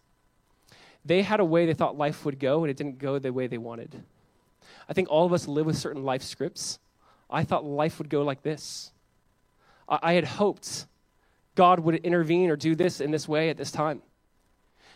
They 1.04 1.22
had 1.22 1.40
a 1.40 1.44
way 1.44 1.66
they 1.66 1.74
thought 1.74 1.96
life 1.96 2.24
would 2.24 2.38
go, 2.38 2.62
and 2.62 2.70
it 2.70 2.76
didn't 2.76 2.98
go 2.98 3.18
the 3.18 3.32
way 3.32 3.48
they 3.48 3.58
wanted. 3.58 4.04
I 4.88 4.92
think 4.92 5.08
all 5.10 5.26
of 5.26 5.32
us 5.32 5.48
live 5.48 5.66
with 5.66 5.76
certain 5.76 6.04
life 6.04 6.22
scripts. 6.22 6.78
I 7.28 7.44
thought 7.44 7.64
life 7.64 7.98
would 7.98 8.08
go 8.08 8.22
like 8.22 8.42
this. 8.42 8.92
I, 9.88 9.98
I 10.02 10.12
had 10.12 10.24
hoped 10.24 10.86
God 11.54 11.80
would 11.80 11.96
intervene 11.96 12.50
or 12.50 12.56
do 12.56 12.74
this 12.74 13.00
in 13.00 13.10
this 13.10 13.28
way 13.28 13.50
at 13.50 13.56
this 13.56 13.70
time. 13.70 14.02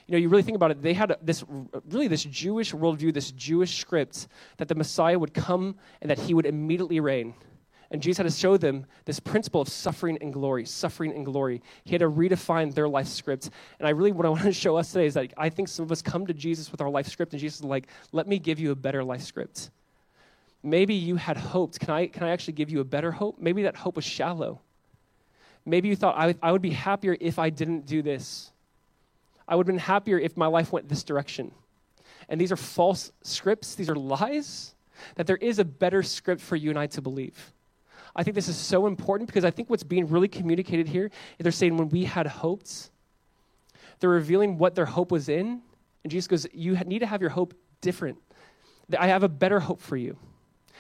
You 0.07 0.13
know, 0.13 0.19
you 0.19 0.29
really 0.29 0.43
think 0.43 0.57
about 0.57 0.71
it, 0.71 0.83
they 0.83 0.95
had 0.95 1.17
this 1.21 1.45
really 1.91 2.07
this 2.07 2.23
Jewish 2.25 2.73
worldview, 2.73 3.13
this 3.13 3.33
Jewish 3.33 3.79
script 3.81 4.29
that 4.57 4.69
the 4.69 4.75
Messiah 4.75 5.19
would 5.19 5.35
come 5.35 5.77
and 6.01 6.11
that 6.11 6.19
he 6.19 6.33
would 6.33 6.47
immediately 6.47 7.01
reign. 7.01 7.35
And 7.91 8.03
Jesus 8.03 8.19
had 8.19 8.25
to 8.25 8.33
show 8.33 8.57
them 8.57 8.87
this 9.05 9.21
principle 9.21 9.61
of 9.61 9.69
suffering 9.69 10.19
and 10.21 10.33
glory, 10.33 10.65
suffering 10.65 11.13
and 11.15 11.25
glory. 11.25 11.63
He 11.85 11.93
had 11.93 12.01
to 12.01 12.11
redefine 12.11 12.75
their 12.75 12.89
life 12.89 13.07
script. 13.07 13.51
And 13.79 13.87
I 13.87 13.91
really, 13.91 14.13
what 14.13 14.27
I 14.27 14.29
want 14.31 14.43
to 14.43 14.53
show 14.53 14.77
us 14.77 14.93
today 14.93 15.07
is 15.07 15.15
that 15.15 15.33
I 15.37 15.49
think 15.49 15.69
some 15.69 15.85
of 15.85 15.93
us 15.93 16.03
come 16.03 16.27
to 16.27 16.35
Jesus 16.35 16.73
with 16.73 16.81
our 16.81 16.91
life 16.91 17.07
script, 17.07 17.33
and 17.33 17.41
Jesus 17.41 17.61
is 17.61 17.65
like, 17.65 17.89
let 18.13 18.27
me 18.27 18.39
give 18.39 18.59
you 18.59 18.73
a 18.73 18.77
better 18.77 19.05
life 19.05 19.23
script. 19.23 19.71
Maybe 20.63 20.95
you 20.95 21.15
had 21.15 21.37
hoped. 21.37 21.79
Can 21.79 21.91
I, 21.91 22.07
can 22.09 22.25
I 22.25 22.31
actually 22.31 22.55
give 22.55 22.71
you 22.71 22.81
a 22.81 22.85
better 22.85 23.13
hope? 23.13 23.39
Maybe 23.39 23.63
that 23.63 23.77
hope 23.77 23.95
was 23.95 24.05
shallow. 24.05 24.61
Maybe 25.67 25.89
you 25.89 25.97
thought, 25.97 26.17
I, 26.17 26.35
I 26.41 26.53
would 26.53 26.63
be 26.63 26.71
happier 26.71 27.17
if 27.21 27.39
I 27.39 27.51
didn't 27.51 27.87
do 27.87 28.01
this. 28.01 28.53
I 29.49 29.57
would 29.57 29.67
have 29.67 29.75
been 29.75 29.79
happier 29.79 30.19
if 30.19 30.37
my 30.37 30.47
life 30.47 30.73
went 30.73 30.89
this 30.89 31.03
direction. 31.03 31.51
And 32.29 32.41
these 32.41 32.53
are 32.53 32.57
false 32.57 33.13
scripts, 33.23 33.75
these 33.75 33.91
are 33.91 33.95
lies, 33.97 34.75
that 35.17 35.27
there 35.27 35.37
is 35.37 35.59
a 35.59 35.65
better 35.65 36.03
script 36.03 36.41
for 36.41 36.57
you 36.57 36.71
and 36.71 36.79
I 36.79 36.87
to 36.89 37.03
believe. 37.03 37.53
I 38.15 38.23
think 38.23 38.35
this 38.35 38.49
is 38.49 38.57
so 38.57 38.87
important 38.87 39.29
because 39.29 39.45
I 39.45 39.51
think 39.51 39.69
what's 39.69 39.83
being 39.83 40.09
really 40.09 40.29
communicated 40.29 40.89
here 40.89 41.07
is 41.07 41.43
they're 41.43 41.53
saying 41.53 41.77
when 41.77 41.91
we 41.91 42.05
had 42.05 42.27
hopes, 42.27 42.91
they're 44.01 44.11
revealing 44.11 44.57
what 44.57 44.75
their 44.75 44.87
hope 44.87 45.11
was 45.11 45.29
in. 45.29 45.61
And 46.03 46.11
Jesus 46.11 46.27
goes, 46.27 46.47
You 46.53 46.77
need 46.87 47.01
to 47.01 47.07
have 47.07 47.21
your 47.21 47.31
hope 47.31 47.55
different. 47.81 48.19
I 48.99 49.09
have 49.09 49.23
a 49.23 49.29
better 49.29 49.61
hope 49.61 49.81
for 49.81 49.97
you. 49.97 50.17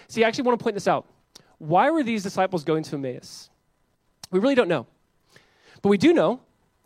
See, 0.09 0.25
I 0.25 0.29
actually 0.29 0.45
want 0.45 0.59
to 0.59 0.63
point 0.63 0.75
this 0.75 0.89
out. 0.89 1.07
Why 1.59 1.91
were 1.91 2.03
these 2.03 2.23
disciples 2.23 2.65
going 2.65 2.85
to 2.85 2.97
Emmaus? 2.97 3.51
We 4.31 4.41
really 4.41 4.55
don't 4.55 4.69
know. 4.69 4.87
But 5.83 5.89
we 5.89 5.99
do 5.99 6.13
know 6.13 6.41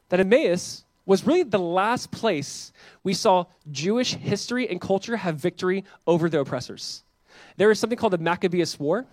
that 0.09 0.21
Emmaus 0.21 0.85
was 1.07 1.27
really 1.27 1.43
the 1.43 1.59
last 1.59 2.11
place 2.11 2.73
we 3.03 3.15
saw 3.15 3.45
Jewish 3.71 4.15
history 4.15 4.69
and 4.69 4.81
culture 4.81 5.17
have 5.17 5.37
victory 5.37 5.85
over 6.07 6.29
the 6.29 6.41
oppressors. 6.41 7.03
There 7.57 7.71
is 7.71 7.79
something 7.79 7.99
called 7.99 8.13
the 8.13 8.19
Maccabeus 8.19 8.79
War. 8.79 9.07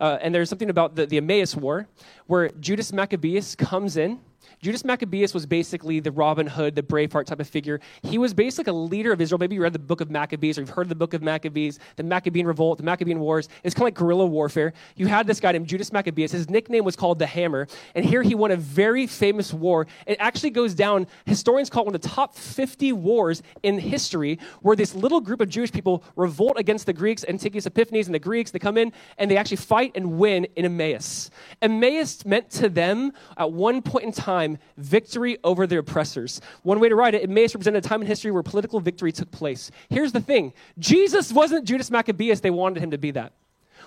Uh, 0.00 0.18
and 0.20 0.34
there's 0.34 0.48
something 0.48 0.70
about 0.70 0.96
the, 0.96 1.06
the 1.06 1.18
Emmaus 1.18 1.54
War 1.54 1.86
where 2.26 2.48
Judas 2.60 2.92
Maccabeus 2.92 3.54
comes 3.54 3.96
in 3.96 4.20
Judas 4.60 4.84
Maccabeus 4.84 5.32
was 5.32 5.46
basically 5.46 6.00
the 6.00 6.10
Robin 6.10 6.46
Hood, 6.46 6.74
the 6.74 6.82
Braveheart 6.82 7.26
type 7.26 7.38
of 7.38 7.48
figure. 7.48 7.80
He 8.02 8.18
was 8.18 8.34
basically 8.34 8.70
a 8.70 8.74
leader 8.74 9.12
of 9.12 9.20
Israel. 9.20 9.38
Maybe 9.38 9.54
you 9.54 9.62
read 9.62 9.72
the 9.72 9.78
book 9.78 10.00
of 10.00 10.10
Maccabees 10.10 10.58
or 10.58 10.62
you've 10.62 10.70
heard 10.70 10.86
of 10.86 10.88
the 10.88 10.96
book 10.96 11.14
of 11.14 11.22
Maccabees, 11.22 11.78
the 11.94 12.02
Maccabean 12.02 12.44
Revolt, 12.44 12.78
the 12.78 12.84
Maccabean 12.84 13.20
Wars. 13.20 13.48
It's 13.62 13.74
kind 13.74 13.82
of 13.82 13.86
like 13.86 13.94
guerrilla 13.94 14.26
warfare. 14.26 14.72
You 14.96 15.06
had 15.06 15.28
this 15.28 15.38
guy 15.38 15.52
named 15.52 15.68
Judas 15.68 15.92
Maccabeus. 15.92 16.32
His 16.32 16.50
nickname 16.50 16.84
was 16.84 16.96
called 16.96 17.20
the 17.20 17.26
Hammer. 17.26 17.68
And 17.94 18.04
here 18.04 18.22
he 18.22 18.34
won 18.34 18.50
a 18.50 18.56
very 18.56 19.06
famous 19.06 19.52
war. 19.52 19.86
It 20.06 20.16
actually 20.18 20.50
goes 20.50 20.74
down, 20.74 21.06
historians 21.24 21.70
call 21.70 21.84
it 21.84 21.86
one 21.86 21.94
of 21.94 22.02
the 22.02 22.08
top 22.08 22.34
50 22.34 22.92
wars 22.94 23.42
in 23.62 23.78
history, 23.78 24.40
where 24.62 24.74
this 24.74 24.94
little 24.94 25.20
group 25.20 25.40
of 25.40 25.48
Jewish 25.48 25.70
people 25.70 26.02
revolt 26.16 26.58
against 26.58 26.86
the 26.86 26.92
Greeks, 26.92 27.24
Antiochus 27.28 27.66
Epiphanes 27.66 28.06
and 28.06 28.14
the 28.14 28.18
Greeks. 28.18 28.50
They 28.50 28.58
come 28.58 28.76
in 28.76 28.92
and 29.18 29.30
they 29.30 29.36
actually 29.36 29.58
fight 29.58 29.92
and 29.94 30.18
win 30.18 30.46
in 30.56 30.64
Emmaus. 30.64 31.30
Emmaus 31.62 32.24
meant 32.24 32.50
to 32.50 32.68
them 32.68 33.12
at 33.36 33.52
one 33.52 33.82
point 33.82 34.04
in 34.04 34.12
time 34.12 34.47
time 34.48 34.58
victory 34.76 35.38
over 35.44 35.66
their 35.66 35.80
oppressors. 35.80 36.40
One 36.62 36.80
way 36.80 36.88
to 36.88 36.94
write 36.94 37.14
it, 37.14 37.22
it 37.22 37.30
may 37.30 37.42
represent 37.42 37.76
a 37.76 37.80
time 37.80 38.00
in 38.00 38.06
history 38.06 38.30
where 38.30 38.42
political 38.42 38.80
victory 38.80 39.12
took 39.12 39.30
place. 39.30 39.70
Here's 39.88 40.12
the 40.12 40.20
thing 40.20 40.52
Jesus 40.78 41.32
wasn't 41.32 41.66
Judas 41.66 41.90
Maccabeus, 41.90 42.40
they 42.40 42.50
wanted 42.50 42.82
him 42.82 42.90
to 42.92 42.98
be 42.98 43.10
that. 43.12 43.32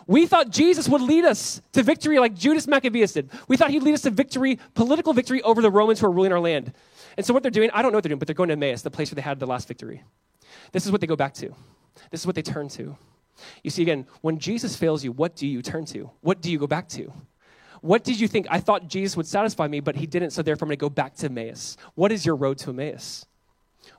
We 0.08 0.26
thought 0.26 0.50
Jesus 0.50 0.90
would 0.90 1.02
lead 1.02 1.26
us 1.26 1.62
to 1.74 1.84
victory 1.84 2.18
like 2.18 2.34
Judas 2.34 2.68
Maccabeus 2.68 3.14
did. 3.14 3.30
We 3.48 3.56
thought 3.56 3.70
he'd 3.70 3.84
lead 3.84 3.94
us 3.94 4.02
to 4.02 4.10
victory, 4.10 4.58
political 4.74 5.14
victory 5.14 5.42
over 5.44 5.62
the 5.62 5.70
Romans 5.70 6.00
who 6.00 6.08
are 6.08 6.12
ruling 6.12 6.32
our 6.32 6.40
land. 6.40 6.74
And 7.18 7.26
so 7.26 7.34
what 7.34 7.44
they're 7.44 7.52
doing, 7.52 7.70
I 7.72 7.82
don't 7.82 7.92
know 7.92 7.98
what 7.98 8.04
they're 8.04 8.10
doing, 8.10 8.20
but 8.20 8.28
they're 8.28 8.34
going 8.34 8.50
to 8.50 8.54
Emmaus, 8.54 8.82
the 8.82 8.90
place 8.90 9.12
where 9.12 9.18
they 9.18 9.22
had 9.22 9.40
the 9.40 9.46
last 9.46 9.68
victory. 9.68 10.04
This 10.72 10.86
is 10.86 10.92
what 10.92 11.02
they 11.02 11.08
go 11.08 11.16
back 11.16 11.34
to. 11.36 11.54
This 12.10 12.22
is 12.22 12.26
what 12.26 12.36
they 12.36 12.42
turn 12.42 12.68
to. 12.70 12.98
You 13.64 13.70
see, 13.70 13.84
again, 13.84 14.08
when 14.22 14.40
Jesus 14.40 14.76
fails 14.76 15.04
you, 15.04 15.12
what 15.12 15.36
do 15.36 15.46
you 15.46 15.62
turn 15.62 15.86
to? 15.88 16.10
What 16.22 16.42
do 16.42 16.52
you 16.52 16.58
go 16.58 16.68
back 16.68 16.88
to? 16.90 17.12
What 17.82 18.04
did 18.04 18.20
you 18.20 18.28
think? 18.28 18.48
I 18.50 18.60
thought 18.60 18.88
Jesus 18.88 19.18
would 19.18 19.26
satisfy 19.26 19.68
me, 19.68 19.80
but 19.80 19.96
he 19.96 20.06
didn't, 20.06 20.32
so 20.32 20.42
therefore 20.42 20.66
I'm 20.66 20.70
going 20.70 20.78
to 20.78 20.82
go 20.82 20.90
back 20.90 21.16
to 21.16 21.26
Emmaus. 21.26 21.78
What 21.96 22.12
is 22.12 22.26
your 22.26 22.36
road 22.36 22.60
to 22.60 22.70
Emmaus? 22.70 23.26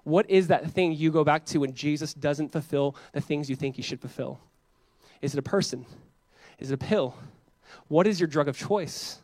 What 0.04 0.30
is 0.30 0.48
that 0.48 0.70
thing 0.70 0.92
you 0.92 1.10
go 1.10 1.24
back 1.24 1.44
to 1.46 1.58
when 1.58 1.74
Jesus 1.74 2.14
doesn't 2.14 2.50
fulfill 2.50 2.96
the 3.12 3.20
things 3.20 3.50
you 3.50 3.56
think 3.56 3.76
he 3.76 3.82
should 3.82 4.00
fulfill? 4.00 4.40
Is 5.20 5.34
it 5.34 5.38
a 5.38 5.42
person? 5.42 5.84
Is 6.58 6.70
it 6.70 6.74
a 6.74 6.78
pill? 6.78 7.16
What 7.88 8.06
is 8.06 8.20
your 8.20 8.28
drug 8.28 8.48
of 8.48 8.56
choice? 8.56 9.18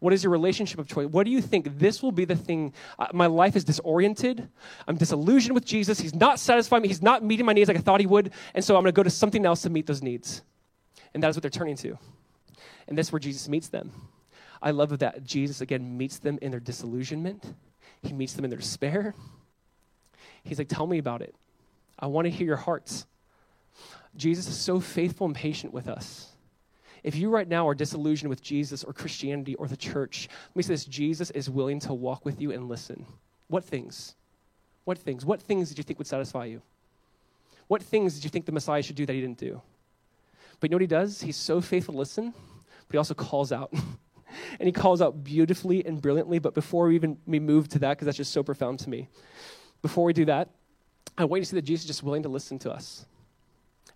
What 0.00 0.12
is 0.12 0.22
your 0.22 0.30
relationship 0.30 0.78
of 0.78 0.86
choice? 0.86 1.08
What 1.08 1.24
do 1.24 1.30
you 1.30 1.40
think 1.40 1.78
this 1.78 2.02
will 2.02 2.12
be 2.12 2.24
the 2.24 2.36
thing? 2.36 2.72
Uh, 2.98 3.08
my 3.12 3.26
life 3.26 3.56
is 3.56 3.64
disoriented. 3.64 4.48
I'm 4.86 4.96
disillusioned 4.96 5.54
with 5.54 5.64
Jesus. 5.64 5.98
He's 5.98 6.14
not 6.14 6.38
satisfying 6.38 6.82
me. 6.82 6.88
He's 6.88 7.02
not 7.02 7.24
meeting 7.24 7.44
my 7.44 7.52
needs 7.52 7.66
like 7.68 7.76
I 7.76 7.80
thought 7.80 7.98
he 7.98 8.06
would. 8.06 8.30
And 8.54 8.64
so 8.64 8.76
I'm 8.76 8.82
going 8.82 8.92
to 8.92 8.96
go 8.96 9.02
to 9.02 9.10
something 9.10 9.44
else 9.44 9.62
to 9.62 9.70
meet 9.70 9.86
those 9.86 10.02
needs. 10.02 10.42
And 11.14 11.22
that 11.22 11.30
is 11.30 11.36
what 11.36 11.42
they're 11.42 11.50
turning 11.50 11.76
to. 11.78 11.98
And 12.88 12.96
that's 12.96 13.12
where 13.12 13.20
Jesus 13.20 13.48
meets 13.48 13.68
them. 13.68 13.92
I 14.60 14.72
love 14.72 14.98
that 14.98 15.22
Jesus, 15.22 15.60
again, 15.60 15.96
meets 15.96 16.18
them 16.18 16.38
in 16.42 16.50
their 16.50 16.60
disillusionment, 16.60 17.44
he 18.02 18.12
meets 18.12 18.32
them 18.32 18.44
in 18.44 18.50
their 18.50 18.58
despair. 18.58 19.14
He's 20.42 20.58
like, 20.58 20.68
Tell 20.68 20.86
me 20.86 20.98
about 20.98 21.22
it. 21.22 21.34
I 21.98 22.06
want 22.06 22.26
to 22.26 22.30
hear 22.30 22.46
your 22.46 22.56
hearts. 22.56 23.06
Jesus 24.16 24.48
is 24.48 24.56
so 24.56 24.80
faithful 24.80 25.26
and 25.26 25.36
patient 25.36 25.72
with 25.72 25.86
us. 25.88 26.32
If 27.04 27.14
you 27.14 27.30
right 27.30 27.46
now 27.46 27.68
are 27.68 27.74
disillusioned 27.74 28.30
with 28.30 28.42
Jesus 28.42 28.82
or 28.82 28.92
Christianity 28.92 29.54
or 29.56 29.68
the 29.68 29.76
church, 29.76 30.28
let 30.48 30.56
me 30.56 30.62
say 30.62 30.74
this 30.74 30.84
Jesus 30.84 31.30
is 31.30 31.50
willing 31.50 31.78
to 31.80 31.94
walk 31.94 32.24
with 32.24 32.40
you 32.40 32.50
and 32.50 32.68
listen. 32.68 33.06
What 33.48 33.64
things? 33.64 34.14
What 34.84 34.98
things? 34.98 35.24
What 35.24 35.42
things 35.42 35.68
did 35.68 35.78
you 35.78 35.84
think 35.84 35.98
would 35.98 36.08
satisfy 36.08 36.46
you? 36.46 36.62
What 37.68 37.82
things 37.82 38.14
did 38.14 38.24
you 38.24 38.30
think 38.30 38.46
the 38.46 38.52
Messiah 38.52 38.82
should 38.82 38.96
do 38.96 39.06
that 39.06 39.12
he 39.12 39.20
didn't 39.20 39.38
do? 39.38 39.60
But 40.58 40.70
you 40.70 40.72
know 40.72 40.76
what 40.76 40.82
he 40.82 40.86
does? 40.86 41.20
He's 41.20 41.36
so 41.36 41.60
faithful 41.60 41.94
to 41.94 41.98
listen 41.98 42.34
but 42.88 42.94
he 42.94 42.98
also 42.98 43.14
calls 43.14 43.52
out. 43.52 43.72
and 44.58 44.66
he 44.66 44.72
calls 44.72 45.00
out 45.00 45.22
beautifully 45.24 45.84
and 45.84 46.00
brilliantly. 46.00 46.38
But 46.38 46.54
before 46.54 46.88
we 46.88 46.94
even 46.94 47.18
we 47.26 47.38
move 47.38 47.68
to 47.68 47.78
that, 47.80 47.90
because 47.90 48.06
that's 48.06 48.16
just 48.16 48.32
so 48.32 48.42
profound 48.42 48.78
to 48.80 48.90
me, 48.90 49.08
before 49.82 50.04
we 50.04 50.12
do 50.12 50.24
that, 50.26 50.50
I 51.16 51.24
want 51.24 51.40
you 51.40 51.44
to 51.44 51.50
see 51.50 51.56
that 51.56 51.62
Jesus 51.62 51.84
is 51.84 51.88
just 51.88 52.02
willing 52.02 52.22
to 52.22 52.28
listen 52.28 52.58
to 52.60 52.70
us. 52.70 53.06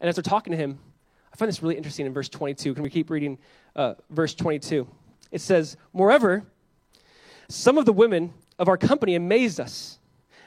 And 0.01 0.09
as 0.09 0.17
they're 0.17 0.23
talking 0.23 0.51
to 0.53 0.57
him, 0.57 0.79
I 1.33 1.37
find 1.37 1.49
this 1.49 1.63
really 1.63 1.77
interesting 1.77 2.07
in 2.07 2.13
verse 2.13 2.29
22. 2.29 2.75
Can 2.75 2.83
we 2.83 2.91
keep 2.91 3.09
reading 3.11 3.39
uh, 3.77 3.95
verse 4.11 4.35
22? 4.35 4.87
It 5.31 5.41
says, 5.41 5.77
Moreover, 5.93 6.45
some 7.49 7.79
of 7.79 7.87
the 7.87 7.93
women 7.93 8.35
of 8.59 8.69
our 8.69 8.77
company 8.77 9.15
amazed 9.15 9.61
us 9.61 9.99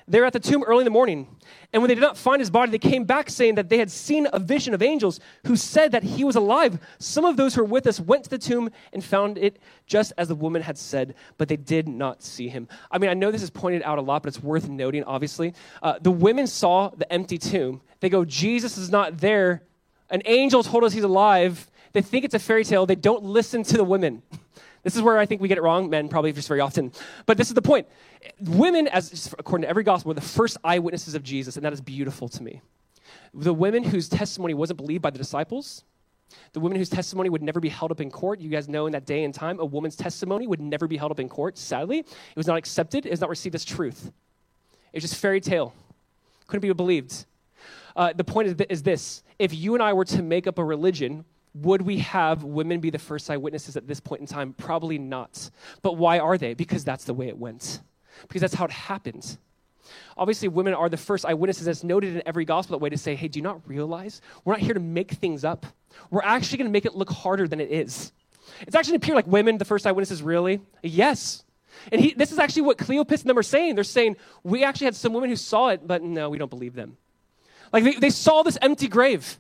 they 0.08 0.20
were 0.20 0.26
at 0.26 0.34
the 0.34 0.40
tomb 0.40 0.64
early 0.64 0.82
in 0.82 0.86
the 0.86 0.92
morning. 0.92 1.28
And 1.74 1.82
when 1.82 1.90
they 1.90 1.96
did 1.96 2.02
not 2.02 2.18
find 2.18 2.40
his 2.40 2.52
body, 2.52 2.72
they 2.72 2.78
came 2.78 3.06
back 3.06 3.30
saying 3.30 3.56
that 3.56 3.70
they 3.70 3.80
had 3.80 3.90
seen 3.90 4.28
a 4.32 4.40
vision 4.40 4.74
of 4.74 4.84
angels 4.84 5.20
who 5.48 5.56
said 5.56 5.92
that 5.94 6.04
he 6.04 6.24
was 6.24 6.36
alive. 6.36 6.80
Some 7.00 7.26
of 7.26 7.38
those 7.38 7.56
who 7.56 7.62
were 7.62 7.68
with 7.68 7.88
us 7.88 8.00
went 8.00 8.24
to 8.26 8.30
the 8.30 8.38
tomb 8.38 8.70
and 8.94 9.04
found 9.04 9.38
it 9.38 9.60
just 9.88 10.14
as 10.18 10.28
the 10.28 10.36
woman 10.36 10.62
had 10.62 10.78
said, 10.78 11.16
but 11.38 11.48
they 11.48 11.58
did 11.58 11.88
not 11.88 12.22
see 12.22 12.48
him. 12.48 12.68
I 12.92 13.00
mean, 13.00 13.10
I 13.10 13.16
know 13.16 13.32
this 13.32 13.42
is 13.42 13.50
pointed 13.50 13.82
out 13.82 13.98
a 13.98 14.02
lot, 14.02 14.22
but 14.22 14.28
it's 14.28 14.44
worth 14.44 14.70
noting, 14.70 15.04
obviously. 15.04 15.54
Uh, 15.82 15.98
the 16.00 16.12
women 16.12 16.46
saw 16.46 16.90
the 16.90 17.12
empty 17.12 17.40
tomb. 17.40 17.82
They 18.00 18.10
go, 18.10 18.26
Jesus 18.26 18.78
is 18.78 18.92
not 18.92 19.18
there. 19.18 19.64
An 20.12 20.22
angel 20.26 20.62
told 20.62 20.84
us 20.84 20.94
he's 20.94 21.04
alive. 21.04 21.70
They 21.94 22.02
think 22.02 22.26
it's 22.26 22.36
a 22.36 22.40
fairy 22.40 22.64
tale. 22.64 22.86
They 22.86 22.96
don't 22.96 23.24
listen 23.24 23.64
to 23.64 23.78
the 23.78 23.84
women. 23.84 24.22
This 24.86 24.96
is 24.96 25.02
where 25.02 25.18
I 25.18 25.26
think 25.26 25.42
we 25.42 25.48
get 25.48 25.58
it 25.58 25.64
wrong, 25.64 25.90
men 25.90 26.10
probably 26.10 26.32
just 26.32 26.48
very 26.48 26.60
often. 26.60 26.92
But 27.26 27.38
this 27.38 27.48
is 27.48 27.56
the 27.56 27.62
point. 27.64 27.88
Women, 28.40 28.88
as 28.88 29.34
according 29.40 29.64
to 29.64 29.68
every 29.68 29.84
gospel, 29.84 30.10
were 30.10 30.14
the 30.14 30.22
first 30.22 30.58
eyewitnesses 30.64 31.16
of 31.16 31.24
Jesus, 31.24 31.56
and 31.56 31.66
that 31.66 31.74
is 31.74 31.82
beautiful 31.82 32.30
to 32.30 32.44
me. 32.44 32.62
The 33.34 33.52
women 33.52 33.84
whose 33.84 34.08
testimony 34.08 34.54
wasn't 34.54 34.78
believed 34.78 35.02
by 35.02 35.10
the 35.10 35.18
disciples, 35.18 35.84
the 36.54 36.60
women 36.60 36.78
whose 36.78 36.90
testimony 36.90 37.30
would 37.30 37.42
never 37.42 37.60
be 37.60 37.70
held 37.70 37.90
up 37.90 38.00
in 38.00 38.12
court. 38.12 38.40
You 38.40 38.50
guys 38.52 38.70
know 38.70 38.86
in 38.86 38.92
that 38.92 39.08
day 39.08 39.24
and 39.24 39.34
time, 39.34 39.60
a 39.60 39.66
woman's 39.66 39.96
testimony 39.96 40.46
would 40.46 40.62
never 40.62 40.88
be 40.88 40.98
held 40.98 41.10
up 41.10 41.20
in 41.20 41.30
court. 41.30 41.58
Sadly, 41.58 42.00
it 42.00 42.38
was 42.38 42.46
not 42.46 42.58
accepted, 42.58 43.08
it 43.08 43.10
was 43.10 43.22
not 43.22 43.32
received 43.32 43.56
as 43.56 43.66
truth. 43.66 44.12
It 44.94 44.98
was 44.98 45.10
just 45.10 45.20
fairy 45.20 45.42
tale. 45.42 45.74
Couldn't 46.46 46.62
be 46.62 46.72
believed. 46.74 47.26
Uh, 47.96 48.14
the 48.14 48.24
point 48.24 48.50
is, 48.50 48.56
is 48.70 48.84
this 48.84 49.24
if 49.40 49.52
you 49.52 49.74
and 49.74 49.82
I 49.82 49.94
were 49.94 50.06
to 50.06 50.22
make 50.22 50.46
up 50.46 50.60
a 50.60 50.64
religion 50.64 51.26
would 51.56 51.82
we 51.82 52.00
have 52.00 52.44
women 52.44 52.80
be 52.82 52.90
the 52.90 53.00
first 53.00 53.30
eyewitnesses 53.30 53.78
at 53.78 53.88
this 53.88 54.00
point 54.00 54.22
in 54.22 54.28
time? 54.28 54.54
Probably 54.54 54.98
not. 54.98 55.50
But 55.82 55.94
why 55.98 56.20
are 56.20 56.38
they? 56.38 56.54
Because 56.54 56.84
that's 56.84 57.06
the 57.06 57.14
way 57.14 57.28
it 57.28 57.38
went. 57.38 57.82
Because 58.28 58.42
that's 58.42 58.54
how 58.54 58.66
it 58.66 58.72
happened. 58.72 59.38
Obviously, 60.18 60.48
women 60.48 60.74
are 60.74 60.90
the 60.90 60.98
first 60.98 61.26
eyewitnesses. 61.26 61.68
It's 61.68 61.84
noted 61.84 62.16
in 62.16 62.24
every 62.26 62.44
gospel 62.44 62.78
that 62.78 62.84
way 62.84 62.90
to 62.90 62.98
say, 62.98 63.16
hey, 63.16 63.28
do 63.28 63.40
you 63.40 63.44
not 63.44 63.62
realize 63.68 64.22
we're 64.44 64.54
not 64.54 64.60
here 64.60 64.74
to 64.74 64.80
make 64.80 65.12
things 65.12 65.46
up? 65.46 65.66
We're 66.10 66.24
actually 66.24 66.58
going 66.58 66.68
to 66.68 66.74
make 66.74 66.86
it 66.86 66.96
look 66.96 67.10
harder 67.10 67.48
than 67.48 67.62
it 67.62 67.72
is. 67.72 68.12
It's 68.62 68.76
actually 68.76 68.98
appear 68.98 69.16
like 69.16 69.28
women, 69.28 69.58
the 69.58 69.66
first 69.66 69.88
eyewitnesses, 69.88 70.22
really? 70.22 70.62
Yes. 70.84 71.44
And 71.92 72.02
he, 72.02 72.14
this 72.14 72.32
is 72.32 72.40
actually 72.40 72.64
what 72.64 72.78
Cleopas 72.78 73.22
and 73.22 73.30
them 73.30 73.38
are 73.38 73.44
saying. 73.44 73.76
They're 73.76 73.84
saying, 73.84 74.18
we 74.44 74.64
actually 74.64 74.86
had 74.86 74.96
some 74.96 75.14
women 75.14 75.30
who 75.30 75.36
saw 75.36 75.70
it, 75.70 75.86
but 75.86 76.02
no, 76.02 76.30
we 76.30 76.38
don't 76.38 76.50
believe 76.50 76.74
them. 76.74 76.98
Like 77.72 77.84
they, 77.84 77.94
they 77.94 78.10
saw 78.10 78.44
this 78.44 78.58
empty 78.62 78.88
grave. 78.88 79.40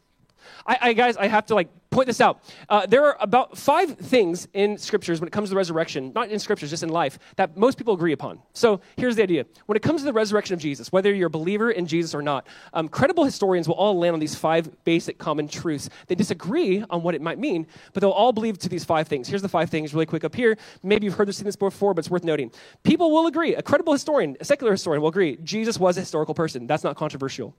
I, 0.66 0.78
I 0.82 0.94
guys, 0.94 1.18
I 1.18 1.28
have 1.28 1.46
to 1.48 1.56
like 1.56 1.70
point 1.96 2.08
this 2.08 2.22
out. 2.22 2.44
Uh, 2.70 2.86
there 2.86 3.06
are 3.06 3.18
about 3.22 3.58
five 3.58 3.98
things 3.98 4.48
in 4.54 4.78
scriptures 4.78 5.22
when 5.22 5.28
it 5.28 5.32
comes 5.32 5.50
to 5.50 5.54
the 5.54 5.58
resurrection, 5.58 6.12
not 6.14 6.30
in 6.30 6.38
scriptures, 6.40 6.70
just 6.70 6.84
in 6.84 6.90
life, 6.90 7.18
that 7.38 7.56
most 7.56 7.78
people 7.78 7.94
agree 7.94 8.12
upon. 8.12 8.40
So 8.54 8.82
here's 8.98 9.16
the 9.16 9.24
idea. 9.24 9.46
When 9.66 9.78
it 9.78 9.82
comes 9.82 10.02
to 10.02 10.06
the 10.06 10.14
resurrection 10.14 10.54
of 10.54 10.60
Jesus, 10.60 10.92
whether 10.92 11.14
you're 11.14 11.28
a 11.28 11.30
believer 11.30 11.72
in 11.72 11.88
Jesus 11.88 12.14
or 12.14 12.22
not, 12.22 12.48
um, 12.74 12.90
credible 12.90 13.24
historians 13.24 13.68
will 13.68 13.76
all 13.76 13.98
land 13.98 14.14
on 14.14 14.20
these 14.20 14.36
five 14.36 14.70
basic 14.84 15.18
common 15.18 15.48
truths. 15.48 15.90
They 16.08 16.16
disagree 16.16 16.84
on 16.90 17.02
what 17.02 17.16
it 17.16 17.22
might 17.22 17.40
mean, 17.40 17.66
but 17.94 18.02
they'll 18.02 18.10
all 18.10 18.34
believe 18.34 18.58
to 18.60 18.70
these 18.70 18.84
five 18.84 19.08
things. 19.08 19.30
Here's 19.30 19.42
the 19.42 19.48
five 19.48 19.70
things 19.70 19.94
really 19.94 20.06
quick 20.06 20.26
up 20.26 20.36
here. 20.36 20.58
Maybe 20.84 21.06
you've 21.06 21.16
heard 21.16 21.30
this, 21.30 21.38
seen 21.38 21.46
this 21.46 21.56
before, 21.56 21.94
but 21.94 22.00
it's 22.00 22.10
worth 22.10 22.26
noting. 22.26 22.52
People 22.84 23.12
will 23.12 23.28
agree, 23.28 23.56
a 23.56 23.62
credible 23.62 23.94
historian, 23.94 24.36
a 24.42 24.46
secular 24.46 24.74
historian 24.74 25.02
will 25.02 25.10
agree, 25.10 25.38
Jesus 25.44 25.80
was 25.80 25.96
a 25.96 26.02
historical 26.02 26.36
person. 26.36 26.68
That's 26.68 26.84
not 26.84 26.98
controversial. 26.98 27.56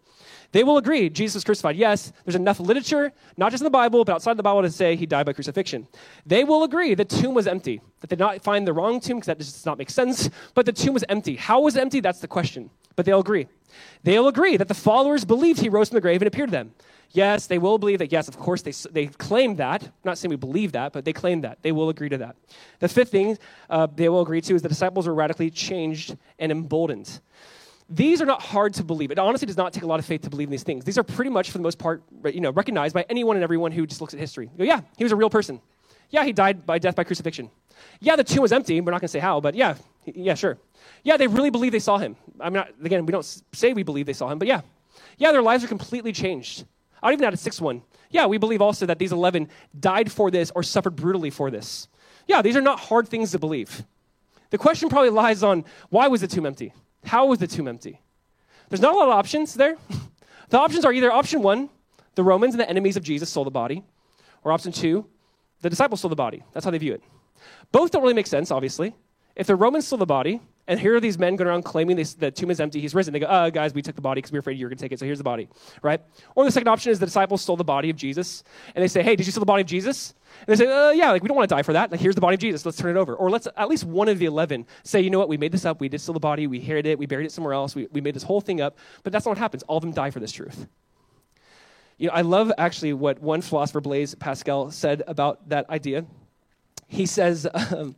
They 0.53 0.62
will 0.62 0.76
agree 0.76 1.09
Jesus 1.09 1.37
was 1.37 1.45
crucified. 1.45 1.76
Yes, 1.76 2.12
there's 2.24 2.37
enough 2.37 2.61
literature, 2.61 3.12
not 3.37 3.51
just 3.51 3.62
in 3.62 3.64
the 3.64 3.70
Bible, 3.70 4.05
but 4.05 4.12
outside 4.12 4.26
the 4.35 4.43
Bible 4.43 4.62
to 4.62 4.70
say 4.70 4.97
he 4.97 5.07
died 5.07 5.27
by 5.27 5.33
crucifixion. 5.33 5.87
They 6.24 6.45
will 6.45 6.64
agree 6.64 6.95
the 6.95 7.05
tomb 7.05 7.35
was 7.35 7.47
empty, 7.47 7.81
that 8.01 8.11
they 8.11 8.16
did 8.16 8.22
not 8.22 8.43
find 8.43 8.66
the 8.66 8.72
wrong 8.72 9.01
tomb 9.01 9.18
because 9.18 9.27
that 9.27 9.39
does 9.39 9.66
not 9.66 9.79
make 9.79 9.91
sense, 9.91 10.31
but 10.55 10.66
the 10.66 10.72
tomb 10.72 10.95
was 10.95 11.05
empty. 11.09 11.37
How 11.37 11.61
was 11.61 11.77
it 11.77 11.81
empty? 11.81 12.01
That's 12.01 12.20
the 12.20 12.29
question. 12.29 12.70
But 12.97 13.05
they'll 13.05 13.20
agree. 13.20 13.47
They'll 14.03 14.29
agree 14.29 14.57
that 14.57 14.68
the 14.68 14.74
followers 14.74 15.24
believed 15.24 15.61
he 15.61 15.68
rose 15.68 15.91
from 15.91 15.97
the 15.97 16.01
grave 16.01 16.22
and 16.22 16.29
appeared 16.29 16.49
to 16.49 16.53
them. 16.53 16.74
Yes, 17.11 17.47
they 17.47 17.59
will 17.59 17.79
believe 17.79 18.01
that. 18.01 18.11
Yes, 18.11 18.29
of 18.29 18.37
course, 18.37 18.62
they, 18.62 18.72
they 18.91 19.07
claim 19.07 19.57
that. 19.57 19.83
I'm 19.83 19.91
not 20.05 20.18
saying 20.18 20.31
we 20.31 20.37
believe 20.37 20.72
that, 20.72 20.93
but 20.93 21.05
they 21.05 21.12
claim 21.12 21.43
that. 21.43 21.62
They 21.62 21.72
will 21.72 21.89
agree 21.89 22.09
to 22.09 22.18
that. 22.18 22.37
The 22.81 22.89
fifth 22.89 23.11
thing 23.11 23.39
uh, 23.70 23.87
they 23.95 24.09
will 24.09 24.22
agree 24.22 24.41
to 24.41 24.55
is 24.55 24.62
the 24.62 24.68
disciples 24.68 25.07
were 25.07 25.14
radically 25.14 25.51
changed 25.51 26.16
and 26.39 26.51
emboldened. 26.51 27.20
These 27.89 28.20
are 28.20 28.26
not 28.26 28.43
hard 28.43 28.74
to 28.74 28.84
believe. 28.84 29.12
It 29.12 29.18
honestly 29.18 29.47
does 29.47 29.57
not 29.57 29.72
take 29.72 29.84
a 29.84 29.87
lot 29.87 30.01
of 30.01 30.07
faith 30.07 30.22
to 30.22 30.30
believe 30.30 30.49
in 30.49 30.51
these 30.51 30.64
things. 30.64 30.84
These 30.84 30.99
are 30.99 31.05
pretty 31.05 31.30
much, 31.30 31.51
for 31.51 31.59
the 31.59 31.62
most 31.62 31.78
part, 31.78 32.03
you 32.24 32.41
know, 32.41 32.51
recognized 32.51 32.95
by 32.95 33.05
anyone 33.09 33.37
and 33.37 33.45
everyone 33.45 33.70
who 33.70 33.87
just 33.87 34.01
looks 34.01 34.12
at 34.12 34.18
history. 34.18 34.51
Go, 34.59 34.64
yeah, 34.64 34.80
he 34.97 35.05
was 35.05 35.12
a 35.12 35.16
real 35.16 35.30
person. 35.30 35.61
Yeah, 36.11 36.24
he 36.24 36.32
died 36.32 36.66
by 36.66 36.78
death 36.78 36.97
by 36.97 37.05
crucifixion. 37.05 37.51
Yeah, 38.01 38.16
the 38.16 38.24
tomb 38.24 38.43
was 38.43 38.53
empty. 38.53 38.80
We're 38.80 38.91
not 38.91 39.01
going 39.01 39.09
to 39.09 39.12
say 39.12 39.18
how, 39.18 39.41
but 39.41 39.55
yeah, 39.55 39.76
yeah, 40.05 40.34
sure. 40.34 40.59
Yeah, 41.05 41.16
they 41.16 41.26
really 41.26 41.51
believe 41.51 41.72
they 41.72 41.78
saw 41.78 41.99
him. 41.99 42.16
I'm 42.41 42.53
not, 42.53 42.70
again, 42.82 43.07
we 43.07 43.12
don't 43.12 43.43
say 43.53 43.72
we 43.72 43.82
believe 43.82 44.07
they 44.07 44.12
saw 44.12 44.28
him, 44.28 44.39
but 44.39 44.49
yeah. 44.49 44.62
Yeah, 45.18 45.32
their 45.32 45.43
lives 45.43 45.62
are 45.64 45.68
completely 45.68 46.12
changed. 46.12 46.64
I 47.03 47.09
don't 47.09 47.14
even 47.14 47.24
add 47.26 47.34
a 47.34 47.37
sixth 47.37 47.61
one. 47.61 47.82
Yeah, 48.11 48.26
we 48.26 48.39
believe 48.39 48.62
also 48.62 48.87
that 48.87 48.99
these 48.99 49.12
11 49.12 49.49
died 49.78 50.11
for 50.11 50.30
this 50.30 50.51
or 50.55 50.62
suffered 50.62 50.97
brutally 50.97 51.30
for 51.30 51.51
this. 51.51 51.89
Yeah, 52.26 52.43
these 52.43 52.57
are 52.57 52.61
not 52.61 52.80
hard 52.80 53.09
things 53.09 53.30
to 53.32 53.39
believe. 53.39 53.84
The 54.51 54.59
question 54.59 54.89
probably 54.89 55.11
lies 55.11 55.43
on 55.43 55.64
why 55.91 56.09
was 56.09 56.20
the 56.20 56.28
tomb 56.28 56.47
empty? 56.47 56.72
How 57.07 57.27
was 57.27 57.39
the 57.39 57.47
tomb 57.47 57.69
empty? 57.69 58.01
There's 58.69 58.81
not 58.81 58.95
a 58.95 58.99
lot 58.99 59.09
of 59.09 59.15
options 59.15 59.55
there. 59.55 59.77
the 60.51 60.59
options 60.59 60.85
are 60.85 60.93
either 60.93 61.13
option 61.13 61.41
one, 61.43 61.71
the 62.17 62.25
Romans 62.25 62.55
and 62.55 62.61
the 62.61 62.69
enemies 62.69 62.97
of 62.97 63.03
Jesus 63.03 63.31
stole 63.31 63.45
the 63.45 63.51
body, 63.51 63.85
or 64.43 64.53
option 64.53 64.73
two, 64.73 65.07
the 65.61 65.71
disciples 65.71 66.01
stole 66.01 66.09
the 66.09 66.17
body. 66.17 66.43
That's 66.53 66.65
how 66.65 66.71
they 66.71 66.79
view 66.79 66.95
it. 66.95 67.03
Both 67.73 67.93
don't 67.93 68.03
really 68.03 68.15
make 68.15 68.27
sense, 68.27 68.51
obviously. 68.51 68.95
If 69.37 69.47
the 69.47 69.57
Romans 69.57 69.87
stole 69.87 69.99
the 69.99 70.07
body, 70.07 70.41
and 70.69 70.81
here 70.81 70.97
are 70.97 71.01
these 71.01 71.19
men 71.19 71.37
going 71.37 71.49
around 71.49 71.62
claiming 71.62 71.97
this, 71.97 72.14
the 72.14 72.31
tomb 72.31 72.51
is 72.51 72.61
empty, 72.61 72.81
he's 72.81 72.95
risen. 72.95 73.12
They 73.12 73.21
go, 73.21 73.27
uh, 73.27 73.51
guys, 73.51 73.73
we 73.73 73.83
took 73.83 73.95
the 73.95 74.01
body 74.01 74.19
because 74.19 74.33
we 74.33 74.37
were 74.37 74.41
afraid 74.41 74.59
you 74.59 74.67
were 74.67 74.71
going 74.71 74.79
to 74.79 74.85
take 74.85 74.93
it, 74.93 74.99
so 74.99 75.05
here's 75.05 75.19
the 75.19 75.25
body, 75.25 75.49
right? 75.83 76.01
Or 76.35 76.45
the 76.45 76.51
second 76.51 76.69
option 76.69 76.91
is 76.91 76.99
the 76.99 77.07
disciples 77.07 77.43
stole 77.43 77.57
the 77.57 77.64
body 77.64 77.91
of 77.91 77.97
Jesus, 77.97 78.43
and 78.75 78.83
they 78.83 78.89
say, 78.89 79.03
hey, 79.03 79.14
did 79.17 79.27
you 79.27 79.33
steal 79.33 79.41
the 79.41 79.47
body 79.47 79.62
of 79.62 79.69
Jesus? 79.69 80.14
And 80.41 80.49
they 80.49 80.64
say, 80.64 80.71
uh, 80.71 80.91
yeah, 80.91 81.12
like 81.12 81.23
we 81.23 81.29
don't 81.29 81.37
want 81.37 81.49
to 81.49 81.55
die 81.55 81.62
for 81.62 81.73
that. 81.73 81.91
Like 81.91 82.01
here's 82.01 82.14
the 82.14 82.21
body 82.21 82.35
of 82.35 82.41
Jesus, 82.41 82.67
let's 82.67 82.77
turn 82.77 82.97
it 82.97 82.99
over. 82.99 83.14
Or 83.14 83.31
let's 83.31 83.47
at 83.57 83.69
least 83.69 83.85
one 83.85 84.09
of 84.09 84.19
the 84.19 84.27
11 84.27 84.67
say, 84.83 85.01
you 85.01 85.11
know 85.11 85.19
what, 85.19 85.29
we 85.29 85.37
made 85.37 85.53
this 85.53 85.64
up, 85.64 85.81
we 85.81 85.89
did 85.89 86.01
steal 86.01 86.14
the 86.14 86.21
body, 86.21 86.47
we 86.47 86.61
hid 86.61 86.87
it, 86.87 86.99
we 86.99 87.07
buried 87.07 87.27
it 87.27 87.33
somewhere 87.33 87.55
else, 87.55 87.75
we, 87.75 87.87
we 87.93 88.01
made 88.01 88.14
this 88.14 88.25
whole 88.25 88.41
thing 88.41 88.61
up, 88.61 88.77
but 89.03 89.12
that's 89.12 89.25
not 89.25 89.33
what 89.33 89.39
happens. 89.39 89.62
All 89.64 89.77
of 89.77 89.83
them 89.83 89.93
die 89.93 90.11
for 90.11 90.21
this 90.21 90.33
truth. 90.33 90.67
You 91.99 92.09
know, 92.09 92.14
I 92.14 92.21
love 92.21 92.53
actually 92.59 92.93
what 92.93 93.21
one 93.21 93.41
philosopher, 93.41 93.81
Blaise 93.81 94.14
Pascal, 94.14 94.71
said 94.71 95.03
about 95.07 95.49
that 95.49 95.71
idea. 95.71 96.05
He 96.89 97.07
says, 97.07 97.47
um, 97.55 97.97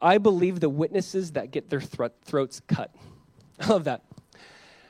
I 0.00 0.18
believe 0.18 0.60
the 0.60 0.68
witnesses 0.68 1.32
that 1.32 1.50
get 1.50 1.70
their 1.70 1.80
throats 1.80 2.60
cut. 2.66 2.94
I 3.60 3.68
love 3.68 3.84
that. 3.84 4.02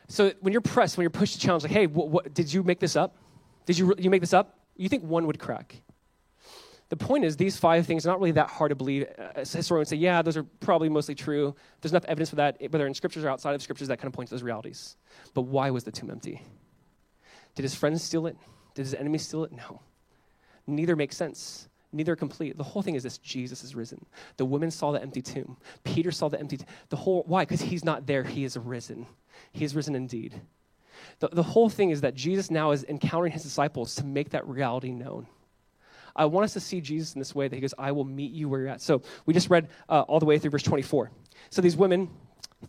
So 0.09 0.33
when 0.41 0.53
you're 0.53 0.61
pressed, 0.61 0.97
when 0.97 1.03
you're 1.03 1.11
pushed 1.11 1.35
to 1.35 1.41
challenge, 1.41 1.65
like, 1.65 1.73
hey, 1.73 1.87
what, 1.87 2.09
what, 2.09 2.35
did 2.35 2.53
you 2.53 2.63
make 2.63 2.81
this 2.81 2.97
up? 2.97 3.17
Did 3.65 3.79
you, 3.79 3.95
you 3.99 4.11
make 4.11 4.21
this 4.21 4.33
up? 4.33 4.59
You 4.77 4.89
think 4.89 5.03
one 5.05 5.27
would 5.27 5.39
crack. 5.39 5.83
The 6.89 6.97
point 6.97 7.25
is, 7.25 7.37
these 7.37 7.57
five 7.57 7.85
things 7.85 8.07
are 8.07 8.11
not 8.11 8.21
really 8.21 8.33
that 8.33 8.49
hard 8.49 8.69
to 8.69 8.77
believe. 8.77 9.07
Historians 9.37 9.89
say, 9.89 9.97
yeah, 9.97 10.23
those 10.23 10.37
are 10.37 10.45
probably 10.45 10.89
mostly 10.89 11.17
true. 11.17 11.57
There's 11.81 11.91
enough 11.91 12.05
evidence 12.05 12.31
for 12.31 12.37
that, 12.37 12.59
whether 12.71 12.87
in 12.87 12.95
scriptures 12.95 13.25
or 13.25 13.29
outside 13.29 13.57
of 13.57 13.63
scriptures, 13.63 13.89
that 13.89 13.99
kind 13.99 14.07
of 14.07 14.13
points 14.13 14.31
to 14.31 14.37
those 14.37 14.45
realities. 14.45 14.97
But 15.35 15.43
why 15.43 15.71
was 15.71 15.83
the 15.83 15.91
tomb 15.91 16.11
empty? 16.11 16.43
Did 17.57 17.63
his 17.63 17.75
friends 17.75 18.05
steal 18.05 18.27
it? 18.29 18.37
Did 18.75 18.83
his 18.83 18.95
enemies 18.95 19.27
steal 19.27 19.43
it? 19.43 19.51
No. 19.51 19.81
Neither 20.69 20.95
makes 20.95 21.17
sense 21.17 21.69
neither 21.93 22.13
are 22.13 22.17
complete. 22.17 22.57
The 22.57 22.65
whole 22.65 22.83
thing 22.83 22.95
is 22.95 23.03
this 23.03 23.19
Jesus 23.19 23.65
is 23.65 23.75
risen. 23.75 24.05
The 24.37 24.45
women 24.45 24.71
saw 24.71 24.93
the 24.93 25.01
empty 25.01 25.23
tomb. 25.23 25.57
Peter 25.85 26.11
saw 26.11 26.29
the 26.29 26.39
empty 26.39 26.59
tomb. 26.59 26.67
The 26.89 26.97
whole, 26.97 27.25
why? 27.27 27.45
Because 27.45 27.61
he's 27.61 27.85
not 27.85 28.07
there. 28.07 28.25
He 28.25 28.45
is 28.45 28.57
risen. 28.57 29.07
He 29.53 29.65
is 29.65 29.75
risen 29.75 29.95
indeed. 29.95 30.41
The, 31.21 31.29
the 31.29 31.43
whole 31.43 31.69
thing 31.69 31.91
is 31.91 32.01
that 32.01 32.15
Jesus 32.15 32.51
now 32.51 32.71
is 32.71 32.85
encountering 32.85 33.33
his 33.33 33.43
disciples 33.43 33.95
to 33.97 34.05
make 34.05 34.31
that 34.31 34.47
reality 34.47 34.91
known. 34.91 35.27
I 36.15 36.25
want 36.25 36.45
us 36.45 36.55
to 36.55 36.61
see 36.61 36.81
Jesus 36.81 37.15
in 37.15 37.19
this 37.19 37.35
way 37.35 37.47
that 37.47 37.55
he 37.55 37.61
goes, 37.61 37.75
I 37.79 37.93
will 37.93 38.05
meet 38.05 38.33
you 38.33 38.49
where 38.49 38.61
you're 38.61 38.69
at. 38.71 38.81
So 38.81 39.03
we 39.27 39.35
just 39.35 39.51
read 39.51 39.69
uh, 39.89 40.01
all 40.03 40.19
the 40.19 40.25
way 40.25 40.39
through 40.39 40.51
verse 40.51 40.63
24. 40.63 41.11
So 41.51 41.61
these 41.61 41.77
women, 41.77 42.09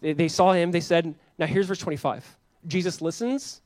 they, 0.01 0.13
they 0.13 0.27
saw 0.27 0.51
him, 0.51 0.71
they 0.71 0.81
said, 0.81 1.15
now 1.37 1.45
here's 1.45 1.67
verse 1.67 1.79
25. 1.79 2.37
Jesus 2.67 3.01
listens. 3.01 3.61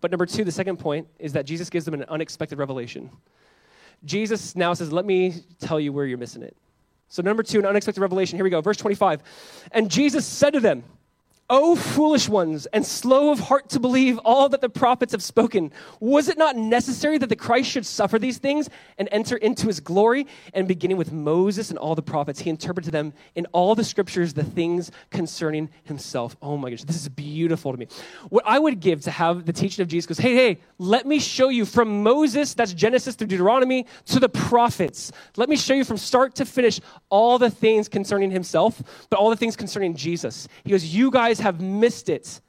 But 0.00 0.12
number 0.12 0.26
two, 0.26 0.44
the 0.44 0.52
second 0.52 0.78
point 0.78 1.08
is 1.18 1.32
that 1.32 1.44
Jesus 1.44 1.68
gives 1.68 1.84
them 1.84 1.94
an 1.94 2.04
unexpected 2.04 2.58
revelation. 2.58 3.10
Jesus 4.04 4.54
now 4.54 4.74
says, 4.74 4.92
Let 4.92 5.04
me 5.04 5.34
tell 5.60 5.80
you 5.80 5.92
where 5.92 6.06
you're 6.06 6.18
missing 6.18 6.42
it. 6.42 6.56
So, 7.08 7.22
number 7.22 7.42
two, 7.42 7.58
an 7.58 7.66
unexpected 7.66 8.00
revelation. 8.00 8.36
Here 8.36 8.44
we 8.44 8.50
go, 8.50 8.60
verse 8.60 8.76
25. 8.76 9.22
And 9.72 9.90
Jesus 9.90 10.26
said 10.26 10.52
to 10.52 10.60
them, 10.60 10.84
O 11.50 11.74
foolish 11.76 12.28
ones, 12.28 12.66
and 12.66 12.84
slow 12.84 13.30
of 13.30 13.40
heart 13.40 13.70
to 13.70 13.80
believe 13.80 14.18
all 14.18 14.50
that 14.50 14.60
the 14.60 14.68
prophets 14.68 15.12
have 15.12 15.22
spoken. 15.22 15.72
Was 15.98 16.28
it 16.28 16.36
not 16.36 16.56
necessary 16.56 17.16
that 17.16 17.30
the 17.30 17.36
Christ 17.36 17.70
should 17.70 17.86
suffer 17.86 18.18
these 18.18 18.36
things 18.36 18.68
and 18.98 19.08
enter 19.10 19.36
into 19.36 19.66
his 19.66 19.80
glory? 19.80 20.26
And 20.52 20.68
beginning 20.68 20.98
with 20.98 21.10
Moses 21.10 21.70
and 21.70 21.78
all 21.78 21.94
the 21.94 22.02
prophets, 22.02 22.40
he 22.40 22.50
interpreted 22.50 22.92
them 22.92 23.14
in 23.34 23.46
all 23.52 23.74
the 23.74 23.82
scriptures 23.84 24.34
the 24.34 24.44
things 24.44 24.90
concerning 25.10 25.70
himself. 25.84 26.36
Oh 26.42 26.58
my 26.58 26.68
gosh, 26.68 26.82
this 26.82 26.96
is 26.96 27.08
beautiful 27.08 27.72
to 27.72 27.78
me. 27.78 27.88
What 28.28 28.44
I 28.46 28.58
would 28.58 28.80
give 28.80 29.00
to 29.04 29.10
have 29.10 29.46
the 29.46 29.52
teaching 29.54 29.82
of 29.82 29.88
Jesus 29.88 30.06
goes, 30.06 30.18
hey, 30.18 30.34
hey, 30.34 30.58
let 30.78 31.06
me 31.06 31.18
show 31.18 31.48
you 31.48 31.64
from 31.64 32.02
Moses, 32.02 32.52
that's 32.52 32.74
Genesis 32.74 33.14
through 33.14 33.28
Deuteronomy, 33.28 33.86
to 34.06 34.20
the 34.20 34.28
prophets. 34.28 35.12
Let 35.36 35.48
me 35.48 35.56
show 35.56 35.72
you 35.72 35.84
from 35.84 35.96
start 35.96 36.34
to 36.36 36.44
finish 36.44 36.78
all 37.08 37.38
the 37.38 37.50
things 37.50 37.88
concerning 37.88 38.30
himself, 38.30 38.82
but 39.08 39.18
all 39.18 39.30
the 39.30 39.36
things 39.36 39.56
concerning 39.56 39.96
Jesus. 39.96 40.46
He 40.64 40.70
goes, 40.70 40.84
you 40.84 41.10
guys 41.10 41.37
guys 41.38 41.44
have 41.44 41.60
missed 41.60 42.08
it. 42.08 42.40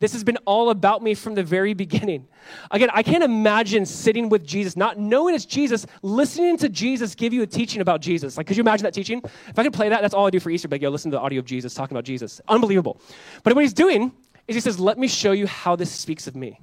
This 0.00 0.12
has 0.12 0.24
been 0.24 0.38
all 0.38 0.70
about 0.70 1.02
me 1.02 1.14
from 1.14 1.36
the 1.36 1.42
very 1.44 1.72
beginning. 1.72 2.26
Again, 2.72 2.90
I 2.92 3.04
can't 3.04 3.22
imagine 3.22 3.86
sitting 3.86 4.28
with 4.28 4.44
Jesus, 4.44 4.76
not 4.76 4.98
knowing 4.98 5.36
it's 5.36 5.44
Jesus, 5.44 5.86
listening 6.02 6.56
to 6.58 6.68
Jesus 6.68 7.14
give 7.14 7.32
you 7.32 7.42
a 7.42 7.46
teaching 7.46 7.80
about 7.80 8.00
Jesus. 8.00 8.36
Like, 8.36 8.48
could 8.48 8.56
you 8.56 8.62
imagine 8.62 8.84
that 8.84 8.94
teaching? 8.94 9.22
If 9.24 9.56
I 9.56 9.62
could 9.62 9.72
play 9.72 9.88
that, 9.88 10.02
that's 10.02 10.14
all 10.14 10.26
I 10.26 10.30
do 10.30 10.40
for 10.40 10.50
Easter. 10.50 10.66
Like, 10.68 10.82
yo, 10.82 10.90
listen 10.90 11.12
to 11.12 11.16
the 11.16 11.20
audio 11.20 11.38
of 11.38 11.44
Jesus 11.44 11.74
talking 11.74 11.96
about 11.96 12.04
Jesus. 12.04 12.40
Unbelievable. 12.48 13.00
But 13.44 13.54
what 13.54 13.62
he's 13.62 13.72
doing 13.72 14.10
is 14.48 14.56
he 14.56 14.60
says, 14.60 14.80
let 14.80 14.98
me 14.98 15.06
show 15.06 15.30
you 15.30 15.46
how 15.46 15.76
this 15.76 15.92
speaks 15.92 16.26
of 16.26 16.34
me. 16.34 16.58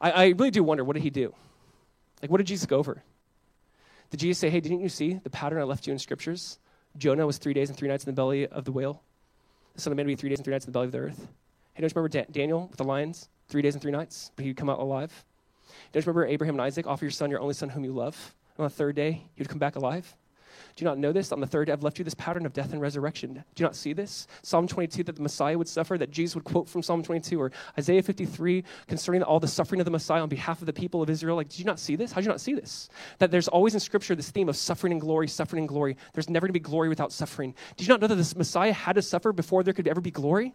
I, 0.00 0.10
I 0.10 0.26
really 0.28 0.52
do 0.52 0.62
wonder, 0.62 0.84
what 0.84 0.94
did 0.94 1.02
he 1.02 1.10
do? 1.10 1.34
Like, 2.22 2.30
what 2.30 2.38
did 2.38 2.46
Jesus 2.46 2.66
go 2.66 2.78
over? 2.78 3.02
Did 4.10 4.20
Jesus 4.20 4.38
say, 4.38 4.50
hey, 4.50 4.60
didn't 4.60 4.80
you 4.80 4.88
see 4.88 5.14
the 5.14 5.30
pattern 5.30 5.58
I 5.58 5.64
left 5.64 5.88
you 5.88 5.92
in 5.92 5.98
scriptures? 5.98 6.58
Jonah 6.96 7.26
was 7.26 7.38
three 7.38 7.54
days 7.54 7.70
and 7.70 7.76
three 7.76 7.88
nights 7.88 8.04
in 8.04 8.10
the 8.10 8.14
belly 8.14 8.46
of 8.46 8.64
the 8.64 8.70
whale 8.70 9.02
the 9.74 9.80
Son 9.80 9.92
of 9.92 9.96
Man 9.96 10.06
will 10.06 10.12
be 10.12 10.16
three 10.16 10.28
days 10.30 10.38
and 10.38 10.44
three 10.44 10.52
nights 10.52 10.64
in 10.64 10.72
the 10.72 10.76
belly 10.76 10.86
of 10.86 10.92
the 10.92 10.98
earth. 10.98 11.28
Hey, 11.74 11.82
don't 11.82 11.90
you 11.90 12.00
remember 12.00 12.08
da- 12.08 12.30
Daniel 12.30 12.68
with 12.68 12.78
the 12.78 12.84
lions? 12.84 13.28
Three 13.48 13.62
days 13.62 13.74
and 13.74 13.82
three 13.82 13.92
nights, 13.92 14.30
but 14.36 14.44
he'd 14.44 14.56
come 14.56 14.70
out 14.70 14.78
alive. 14.78 15.24
Don't 15.92 16.04
you 16.04 16.12
remember 16.12 16.26
Abraham 16.26 16.54
and 16.54 16.62
Isaac? 16.62 16.86
Offer 16.86 17.04
your 17.04 17.10
son, 17.10 17.30
your 17.30 17.40
only 17.40 17.54
son, 17.54 17.68
whom 17.68 17.84
you 17.84 17.92
love. 17.92 18.34
And 18.56 18.64
on 18.64 18.70
the 18.70 18.74
third 18.74 18.94
day, 18.94 19.12
he 19.34 19.42
would 19.42 19.48
come 19.48 19.58
back 19.58 19.76
alive. 19.76 20.16
Do 20.76 20.84
you 20.84 20.88
not 20.88 20.98
know 20.98 21.12
this? 21.12 21.32
On 21.32 21.40
the 21.40 21.46
third 21.46 21.66
day, 21.66 21.72
I've 21.72 21.82
left 21.82 21.98
you 21.98 22.04
this 22.04 22.14
pattern 22.14 22.46
of 22.46 22.52
death 22.52 22.72
and 22.72 22.80
resurrection. 22.80 23.34
Do 23.34 23.62
you 23.62 23.64
not 23.64 23.76
see 23.76 23.92
this? 23.92 24.26
Psalm 24.42 24.66
22, 24.66 25.04
that 25.04 25.16
the 25.16 25.22
Messiah 25.22 25.56
would 25.56 25.68
suffer, 25.68 25.96
that 25.98 26.10
Jesus 26.10 26.34
would 26.34 26.44
quote 26.44 26.68
from 26.68 26.82
Psalm 26.82 27.02
22, 27.02 27.40
or 27.40 27.52
Isaiah 27.78 28.02
53, 28.02 28.64
concerning 28.86 29.22
all 29.22 29.40
the 29.40 29.48
suffering 29.48 29.80
of 29.80 29.84
the 29.84 29.90
Messiah 29.90 30.22
on 30.22 30.28
behalf 30.28 30.60
of 30.60 30.66
the 30.66 30.72
people 30.72 31.02
of 31.02 31.10
Israel. 31.10 31.36
Like, 31.36 31.48
did 31.48 31.58
you 31.58 31.64
not 31.64 31.78
see 31.78 31.96
this? 31.96 32.12
How 32.12 32.20
did 32.20 32.26
you 32.26 32.30
not 32.30 32.40
see 32.40 32.54
this? 32.54 32.88
That 33.18 33.30
there's 33.30 33.48
always 33.48 33.74
in 33.74 33.80
Scripture 33.80 34.14
this 34.14 34.30
theme 34.30 34.48
of 34.48 34.56
suffering 34.56 34.92
and 34.92 35.00
glory, 35.00 35.28
suffering 35.28 35.60
and 35.60 35.68
glory. 35.68 35.96
There's 36.12 36.30
never 36.30 36.46
going 36.46 36.54
to 36.54 36.60
be 36.60 36.60
glory 36.60 36.88
without 36.88 37.12
suffering. 37.12 37.54
Did 37.76 37.86
you 37.86 37.92
not 37.92 38.00
know 38.00 38.06
that 38.06 38.16
this 38.16 38.36
Messiah 38.36 38.72
had 38.72 38.94
to 38.96 39.02
suffer 39.02 39.32
before 39.32 39.62
there 39.62 39.74
could 39.74 39.88
ever 39.88 40.00
be 40.00 40.10
glory? 40.10 40.54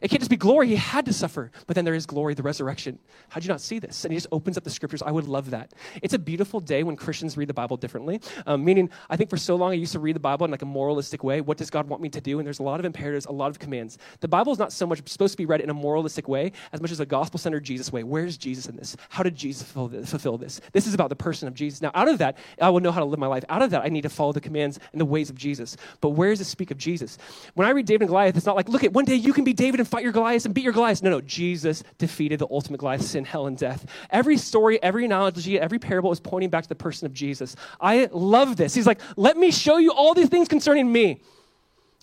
It 0.00 0.08
can't 0.08 0.20
just 0.20 0.30
be 0.30 0.36
glory. 0.36 0.68
He 0.68 0.76
had 0.76 1.06
to 1.06 1.12
suffer. 1.12 1.50
But 1.66 1.74
then 1.74 1.84
there 1.84 1.94
is 1.94 2.06
glory, 2.06 2.34
the 2.34 2.42
resurrection. 2.42 2.98
How'd 3.28 3.44
you 3.44 3.48
not 3.48 3.60
see 3.60 3.78
this? 3.78 4.04
And 4.04 4.12
he 4.12 4.16
just 4.16 4.28
opens 4.32 4.56
up 4.56 4.64
the 4.64 4.70
scriptures. 4.70 5.02
I 5.02 5.10
would 5.10 5.26
love 5.26 5.50
that. 5.50 5.72
It's 6.02 6.14
a 6.14 6.18
beautiful 6.18 6.60
day 6.60 6.82
when 6.82 6.96
Christians 6.96 7.36
read 7.36 7.48
the 7.48 7.54
Bible 7.54 7.76
differently. 7.76 8.20
Um, 8.46 8.64
meaning, 8.64 8.90
I 9.08 9.16
think 9.16 9.30
for 9.30 9.36
so 9.36 9.56
long 9.56 9.72
I 9.72 9.74
used 9.74 9.92
to 9.92 9.98
read 9.98 10.14
the 10.14 10.20
Bible 10.20 10.44
in 10.44 10.50
like 10.50 10.62
a 10.62 10.66
moralistic 10.66 11.24
way. 11.24 11.40
What 11.40 11.56
does 11.56 11.70
God 11.70 11.88
want 11.88 12.02
me 12.02 12.08
to 12.10 12.20
do? 12.20 12.38
And 12.38 12.46
there's 12.46 12.58
a 12.58 12.62
lot 12.62 12.80
of 12.80 12.86
imperatives, 12.86 13.26
a 13.26 13.32
lot 13.32 13.50
of 13.50 13.58
commands. 13.58 13.98
The 14.20 14.28
Bible 14.28 14.52
is 14.52 14.58
not 14.58 14.72
so 14.72 14.86
much 14.86 15.06
supposed 15.08 15.32
to 15.32 15.38
be 15.38 15.46
read 15.46 15.60
in 15.60 15.70
a 15.70 15.74
moralistic 15.74 16.28
way 16.28 16.52
as 16.72 16.80
much 16.80 16.90
as 16.90 17.00
a 17.00 17.06
gospel 17.06 17.38
centered 17.38 17.64
Jesus 17.64 17.92
way. 17.92 18.02
Where's 18.02 18.36
Jesus 18.36 18.66
in 18.66 18.76
this? 18.76 18.96
How 19.08 19.22
did 19.22 19.34
Jesus 19.34 19.70
fulfill 19.70 20.38
this? 20.38 20.60
This 20.72 20.86
is 20.86 20.94
about 20.94 21.08
the 21.08 21.16
person 21.16 21.48
of 21.48 21.54
Jesus. 21.54 21.80
Now, 21.80 21.90
out 21.94 22.08
of 22.08 22.18
that, 22.18 22.36
I 22.60 22.70
will 22.70 22.80
know 22.80 22.92
how 22.92 23.00
to 23.00 23.06
live 23.06 23.18
my 23.18 23.26
life. 23.26 23.44
Out 23.48 23.62
of 23.62 23.70
that, 23.70 23.82
I 23.82 23.88
need 23.88 24.02
to 24.02 24.08
follow 24.08 24.32
the 24.32 24.40
commands 24.40 24.78
and 24.92 25.00
the 25.00 25.04
ways 25.04 25.30
of 25.30 25.36
Jesus. 25.36 25.76
But 26.00 26.10
where 26.10 26.30
does 26.30 26.40
it 26.40 26.44
speak 26.44 26.70
of 26.70 26.78
Jesus? 26.78 27.18
When 27.54 27.66
I 27.66 27.70
read 27.70 27.86
David 27.86 28.02
and 28.02 28.08
Goliath, 28.08 28.36
it's 28.36 28.46
not 28.46 28.56
like, 28.56 28.68
look 28.68 28.84
at 28.84 28.92
one 28.92 29.04
day 29.04 29.14
you 29.14 29.32
can 29.32 29.44
be 29.44 29.52
David 29.52 29.80
and 29.80 29.85
fight 29.86 30.02
your 30.02 30.12
Goliath 30.12 30.44
and 30.44 30.54
beat 30.54 30.64
your 30.64 30.72
Goliath. 30.72 31.02
No, 31.02 31.10
no, 31.10 31.20
Jesus 31.20 31.82
defeated 31.98 32.38
the 32.38 32.46
ultimate 32.50 32.78
Goliath, 32.78 33.02
sin, 33.02 33.24
hell, 33.24 33.46
and 33.46 33.56
death. 33.56 33.86
Every 34.10 34.36
story, 34.36 34.82
every 34.82 35.04
analogy, 35.04 35.58
every 35.58 35.78
parable 35.78 36.12
is 36.12 36.20
pointing 36.20 36.50
back 36.50 36.64
to 36.64 36.68
the 36.68 36.74
person 36.74 37.06
of 37.06 37.12
Jesus. 37.12 37.56
I 37.80 38.08
love 38.12 38.56
this. 38.56 38.74
He's 38.74 38.86
like, 38.86 39.00
let 39.16 39.36
me 39.36 39.50
show 39.50 39.78
you 39.78 39.92
all 39.92 40.14
these 40.14 40.28
things 40.28 40.48
concerning 40.48 40.90
me. 40.90 41.20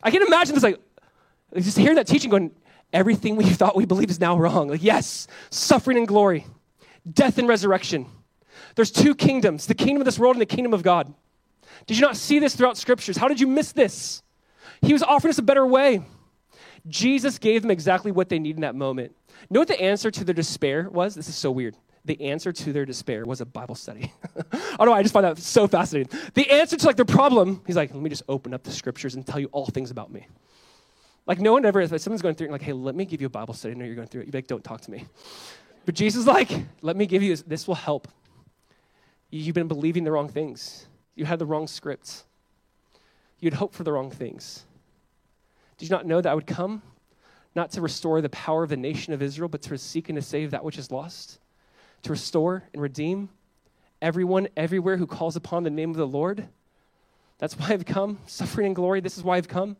I 0.01 0.11
can 0.11 0.21
imagine 0.23 0.55
this, 0.55 0.63
like, 0.63 0.79
just 1.55 1.77
hearing 1.77 1.95
that 1.95 2.07
teaching 2.07 2.29
going, 2.29 2.51
everything 2.91 3.35
we 3.35 3.43
thought 3.49 3.75
we 3.75 3.85
believed 3.85 4.11
is 4.11 4.19
now 4.19 4.37
wrong. 4.37 4.69
Like, 4.69 4.83
yes, 4.83 5.27
suffering 5.49 5.97
and 5.97 6.07
glory, 6.07 6.45
death 7.11 7.37
and 7.37 7.47
resurrection. 7.47 8.07
There's 8.75 8.91
two 8.91 9.15
kingdoms 9.15 9.67
the 9.67 9.75
kingdom 9.75 10.01
of 10.01 10.05
this 10.05 10.19
world 10.19 10.35
and 10.35 10.41
the 10.41 10.45
kingdom 10.45 10.73
of 10.73 10.83
God. 10.83 11.13
Did 11.85 11.97
you 11.97 12.01
not 12.01 12.17
see 12.17 12.39
this 12.39 12.55
throughout 12.55 12.77
scriptures? 12.77 13.17
How 13.17 13.27
did 13.27 13.39
you 13.39 13.47
miss 13.47 13.71
this? 13.71 14.23
He 14.81 14.93
was 14.93 15.03
offering 15.03 15.31
us 15.31 15.37
a 15.37 15.43
better 15.43 15.65
way. 15.65 16.01
Jesus 16.87 17.39
gave 17.39 17.61
them 17.61 17.71
exactly 17.71 18.11
what 18.11 18.29
they 18.29 18.39
needed 18.39 18.57
in 18.57 18.61
that 18.61 18.75
moment. 18.75 19.15
You 19.29 19.47
know 19.51 19.61
what 19.61 19.67
the 19.67 19.81
answer 19.81 20.11
to 20.11 20.23
their 20.23 20.33
despair 20.33 20.89
was? 20.89 21.15
This 21.15 21.29
is 21.29 21.35
so 21.35 21.51
weird. 21.51 21.77
The 22.05 22.21
answer 22.21 22.51
to 22.51 22.73
their 22.73 22.85
despair 22.85 23.23
was 23.23 23.39
a 23.39 23.45
Bible 23.45 23.75
study. 23.75 24.11
I 24.51 24.75
don't 24.77 24.87
know, 24.87 24.93
I 24.93 25.01
just 25.01 25.13
find 25.13 25.25
that 25.25 25.37
so 25.37 25.67
fascinating. 25.67 26.19
The 26.33 26.49
answer 26.51 26.75
to 26.75 26.85
like 26.85 26.97
their 26.97 27.05
problem, 27.05 27.61
he's 27.65 27.77
like, 27.77 27.93
let 27.93 28.03
me 28.03 28.09
just 28.09 28.23
open 28.27 28.53
up 28.53 28.63
the 28.63 28.71
scriptures 28.71 29.15
and 29.15 29.25
tell 29.25 29.39
you 29.39 29.47
all 29.53 29.65
things 29.67 29.89
about 29.89 30.11
me. 30.11 30.27
Like 31.25 31.39
no 31.39 31.53
one 31.53 31.65
ever, 31.65 31.79
if 31.79 32.01
someone's 32.01 32.21
going 32.21 32.35
through 32.35 32.47
it, 32.47 32.51
like, 32.51 32.61
hey, 32.61 32.73
let 32.73 32.95
me 32.95 33.05
give 33.05 33.21
you 33.21 33.27
a 33.27 33.29
Bible 33.29 33.53
study. 33.53 33.73
I 33.73 33.77
know 33.77 33.85
you're 33.85 33.95
going 33.95 34.09
through 34.09 34.21
it. 34.21 34.25
You'd 34.25 34.33
be 34.33 34.39
like, 34.39 34.47
don't 34.47 34.63
talk 34.63 34.81
to 34.81 34.91
me. 34.91 35.05
But 35.85 35.95
Jesus 35.95 36.25
like, 36.25 36.51
let 36.81 36.97
me 36.97 37.05
give 37.05 37.23
you 37.23 37.29
this. 37.29 37.41
This 37.43 37.67
will 37.67 37.75
help. 37.75 38.09
You've 39.29 39.55
been 39.55 39.69
believing 39.69 40.03
the 40.03 40.11
wrong 40.11 40.27
things. 40.27 40.87
You 41.15 41.25
had 41.25 41.39
the 41.39 41.45
wrong 41.45 41.67
scripts. 41.67 42.25
You'd 43.39 43.53
hope 43.53 43.73
for 43.73 43.83
the 43.83 43.91
wrong 43.91 44.11
things. 44.11 44.65
Did 45.77 45.89
you 45.89 45.95
not 45.95 46.05
know 46.05 46.21
that 46.21 46.31
I 46.31 46.35
would 46.35 46.47
come 46.47 46.81
not 47.55 47.71
to 47.71 47.81
restore 47.81 48.21
the 48.21 48.29
power 48.29 48.63
of 48.63 48.69
the 48.69 48.77
nation 48.77 49.13
of 49.13 49.21
Israel, 49.21 49.49
but 49.49 49.61
to 49.63 49.77
seek 49.77 50.09
and 50.09 50.15
to 50.15 50.21
save 50.21 50.51
that 50.51 50.63
which 50.63 50.77
is 50.77 50.91
lost? 50.91 51.39
To 52.03 52.11
restore 52.11 52.63
and 52.73 52.81
redeem 52.81 53.29
everyone 54.01 54.47
everywhere 54.57 54.97
who 54.97 55.07
calls 55.07 55.35
upon 55.35 55.63
the 55.63 55.69
name 55.69 55.89
of 55.91 55.97
the 55.97 56.07
Lord? 56.07 56.47
That's 57.37 57.53
why 57.59 57.69
I've 57.69 57.85
come. 57.85 58.19
Suffering 58.27 58.67
and 58.67 58.75
glory, 58.75 59.01
this 59.01 59.17
is 59.17 59.23
why 59.23 59.37
I've 59.37 59.47
come. 59.47 59.77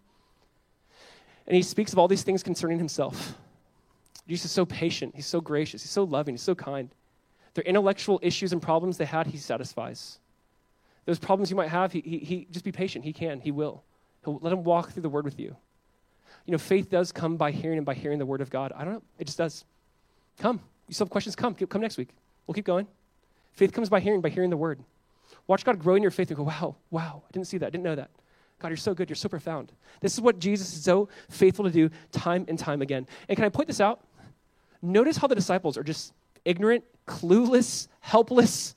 And 1.46 1.56
he 1.56 1.62
speaks 1.62 1.92
of 1.92 2.00
all 2.00 2.08
these 2.08 2.24
things 2.24 2.42
concerning 2.42 2.78
himself. 2.78 3.36
Jesus 4.28 4.46
is 4.46 4.52
so 4.52 4.66
patient. 4.66 5.14
He's 5.16 5.26
so 5.26 5.42
gracious. 5.42 5.82
He's 5.84 5.92
so 5.92 6.04
loving. 6.04 6.36
He's 6.36 6.42
so 6.42 6.56
kind. 6.56 6.90
Their 7.54 7.66
intellectual 7.66 8.20
issues 8.24 8.54
and 8.54 8.62
problems 8.62 8.98
they 8.98 9.06
had, 9.06 9.28
he 9.28 9.38
satisfies. 9.38 10.20
Those 11.06 11.20
problems 11.20 11.50
you 11.50 11.58
might 11.58 11.70
have, 11.70 11.92
he, 11.92 12.00
he, 12.00 12.18
he 12.20 12.48
just 12.50 12.64
be 12.64 12.72
patient. 12.72 13.04
He 13.04 13.12
can. 13.12 13.42
He 13.42 13.52
will. 13.52 13.84
He'll 14.24 14.40
let 14.42 14.54
him 14.54 14.64
walk 14.64 14.92
through 14.92 15.04
the 15.04 15.10
word 15.10 15.26
with 15.26 15.40
you. 15.40 15.56
You 16.46 16.52
know, 16.52 16.58
faith 16.58 16.90
does 16.90 17.12
come 17.12 17.38
by 17.38 17.52
hearing 17.52 17.78
and 17.78 17.86
by 17.86 17.94
hearing 17.94 18.20
the 18.20 18.26
word 18.26 18.42
of 18.42 18.50
God. 18.50 18.74
I 18.76 18.84
don't 18.84 18.94
know. 18.94 19.04
It 19.18 19.26
just 19.26 19.38
does. 19.38 19.64
Come. 20.40 20.60
You 20.88 20.94
still 20.94 21.06
have 21.06 21.12
questions? 21.12 21.36
Come. 21.36 21.56
Come 21.56 21.82
next 21.82 21.98
week. 21.98 22.10
We'll 22.46 22.56
keep 22.56 22.66
going. 22.66 22.88
Faith 23.54 23.72
comes 23.72 23.90
by 23.90 24.00
hearing, 24.00 24.22
by 24.22 24.30
hearing 24.30 24.50
the 24.50 24.58
word. 24.58 24.80
Watch 25.48 25.64
God 25.64 25.80
grow 25.80 25.96
in 25.96 26.02
your 26.02 26.12
faith 26.12 26.30
and 26.30 26.38
go, 26.38 26.44
wow, 26.44 26.76
wow, 26.90 27.24
I 27.28 27.32
didn't 27.32 27.48
see 27.48 27.58
that. 27.60 27.68
I 27.68 27.70
didn't 27.70 27.84
know 27.84 27.96
that. 27.96 28.10
God, 28.60 28.70
you're 28.70 28.78
so 28.78 28.94
good. 28.94 29.10
You're 29.10 29.16
so 29.16 29.30
profound. 29.30 29.72
This 30.00 30.14
is 30.14 30.22
what 30.22 30.40
Jesus 30.40 30.74
is 30.74 30.84
so 30.84 31.10
faithful 31.30 31.66
to 31.66 31.72
do 31.72 31.90
time 32.12 32.46
and 32.48 32.58
time 32.58 32.82
again. 32.82 33.08
And 33.28 33.36
can 33.36 33.46
I 33.46 33.50
point 33.50 33.68
this 33.68 33.82
out? 33.82 34.02
Notice 34.82 35.18
how 35.18 35.28
the 35.28 35.36
disciples 35.36 35.78
are 35.78 35.84
just 35.84 36.14
ignorant, 36.46 36.84
clueless, 37.08 37.88
helpless. 38.00 38.76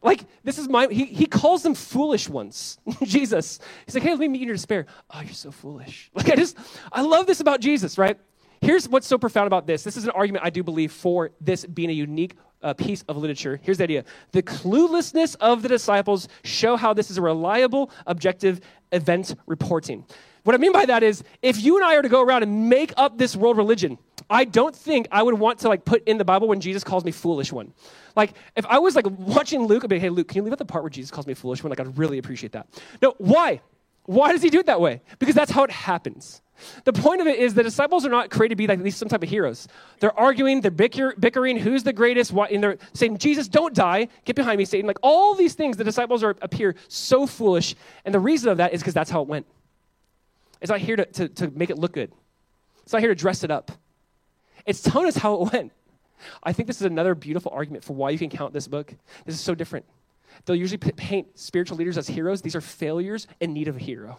Like, 0.00 0.24
this 0.44 0.58
is 0.58 0.68
my, 0.68 0.86
he, 0.88 1.06
he 1.06 1.26
calls 1.26 1.62
them 1.62 1.74
foolish 1.74 2.28
ones. 2.28 2.78
Jesus. 3.02 3.58
He's 3.84 3.94
like, 3.94 4.04
hey, 4.04 4.10
let 4.10 4.20
me 4.20 4.28
meet 4.28 4.38
you 4.38 4.42
in 4.42 4.48
your 4.48 4.56
despair. 4.56 4.86
Oh, 5.10 5.20
you're 5.20 5.32
so 5.32 5.50
foolish. 5.50 6.10
Like, 6.14 6.30
I 6.30 6.36
just, 6.36 6.56
I 6.92 7.02
love 7.02 7.26
this 7.26 7.40
about 7.40 7.60
Jesus, 7.60 7.98
right? 7.98 8.18
Here's 8.60 8.88
what's 8.88 9.06
so 9.06 9.18
profound 9.18 9.46
about 9.46 9.66
this. 9.66 9.82
This 9.84 9.96
is 9.96 10.04
an 10.04 10.10
argument 10.10 10.44
I 10.44 10.50
do 10.50 10.62
believe 10.62 10.92
for 10.92 11.30
this 11.40 11.64
being 11.64 11.90
a 11.90 11.92
unique 11.92 12.34
uh, 12.62 12.74
piece 12.74 13.02
of 13.08 13.16
literature. 13.16 13.60
Here's 13.62 13.78
the 13.78 13.84
idea 13.84 14.04
the 14.32 14.42
cluelessness 14.42 15.36
of 15.40 15.62
the 15.62 15.68
disciples 15.68 16.28
show 16.42 16.76
how 16.76 16.92
this 16.92 17.10
is 17.10 17.18
a 17.18 17.22
reliable, 17.22 17.90
objective 18.06 18.60
event 18.92 19.34
reporting. 19.46 20.04
What 20.44 20.54
I 20.54 20.58
mean 20.58 20.72
by 20.72 20.86
that 20.86 21.02
is, 21.02 21.22
if 21.42 21.62
you 21.62 21.76
and 21.76 21.84
I 21.84 21.96
are 21.96 22.02
to 22.02 22.08
go 22.08 22.22
around 22.22 22.42
and 22.42 22.68
make 22.68 22.92
up 22.96 23.18
this 23.18 23.36
world 23.36 23.56
religion, 23.56 23.98
I 24.30 24.44
don't 24.44 24.74
think 24.74 25.08
I 25.10 25.22
would 25.22 25.34
want 25.34 25.60
to 25.60 25.68
like 25.68 25.84
put 25.84 26.06
in 26.06 26.18
the 26.18 26.24
Bible 26.24 26.48
when 26.48 26.60
Jesus 26.60 26.84
calls 26.84 27.04
me 27.04 27.12
foolish 27.12 27.52
one. 27.52 27.72
Like 28.14 28.34
if 28.56 28.66
I 28.66 28.78
was 28.78 28.94
like 28.94 29.06
watching 29.06 29.62
Luke, 29.62 29.84
I'd 29.84 29.90
be, 29.90 29.96
like, 29.96 30.02
hey 30.02 30.10
Luke, 30.10 30.28
can 30.28 30.36
you 30.36 30.42
leave 30.42 30.52
out 30.52 30.58
the 30.58 30.64
part 30.64 30.84
where 30.84 30.90
Jesus 30.90 31.10
calls 31.10 31.26
me 31.26 31.34
foolish 31.34 31.62
one? 31.62 31.70
Like 31.70 31.80
I'd 31.80 31.96
really 31.96 32.18
appreciate 32.18 32.52
that. 32.52 32.68
No, 33.00 33.14
why? 33.18 33.60
Why 34.04 34.32
does 34.32 34.42
he 34.42 34.50
do 34.50 34.58
it 34.58 34.66
that 34.66 34.80
way? 34.80 35.02
Because 35.18 35.34
that's 35.34 35.50
how 35.50 35.64
it 35.64 35.70
happens. 35.70 36.42
The 36.84 36.92
point 36.92 37.20
of 37.20 37.26
it 37.26 37.38
is 37.38 37.54
the 37.54 37.62
disciples 37.62 38.04
are 38.04 38.10
not 38.10 38.30
created 38.30 38.54
to 38.54 38.56
be 38.56 38.66
like 38.66 38.82
these 38.82 38.96
some 38.96 39.08
type 39.08 39.22
of 39.22 39.28
heroes. 39.28 39.68
They're 40.00 40.18
arguing, 40.18 40.60
they're 40.60 40.70
bicker, 40.70 41.14
bickering, 41.18 41.56
who's 41.56 41.84
the 41.84 41.92
greatest, 41.92 42.32
what, 42.32 42.50
and 42.50 42.62
they're 42.62 42.78
saying, 42.94 43.18
Jesus, 43.18 43.48
don't 43.48 43.74
die, 43.74 44.08
get 44.24 44.34
behind 44.34 44.58
me, 44.58 44.64
Satan. 44.64 44.86
Like 44.86 44.98
all 45.02 45.34
these 45.34 45.54
things, 45.54 45.76
the 45.76 45.84
disciples 45.84 46.24
are, 46.24 46.36
appear 46.42 46.74
so 46.88 47.26
foolish. 47.26 47.76
And 48.04 48.14
the 48.14 48.20
reason 48.20 48.50
of 48.50 48.56
that 48.56 48.72
is 48.72 48.80
because 48.80 48.94
that's 48.94 49.10
how 49.10 49.22
it 49.22 49.28
went. 49.28 49.46
It's 50.60 50.70
not 50.70 50.80
here 50.80 50.96
to, 50.96 51.04
to, 51.04 51.28
to 51.28 51.50
make 51.50 51.70
it 51.70 51.78
look 51.78 51.92
good. 51.92 52.12
It's 52.82 52.92
not 52.92 53.00
here 53.00 53.10
to 53.10 53.14
dress 53.14 53.44
it 53.44 53.50
up. 53.50 53.70
It's 54.68 54.82
telling 54.82 55.08
us 55.08 55.16
how 55.16 55.42
it 55.42 55.52
went. 55.52 55.72
I 56.42 56.52
think 56.52 56.66
this 56.66 56.76
is 56.76 56.82
another 56.82 57.14
beautiful 57.14 57.50
argument 57.54 57.84
for 57.84 57.94
why 57.94 58.10
you 58.10 58.18
can 58.18 58.28
count 58.28 58.52
this 58.52 58.68
book. 58.68 58.94
This 59.24 59.34
is 59.34 59.40
so 59.40 59.54
different. 59.54 59.86
They'll 60.44 60.56
usually 60.56 60.76
paint 60.76 61.38
spiritual 61.38 61.78
leaders 61.78 61.96
as 61.96 62.06
heroes. 62.06 62.42
These 62.42 62.54
are 62.54 62.60
failures 62.60 63.26
in 63.40 63.54
need 63.54 63.68
of 63.68 63.76
a 63.76 63.78
hero. 63.78 64.18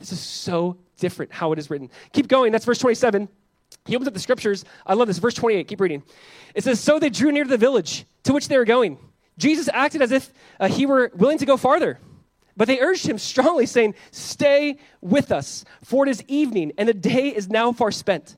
This 0.00 0.10
is 0.10 0.18
so 0.18 0.76
different 0.98 1.32
how 1.32 1.52
it 1.52 1.58
is 1.60 1.70
written. 1.70 1.88
Keep 2.12 2.26
going. 2.26 2.50
That's 2.50 2.64
verse 2.64 2.78
27. 2.78 3.28
He 3.84 3.94
opens 3.94 4.08
up 4.08 4.14
the 4.14 4.20
scriptures. 4.20 4.64
I 4.84 4.94
love 4.94 5.06
this. 5.06 5.18
Verse 5.18 5.34
28. 5.34 5.68
Keep 5.68 5.80
reading. 5.80 6.02
It 6.56 6.64
says, 6.64 6.80
So 6.80 6.98
they 6.98 7.08
drew 7.08 7.30
near 7.30 7.44
to 7.44 7.50
the 7.50 7.56
village 7.56 8.06
to 8.24 8.32
which 8.32 8.48
they 8.48 8.58
were 8.58 8.64
going. 8.64 8.98
Jesus 9.38 9.68
acted 9.72 10.02
as 10.02 10.10
if 10.10 10.32
uh, 10.58 10.66
he 10.66 10.84
were 10.84 11.12
willing 11.14 11.38
to 11.38 11.46
go 11.46 11.56
farther. 11.56 12.00
But 12.56 12.66
they 12.66 12.80
urged 12.80 13.06
him 13.06 13.18
strongly, 13.18 13.66
saying, 13.66 13.94
Stay 14.10 14.78
with 15.00 15.30
us, 15.30 15.64
for 15.84 16.06
it 16.06 16.10
is 16.10 16.24
evening, 16.26 16.72
and 16.76 16.88
the 16.88 16.94
day 16.94 17.28
is 17.28 17.48
now 17.48 17.70
far 17.70 17.92
spent. 17.92 18.36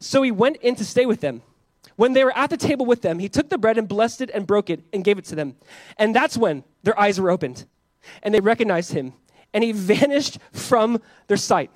So 0.00 0.22
he 0.22 0.30
went 0.30 0.56
in 0.56 0.74
to 0.76 0.84
stay 0.84 1.06
with 1.06 1.20
them. 1.20 1.42
When 1.96 2.12
they 2.12 2.24
were 2.24 2.36
at 2.36 2.50
the 2.50 2.56
table 2.56 2.84
with 2.84 3.02
them, 3.02 3.18
he 3.18 3.28
took 3.28 3.48
the 3.48 3.58
bread 3.58 3.78
and 3.78 3.88
blessed 3.88 4.20
it 4.20 4.30
and 4.34 4.46
broke 4.46 4.70
it 4.70 4.80
and 4.92 5.02
gave 5.02 5.18
it 5.18 5.24
to 5.26 5.34
them. 5.34 5.56
And 5.96 6.14
that's 6.14 6.36
when 6.36 6.64
their 6.82 6.98
eyes 6.98 7.20
were 7.20 7.30
opened 7.30 7.64
and 8.22 8.34
they 8.34 8.40
recognized 8.40 8.92
him 8.92 9.14
and 9.54 9.64
he 9.64 9.72
vanished 9.94 10.38
from 10.52 11.00
their 11.26 11.36
sight. 11.36 11.70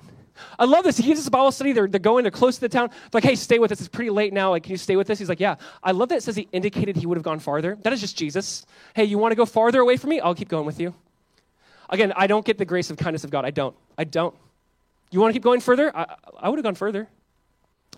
I 0.57 0.65
love 0.65 0.83
this. 0.83 0.97
He 0.97 1.03
gives 1.03 1.19
us 1.19 1.27
a 1.27 1.31
Bible 1.31 1.51
study. 1.51 1.71
They're, 1.71 1.87
they're 1.87 1.99
going, 1.99 2.23
they're 2.23 2.31
close 2.31 2.55
to 2.55 2.61
the 2.61 2.69
town. 2.69 2.89
They're 2.89 3.21
like, 3.21 3.23
hey, 3.23 3.35
stay 3.35 3.59
with 3.59 3.71
us. 3.71 3.79
It's 3.79 3.89
pretty 3.89 4.09
late 4.09 4.33
now. 4.33 4.51
Like, 4.51 4.63
can 4.63 4.71
you 4.71 4.77
stay 4.77 4.95
with 4.95 5.09
us? 5.09 5.19
He's 5.19 5.29
like, 5.29 5.39
yeah. 5.39 5.55
I 5.83 5.91
love 5.91 6.09
that 6.09 6.17
it 6.17 6.23
says 6.23 6.35
he 6.35 6.47
indicated 6.51 6.95
he 6.95 7.05
would 7.05 7.17
have 7.17 7.23
gone 7.23 7.39
farther. 7.39 7.77
That 7.83 7.93
is 7.93 8.01
just 8.01 8.17
Jesus. 8.17 8.65
Hey, 8.95 9.03
you 9.03 9.17
want 9.17 9.31
to 9.31 9.35
go 9.35 9.45
farther 9.45 9.79
away 9.79 9.97
from 9.97 10.09
me? 10.09 10.19
I'll 10.19 10.35
keep 10.35 10.49
going 10.49 10.65
with 10.65 10.79
you. 10.79 10.93
Again, 11.89 12.13
I 12.15 12.27
don't 12.27 12.45
get 12.45 12.57
the 12.57 12.65
grace 12.65 12.89
of 12.89 12.97
kindness 12.97 13.23
of 13.23 13.29
God. 13.29 13.45
I 13.45 13.51
don't. 13.51 13.75
I 13.97 14.03
don't. 14.03 14.33
You 15.11 15.19
want 15.19 15.31
to 15.31 15.33
keep 15.33 15.43
going 15.43 15.59
further? 15.59 15.95
I, 15.95 16.15
I 16.39 16.49
would 16.49 16.57
have 16.57 16.63
gone 16.63 16.75
further. 16.75 17.07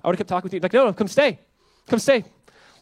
I 0.03 0.07
would 0.07 0.15
have 0.15 0.19
kept 0.19 0.29
talking 0.29 0.45
with 0.45 0.53
you. 0.53 0.59
Like, 0.59 0.73
no, 0.73 0.85
no, 0.85 0.93
come 0.93 1.07
stay. 1.07 1.39
Come 1.87 1.99
stay. 1.99 2.23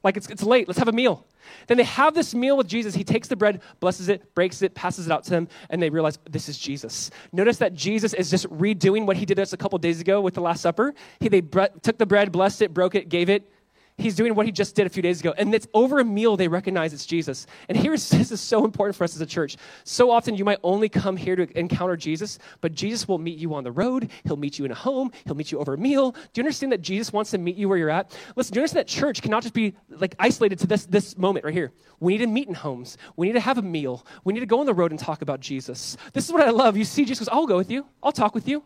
Like, 0.03 0.17
it's, 0.17 0.30
it's 0.30 0.43
late. 0.43 0.67
Let's 0.67 0.80
have 0.80 0.88
a 0.88 0.93
meal. 0.93 1.26
Then 1.67 1.78
they 1.78 1.84
have 1.84 2.13
this 2.13 2.34
meal 2.34 2.57
with 2.57 2.67
Jesus. 2.67 2.95
He 2.95 3.03
takes 3.03 3.28
the 3.28 3.36
bread, 3.36 3.61
blesses 3.80 4.09
it, 4.09 4.34
breaks 4.36 4.61
it, 4.61 4.74
passes 4.74 5.05
it 5.07 5.11
out 5.11 5.24
to 5.26 5.30
them, 5.30 5.47
and 5.69 5.82
they 5.82 5.89
realize 5.89 6.17
this 6.30 6.49
is 6.49 6.57
Jesus. 6.57 7.11
Notice 7.32 7.57
that 7.57 7.74
Jesus 7.74 8.13
is 8.13 8.30
just 8.30 8.47
redoing 8.49 9.05
what 9.05 9.17
he 9.17 9.26
did 9.26 9.39
us 9.39 9.53
a 9.53 9.57
couple 9.57 9.78
days 9.80 10.01
ago 10.01 10.22
with 10.22 10.34
the 10.34 10.41
Last 10.41 10.61
Supper. 10.61 10.93
He, 11.19 11.30
they 11.30 11.41
bre- 11.41 11.65
took 11.82 11.97
the 11.97 12.05
bread, 12.05 12.32
blessed 12.32 12.61
it, 12.63 12.74
broke 12.74 12.95
it, 12.95 13.09
gave 13.09 13.30
it, 13.30 13.51
he's 13.98 14.16
doing 14.16 14.36
what 14.36 14.46
he 14.46 14.52
just 14.52 14.76
did 14.76 14.88
a 14.88 14.89
few 14.89 15.02
days 15.02 15.20
ago. 15.20 15.34
And 15.38 15.54
it's 15.54 15.68
over 15.74 16.00
a 16.00 16.06
meal 16.06 16.38
they 16.38 16.48
recognize 16.48 16.94
it's 16.94 17.06
Jesus. 17.06 17.48
And 17.70 17.78
here's 17.78 18.10
this 18.10 18.32
is 18.32 18.42
so 18.42 18.66
important 18.66 18.96
for 18.96 19.04
us 19.04 19.16
as 19.16 19.22
a 19.22 19.26
church. 19.26 19.58
So 19.84 20.12
often 20.12 20.36
you 20.36 20.46
might 20.46 20.60
only 20.64 20.89
come 20.89 21.18
here 21.18 21.36
to 21.36 21.58
encounter 21.58 21.96
Jesus, 21.96 22.39
but 22.62 22.74
Jesus 22.74 23.08
will 23.08 23.18
meet 23.18 23.38
you 23.38 23.54
on 23.54 23.64
the 23.64 23.72
road. 23.72 24.10
He'll 24.24 24.38
meet 24.38 24.60
you 24.60 24.66
in 24.66 24.72
a 24.72 24.76
home. 24.76 25.12
He'll 25.26 25.36
meet 25.36 25.52
you 25.52 25.60
over 25.60 25.74
a 25.74 25.78
meal. 25.78 26.12
Do 26.12 26.20
you 26.36 26.44
understand 26.44 26.72
that 26.72 26.82
Jesus 26.82 27.14
wants 27.14 27.32
to 27.32 27.38
meet 27.38 27.56
you 27.56 27.70
where 27.70 27.78
you're 27.78 27.89
at? 27.89 28.18
Listen, 28.36 28.54
do 28.54 28.60
you 28.60 28.62
understand 28.62 28.80
that 28.80 28.88
church 28.88 29.22
cannot 29.22 29.44
just 29.44 29.54
be 29.54 29.76
like 29.89 30.16
isolated 30.20 30.60
to 30.60 30.68
this, 30.68 30.86
this 30.86 31.18
moment 31.18 31.46
right 31.46 31.54
here? 31.54 31.72
We 32.00 32.14
need 32.14 32.26
to 32.26 32.28
meet 32.28 32.48
in 32.48 32.54
homes. 32.54 32.98
We 33.16 33.28
need 33.28 33.34
to 33.34 33.39
have 33.39 33.58
a 33.58 33.62
meal. 33.62 34.06
We 34.24 34.34
need 34.34 34.39
to 34.39 34.46
go 34.46 34.60
on 34.60 34.66
the 34.66 34.74
road 34.74 34.92
and 34.92 35.00
talk 35.00 35.22
about 35.22 35.39
Jesus. 35.39 35.98
This 36.14 36.26
is 36.26 36.32
what 36.32 36.42
I 36.42 36.50
love. 36.50 36.76
You 36.76 36.84
see 36.84 37.06
Jesus 37.06 37.28
goes, 37.28 37.34
I'll 37.34 37.48
go 37.48 37.58
with 37.58 37.70
you. 37.70 37.86
I'll 38.02 38.12
talk 38.12 38.34
with 38.34 38.48
you. 38.48 38.64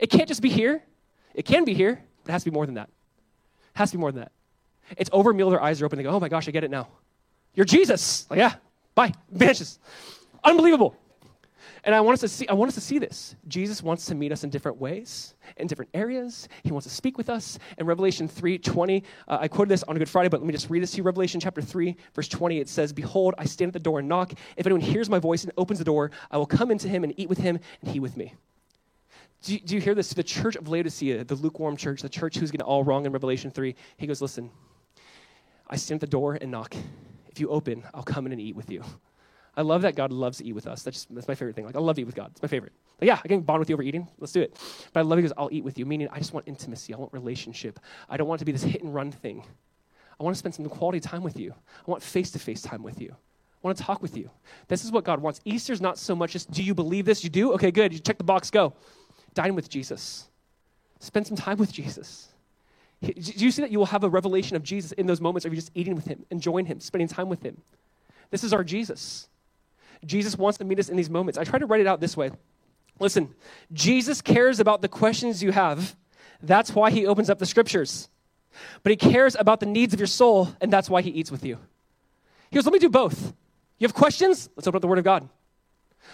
It 0.00 0.10
can't 0.10 0.28
just 0.28 0.42
be 0.42 0.48
here. 0.48 0.82
It 1.34 1.44
can 1.44 1.64
be 1.64 1.74
here, 1.74 2.02
but 2.24 2.30
it 2.30 2.32
has 2.32 2.44
to 2.44 2.50
be 2.50 2.54
more 2.54 2.66
than 2.66 2.76
that. 2.76 2.88
It 2.88 3.78
Has 3.78 3.90
to 3.90 3.96
be 3.96 4.00
more 4.00 4.12
than 4.12 4.22
that. 4.22 4.32
It's 4.96 5.10
over 5.12 5.32
meal, 5.32 5.50
their 5.50 5.62
eyes 5.62 5.80
are 5.82 5.86
open. 5.86 5.98
They 5.98 6.02
go, 6.02 6.10
oh 6.10 6.20
my 6.20 6.28
gosh, 6.28 6.48
I 6.48 6.50
get 6.50 6.64
it 6.64 6.70
now. 6.70 6.88
You're 7.54 7.66
Jesus. 7.66 8.26
Like, 8.30 8.38
yeah, 8.38 8.54
bye. 8.94 9.12
Vanishes. 9.30 9.78
Unbelievable. 10.44 10.96
And 11.84 11.94
I 11.94 12.00
want 12.00 12.14
us 12.14 12.20
to 12.20 12.28
see, 12.28 12.48
I 12.48 12.54
want 12.54 12.68
us 12.68 12.74
to 12.74 12.80
see 12.80 12.98
this. 12.98 13.36
Jesus 13.46 13.82
wants 13.82 14.06
to 14.06 14.14
meet 14.14 14.32
us 14.32 14.44
in 14.44 14.50
different 14.50 14.78
ways, 14.78 15.34
in 15.56 15.66
different 15.66 15.90
areas. 15.94 16.48
He 16.64 16.72
wants 16.72 16.86
to 16.86 16.94
speak 16.94 17.16
with 17.16 17.30
us. 17.30 17.58
In 17.78 17.86
Revelation 17.86 18.28
3 18.28 18.58
20, 18.58 19.04
uh, 19.28 19.38
I 19.40 19.48
quoted 19.48 19.70
this 19.70 19.84
on 19.84 19.96
Good 19.96 20.08
Friday, 20.08 20.28
but 20.28 20.40
let 20.40 20.46
me 20.46 20.52
just 20.52 20.70
read 20.70 20.82
this 20.82 20.90
to 20.92 20.96
you. 20.98 21.02
Revelation 21.02 21.40
chapter 21.40 21.62
3, 21.62 21.96
verse 22.14 22.28
20, 22.28 22.58
it 22.58 22.68
says, 22.68 22.92
Behold, 22.92 23.34
I 23.38 23.44
stand 23.44 23.70
at 23.70 23.72
the 23.74 23.78
door 23.78 24.00
and 24.00 24.08
knock. 24.08 24.32
If 24.56 24.66
anyone 24.66 24.80
hears 24.80 25.08
my 25.08 25.18
voice 25.18 25.44
and 25.44 25.52
opens 25.56 25.78
the 25.78 25.84
door, 25.84 26.10
I 26.30 26.36
will 26.36 26.46
come 26.46 26.70
into 26.70 26.88
him 26.88 27.04
and 27.04 27.14
eat 27.16 27.28
with 27.28 27.38
him, 27.38 27.58
and 27.80 27.90
he 27.90 28.00
with 28.00 28.16
me. 28.16 28.34
Do 29.42 29.54
you, 29.54 29.60
do 29.60 29.74
you 29.76 29.80
hear 29.80 29.94
this? 29.94 30.12
The 30.12 30.22
church 30.22 30.56
of 30.56 30.68
Laodicea, 30.68 31.24
the 31.24 31.36
lukewarm 31.36 31.76
church, 31.76 32.02
the 32.02 32.08
church 32.08 32.36
who's 32.36 32.50
getting 32.50 32.66
all 32.66 32.82
wrong 32.82 33.06
in 33.06 33.12
Revelation 33.12 33.50
3, 33.50 33.74
he 33.96 34.06
goes, 34.06 34.20
Listen, 34.20 34.50
I 35.70 35.76
stand 35.76 35.98
at 35.98 36.00
the 36.02 36.06
door 36.06 36.38
and 36.40 36.50
knock. 36.50 36.74
If 37.28 37.40
you 37.40 37.48
open, 37.48 37.84
I'll 37.94 38.02
come 38.02 38.26
in 38.26 38.32
and 38.32 38.40
eat 38.40 38.56
with 38.56 38.70
you. 38.70 38.82
I 39.56 39.62
love 39.62 39.82
that 39.82 39.96
God 39.96 40.12
loves 40.12 40.38
to 40.38 40.44
eat 40.44 40.52
with 40.52 40.66
us. 40.66 40.82
That's, 40.82 40.96
just, 40.96 41.14
that's 41.14 41.26
my 41.26 41.34
favorite 41.34 41.56
thing. 41.56 41.66
Like, 41.66 41.74
I 41.74 41.80
love 41.80 41.96
to 41.96 42.02
eat 42.02 42.04
with 42.04 42.14
God. 42.14 42.30
It's 42.30 42.42
my 42.42 42.48
favorite. 42.48 42.72
Like, 43.00 43.08
yeah, 43.08 43.18
I 43.22 43.28
can 43.28 43.40
bond 43.40 43.58
with 43.58 43.68
you 43.68 43.74
over 43.74 43.82
eating. 43.82 44.06
Let's 44.18 44.32
do 44.32 44.40
it. 44.40 44.56
But 44.92 45.00
I 45.00 45.02
love 45.02 45.18
it 45.18 45.22
because 45.22 45.34
I'll 45.36 45.48
eat 45.50 45.64
with 45.64 45.78
you, 45.78 45.84
meaning 45.84 46.08
I 46.12 46.18
just 46.18 46.32
want 46.32 46.46
intimacy. 46.46 46.94
I 46.94 46.96
want 46.96 47.12
relationship. 47.12 47.80
I 48.08 48.16
don't 48.16 48.28
want 48.28 48.38
to 48.38 48.44
be 48.44 48.52
this 48.52 48.62
hit 48.62 48.82
and 48.82 48.94
run 48.94 49.10
thing. 49.10 49.42
I 50.18 50.22
want 50.22 50.34
to 50.34 50.38
spend 50.38 50.54
some 50.54 50.64
quality 50.66 51.00
time 51.00 51.22
with 51.22 51.38
you. 51.38 51.52
I 51.52 51.90
want 51.90 52.02
face 52.02 52.30
to 52.32 52.38
face 52.38 52.62
time 52.62 52.82
with 52.82 53.00
you. 53.00 53.10
I 53.10 53.66
want 53.66 53.76
to 53.76 53.82
talk 53.82 54.00
with 54.00 54.16
you. 54.16 54.30
This 54.68 54.84
is 54.84 54.92
what 54.92 55.02
God 55.04 55.20
wants. 55.20 55.40
Easter's 55.44 55.80
not 55.80 55.98
so 55.98 56.14
much 56.14 56.32
just, 56.32 56.50
do 56.52 56.62
you 56.62 56.74
believe 56.74 57.04
this? 57.04 57.24
You 57.24 57.30
do? 57.30 57.52
Okay, 57.54 57.72
good. 57.72 57.92
You 57.92 57.98
check 57.98 58.18
the 58.18 58.24
box, 58.24 58.50
go. 58.50 58.74
Dine 59.34 59.56
with 59.56 59.68
Jesus. 59.68 60.28
Spend 61.00 61.26
some 61.26 61.36
time 61.36 61.58
with 61.58 61.72
Jesus. 61.72 62.28
Do 63.02 63.12
you 63.14 63.50
see 63.50 63.62
that 63.62 63.70
you 63.70 63.78
will 63.78 63.86
have 63.86 64.02
a 64.02 64.08
revelation 64.08 64.56
of 64.56 64.62
Jesus 64.62 64.92
in 64.92 65.06
those 65.06 65.20
moments 65.20 65.44
of 65.44 65.52
you 65.52 65.56
just 65.56 65.70
eating 65.74 65.94
with 65.94 66.06
him, 66.06 66.26
enjoying 66.30 66.66
him, 66.66 66.80
spending 66.80 67.08
time 67.08 67.28
with 67.28 67.42
him? 67.42 67.60
This 68.30 68.42
is 68.42 68.52
our 68.52 68.64
Jesus. 68.64 69.28
Jesus 70.04 70.36
wants 70.36 70.58
to 70.58 70.64
meet 70.64 70.78
us 70.78 70.88
in 70.88 70.96
these 70.96 71.10
moments. 71.10 71.38
I 71.38 71.44
try 71.44 71.58
to 71.58 71.66
write 71.66 71.80
it 71.80 71.86
out 71.86 72.00
this 72.00 72.16
way. 72.16 72.30
Listen, 72.98 73.34
Jesus 73.72 74.20
cares 74.20 74.58
about 74.58 74.82
the 74.82 74.88
questions 74.88 75.42
you 75.42 75.52
have. 75.52 75.96
That's 76.42 76.74
why 76.74 76.90
he 76.90 77.06
opens 77.06 77.30
up 77.30 77.38
the 77.38 77.46
scriptures. 77.46 78.08
But 78.82 78.90
he 78.90 78.96
cares 78.96 79.36
about 79.38 79.60
the 79.60 79.66
needs 79.66 79.94
of 79.94 80.00
your 80.00 80.08
soul, 80.08 80.48
and 80.60 80.72
that's 80.72 80.90
why 80.90 81.02
he 81.02 81.10
eats 81.10 81.30
with 81.30 81.44
you. 81.44 81.58
He 82.50 82.56
goes, 82.56 82.64
Let 82.64 82.72
me 82.72 82.78
do 82.80 82.88
both. 82.88 83.32
You 83.78 83.86
have 83.86 83.94
questions? 83.94 84.48
Let's 84.56 84.66
open 84.66 84.78
up 84.78 84.82
the 84.82 84.88
Word 84.88 84.98
of 84.98 85.04
God. 85.04 85.28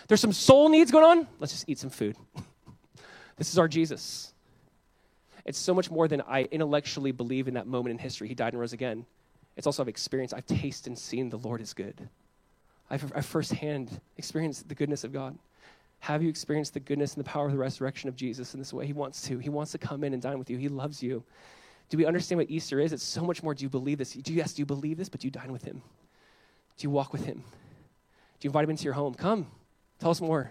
There's 0.09 0.21
some 0.21 0.33
soul 0.33 0.69
needs 0.69 0.91
going 0.91 1.05
on? 1.05 1.29
Let's 1.39 1.53
just 1.53 1.69
eat 1.69 1.79
some 1.79 1.91
food. 1.91 2.17
this 3.37 3.51
is 3.51 3.59
our 3.59 3.69
Jesus. 3.69 4.34
It's 5.45 5.59
so 5.59 5.75
much 5.75 5.91
more 5.91 6.09
than 6.09 6.23
I 6.23 6.45
intellectually 6.45 7.13
believe 7.13 7.49
in 7.49 7.55
that 7.55 7.67
moment 7.67 7.93
in 7.93 7.99
history. 7.99 8.29
He 8.29 8.35
died 8.35 8.55
and 8.55 8.61
rose 8.61 8.73
again. 8.73 9.05
It's 9.57 9.67
also 9.67 9.83
I've 9.83 9.89
experienced, 9.89 10.35
I've 10.35 10.47
tasted 10.47 10.89
and 10.89 10.99
seen 10.99 11.29
the 11.29 11.39
Lord 11.39 11.61
is 11.61 11.75
good. 11.75 12.09
I've, 12.91 13.13
I've 13.15 13.27
firsthand 13.27 14.01
experienced 14.17 14.69
the 14.69 14.75
goodness 14.75 15.05
of 15.05 15.13
God. 15.13 15.39
Have 16.01 16.23
you 16.23 16.29
experienced 16.29 16.75
the 16.75 16.81
goodness 16.81 17.15
and 17.15 17.25
the 17.25 17.29
power 17.29 17.47
of 17.47 17.53
the 17.53 17.59
resurrection 17.59 18.09
of 18.09 18.17
Jesus 18.17 18.53
in 18.53 18.61
this 18.61 18.73
way? 18.73 18.87
He 18.87 18.93
wants 18.93 19.23
to. 19.23 19.39
He 19.39 19.49
wants 19.49 19.73
to 19.73 19.79
come 19.79 20.05
in 20.05 20.13
and 20.13 20.21
dine 20.21 20.39
with 20.39 20.51
you. 20.51 20.59
He 20.59 20.69
loves 20.69 21.03
you. 21.03 21.23
Do 21.89 21.97
we 21.97 22.05
understand 22.05 22.39
what 22.39 22.51
Easter 22.51 22.81
is? 22.81 22.93
It's 22.93 23.03
so 23.03 23.23
much 23.23 23.43
more. 23.43 23.55
Do 23.55 23.63
you 23.63 23.71
believe 23.71 23.99
this? 23.99 24.13
Do 24.13 24.33
you, 24.33 24.39
yes, 24.39 24.53
do 24.53 24.61
you 24.63 24.67
believe 24.67 24.99
this? 24.99 25.09
But 25.09 25.21
do 25.21 25.27
you 25.27 25.31
dine 25.31 25.53
with 25.53 25.65
him? 25.65 25.83
Do 26.77 26.85
you 26.85 26.91
walk 26.91 27.13
with 27.13 27.25
him? 27.25 27.37
Do 27.37 28.47
you 28.47 28.51
invite 28.51 28.65
him 28.65 28.71
into 28.71 28.85
your 28.85 28.95
home? 28.95 29.15
Come, 29.15 29.47
tell 29.99 30.11
us 30.11 30.21
more. 30.21 30.51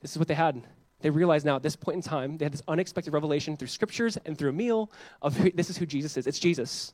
This 0.00 0.12
is 0.12 0.18
what 0.18 0.28
they 0.28 0.34
had. 0.34 0.62
They 1.00 1.10
realized 1.10 1.46
now 1.46 1.56
at 1.56 1.62
this 1.62 1.76
point 1.76 1.96
in 1.96 2.02
time, 2.02 2.38
they 2.38 2.44
had 2.44 2.52
this 2.52 2.62
unexpected 2.68 3.12
revelation 3.12 3.56
through 3.56 3.68
scriptures 3.68 4.18
and 4.24 4.36
through 4.36 4.50
a 4.50 4.52
meal 4.52 4.90
of 5.22 5.36
who, 5.36 5.50
this 5.50 5.70
is 5.70 5.76
who 5.76 5.86
Jesus 5.86 6.16
is. 6.16 6.26
It's 6.26 6.38
Jesus 6.38 6.92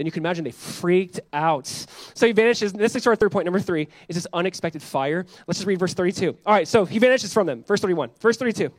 then 0.00 0.06
you 0.06 0.12
can 0.12 0.22
imagine 0.22 0.44
they 0.44 0.50
freaked 0.50 1.20
out. 1.30 1.66
So 1.66 2.26
he 2.26 2.32
vanishes. 2.32 2.72
This 2.72 2.96
is 2.96 3.06
our 3.06 3.14
third 3.14 3.32
point. 3.32 3.44
Number 3.44 3.60
three 3.60 3.86
is 4.08 4.16
this 4.16 4.26
unexpected 4.32 4.82
fire. 4.82 5.26
Let's 5.46 5.58
just 5.58 5.66
read 5.66 5.78
verse 5.78 5.92
32. 5.92 6.38
All 6.46 6.54
right, 6.54 6.66
so 6.66 6.86
he 6.86 6.98
vanishes 6.98 7.34
from 7.34 7.46
them. 7.46 7.64
Verse 7.64 7.82
31. 7.82 8.08
Verse 8.18 8.38
32. 8.38 8.72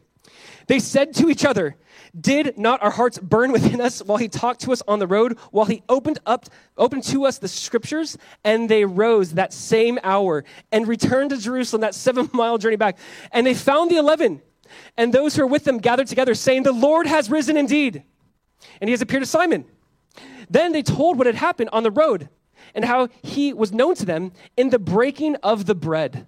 They 0.65 0.79
said 0.79 1.13
to 1.15 1.29
each 1.29 1.45
other, 1.45 1.75
Did 2.19 2.57
not 2.57 2.81
our 2.81 2.89
hearts 2.89 3.19
burn 3.19 3.51
within 3.51 3.79
us 3.79 4.01
while 4.01 4.17
he 4.17 4.29
talked 4.29 4.61
to 4.61 4.71
us 4.71 4.81
on 4.87 4.97
the 4.97 5.05
road, 5.05 5.37
while 5.51 5.65
he 5.65 5.83
opened 5.87 6.17
up 6.25 6.47
opened 6.75 7.03
to 7.03 7.25
us 7.25 7.37
the 7.37 7.47
scriptures? 7.47 8.17
And 8.43 8.67
they 8.67 8.83
rose 8.85 9.33
that 9.33 9.53
same 9.53 9.99
hour 10.01 10.43
and 10.71 10.87
returned 10.87 11.29
to 11.29 11.37
Jerusalem, 11.37 11.81
that 11.81 11.93
seven 11.93 12.31
mile 12.33 12.57
journey 12.57 12.77
back. 12.77 12.97
And 13.31 13.45
they 13.45 13.53
found 13.53 13.91
the 13.91 13.97
eleven 13.97 14.41
and 14.97 15.13
those 15.13 15.35
who 15.35 15.43
were 15.43 15.47
with 15.47 15.63
them 15.63 15.77
gathered 15.77 16.07
together, 16.07 16.33
saying, 16.35 16.63
The 16.63 16.71
Lord 16.71 17.07
has 17.07 17.29
risen 17.29 17.57
indeed. 17.57 18.03
And 18.79 18.87
he 18.87 18.91
has 18.91 19.01
appeared 19.01 19.23
to 19.23 19.27
Simon. 19.27 19.65
Then 20.49 20.71
they 20.71 20.83
told 20.83 21.17
what 21.17 21.27
had 21.27 21.35
happened 21.35 21.69
on 21.71 21.83
the 21.83 21.91
road 21.91 22.29
and 22.75 22.85
how 22.85 23.09
he 23.23 23.53
was 23.53 23.71
known 23.71 23.95
to 23.95 24.05
them 24.05 24.31
in 24.55 24.69
the 24.69 24.79
breaking 24.79 25.35
of 25.37 25.65
the 25.65 25.75
bread. 25.75 26.27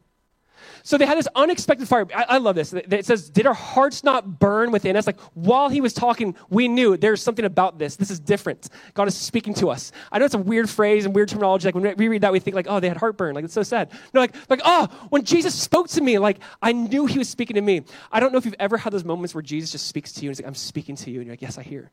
So 0.86 0.98
they 0.98 1.06
had 1.06 1.18
this 1.18 1.30
unexpected 1.34 1.88
fire. 1.88 2.06
I, 2.14 2.26
I, 2.28 2.38
love 2.40 2.56
this. 2.56 2.74
It 2.74 3.06
says, 3.06 3.30
Did 3.30 3.48
our 3.48 3.54
hearts 3.54 4.04
not 4.04 4.38
burn 4.38 4.70
within 4.70 4.98
us? 4.98 5.08
Like 5.08 5.20
while 5.34 5.70
he 5.70 5.80
was 5.80 5.94
talking, 5.94 6.36
we 6.50 6.68
knew 6.68 6.98
there's 6.98 7.24
something 7.24 7.46
about 7.46 7.80
this. 7.80 7.96
This 7.96 8.12
is 8.12 8.20
different. 8.20 8.70
God 8.94 9.08
is 9.08 9.16
speaking 9.16 9.54
to 9.56 9.70
us. 9.70 9.94
I 10.12 10.20
know 10.20 10.26
it's 10.26 10.34
a 10.34 10.40
weird 10.40 10.70
phrase 10.70 11.06
and 11.06 11.16
weird 11.16 11.30
terminology. 11.30 11.70
Like 11.70 11.76
when 11.76 11.96
we 11.96 12.10
read 12.10 12.22
that, 12.22 12.34
we 12.34 12.42
think 12.42 12.56
like, 12.56 12.68
oh, 12.70 12.82
they 12.82 12.90
had 12.90 12.98
heartburn. 12.98 13.34
Like 13.34 13.46
it's 13.46 13.54
so 13.54 13.64
sad. 13.64 13.92
No, 14.14 14.20
like, 14.20 14.36
like, 14.50 14.62
oh, 14.66 14.88
when 15.10 15.24
Jesus 15.24 15.56
spoke 15.56 15.88
to 15.90 16.02
me, 16.02 16.20
like 16.20 16.40
I 16.62 16.74
knew 16.74 17.06
he 17.06 17.18
was 17.18 17.30
speaking 17.30 17.56
to 17.56 17.62
me. 17.62 17.84
I 18.12 18.20
don't 18.20 18.34
know 18.34 18.38
if 18.38 18.46
you've 18.46 18.56
ever 18.60 18.76
had 18.78 18.92
those 18.92 19.06
moments 19.06 19.34
where 19.34 19.42
Jesus 19.42 19.72
just 19.72 19.88
speaks 19.88 20.12
to 20.14 20.22
you 20.22 20.30
and 20.30 20.36
he's 20.36 20.42
like, 20.42 20.48
I'm 20.48 20.56
speaking 20.56 20.98
to 20.98 21.10
you. 21.10 21.22
And 21.22 21.28
you're 21.28 21.34
like, 21.34 21.42
yes, 21.42 21.58
I 21.58 21.64
hear. 21.64 21.92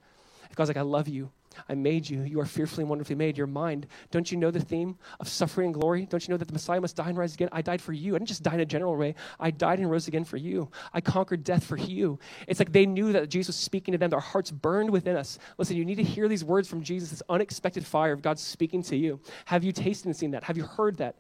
God's 0.57 0.69
like, 0.69 0.77
I 0.77 0.83
love 0.83 1.07
you. 1.07 1.31
I 1.69 1.75
made 1.75 2.09
you. 2.09 2.23
You 2.23 2.41
are 2.41 2.47
fearfully 2.47 2.83
and 2.83 2.91
wonderfully 2.91 3.17
made. 3.17 3.37
Your 3.37 3.47
mind. 3.47 3.87
Don't 4.11 4.31
you 4.31 4.39
know 4.39 4.51
the 4.51 4.61
theme 4.61 4.97
of 5.19 5.29
suffering 5.29 5.67
and 5.67 5.75
glory? 5.75 6.07
Don't 6.07 6.27
you 6.27 6.33
know 6.33 6.39
that 6.39 6.49
the 6.49 6.53
Messiah 6.53 6.81
must 6.81 6.97
die 6.97 7.09
and 7.09 7.19
rise 7.19 7.35
again? 7.35 7.49
I 7.53 7.63
died 7.63 7.81
for 7.81 7.93
you. 7.93 8.15
I 8.15 8.19
didn't 8.19 8.29
just 8.29 8.43
die 8.43 8.55
in 8.55 8.61
a 8.61 8.67
general 8.67 8.97
way. 8.97 9.15
I 9.39 9.51
died 9.51 9.79
and 9.79 9.91
rose 9.91 10.09
again 10.09 10.25
for 10.25 10.37
you. 10.37 10.71
I 10.93 11.01
conquered 11.01 11.45
death 11.45 11.65
for 11.65 11.77
you. 11.77 12.19
It's 12.47 12.59
like 12.59 12.73
they 12.73 12.87
knew 12.87 13.13
that 13.13 13.29
Jesus 13.29 13.49
was 13.49 13.57
speaking 13.57 13.93
to 13.93 13.99
them. 13.99 14.11
Their 14.11 14.21
hearts 14.21 14.51
burned 14.51 14.91
within 14.91 15.17
us. 15.17 15.39
Listen, 15.59 15.77
you 15.77 15.85
need 15.85 15.97
to 15.97 16.05
hear 16.05 16.29
these 16.29 16.45
words 16.45 16.69
from 16.69 16.83
Jesus, 16.83 17.11
this 17.11 17.23
unexpected 17.29 17.85
fire 17.85 18.13
of 18.13 18.23
God 18.23 18.39
speaking 18.39 18.83
to 18.85 18.97
you. 18.97 19.21
Have 19.47 19.65
you 19.65 19.73
tasted 19.73 20.07
and 20.07 20.17
seen 20.17 20.33
that? 20.33 20.45
Have 20.45 20.57
you 20.57 20.65
heard 20.65 20.97
that? 20.99 21.17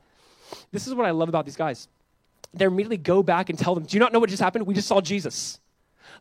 This 0.72 0.86
is 0.86 0.94
what 0.94 1.06
I 1.06 1.10
love 1.10 1.28
about 1.28 1.44
these 1.44 1.56
guys. 1.56 1.88
They 2.52 2.64
immediately 2.64 2.96
go 2.96 3.22
back 3.22 3.48
and 3.48 3.58
tell 3.58 3.74
them, 3.74 3.84
Do 3.84 3.96
you 3.96 4.00
not 4.00 4.12
know 4.12 4.18
what 4.18 4.30
just 4.30 4.42
happened? 4.42 4.66
We 4.66 4.74
just 4.74 4.88
saw 4.88 5.00
Jesus. 5.00 5.60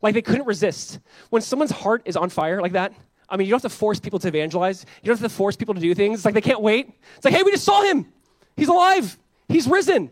Like 0.01 0.13
they 0.13 0.21
couldn't 0.21 0.45
resist. 0.45 0.99
When 1.29 1.41
someone's 1.41 1.71
heart 1.71 2.03
is 2.05 2.15
on 2.15 2.29
fire 2.29 2.61
like 2.61 2.73
that, 2.73 2.93
I 3.29 3.37
mean, 3.37 3.47
you 3.47 3.51
don't 3.51 3.61
have 3.61 3.71
to 3.71 3.77
force 3.77 3.99
people 3.99 4.19
to 4.19 4.27
evangelize. 4.27 4.85
You 5.01 5.07
don't 5.07 5.19
have 5.19 5.31
to 5.31 5.35
force 5.35 5.55
people 5.55 5.73
to 5.75 5.79
do 5.79 5.93
things. 5.93 6.19
It's 6.19 6.25
like 6.25 6.33
they 6.33 6.41
can't 6.41 6.61
wait. 6.61 6.91
It's 7.15 7.25
like, 7.25 7.33
hey, 7.33 7.43
we 7.43 7.51
just 7.51 7.63
saw 7.63 7.83
him. 7.83 8.11
He's 8.57 8.67
alive. 8.67 9.17
He's 9.47 9.67
risen. 9.67 10.11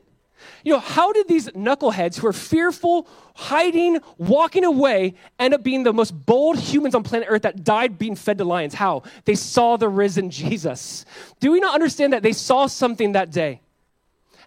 You 0.63 0.73
know, 0.73 0.79
how 0.79 1.13
did 1.13 1.27
these 1.27 1.49
knuckleheads 1.49 2.17
who 2.17 2.27
are 2.27 2.33
fearful, 2.33 3.07
hiding, 3.35 3.99
walking 4.17 4.63
away, 4.63 5.15
end 5.39 5.53
up 5.53 5.63
being 5.63 5.83
the 5.83 5.93
most 5.93 6.11
bold 6.11 6.59
humans 6.59 6.93
on 6.95 7.03
planet 7.03 7.27
Earth 7.29 7.41
that 7.43 7.63
died 7.63 7.97
being 7.97 8.15
fed 8.15 8.37
to 8.37 8.45
lions? 8.45 8.73
How? 8.73 9.03
They 9.25 9.35
saw 9.35 9.77
the 9.77 9.89
risen 9.89 10.29
Jesus. 10.29 11.05
Do 11.39 11.51
we 11.51 11.59
not 11.59 11.73
understand 11.73 12.13
that 12.13 12.23
they 12.23 12.33
saw 12.33 12.67
something 12.67 13.13
that 13.13 13.31
day? 13.31 13.61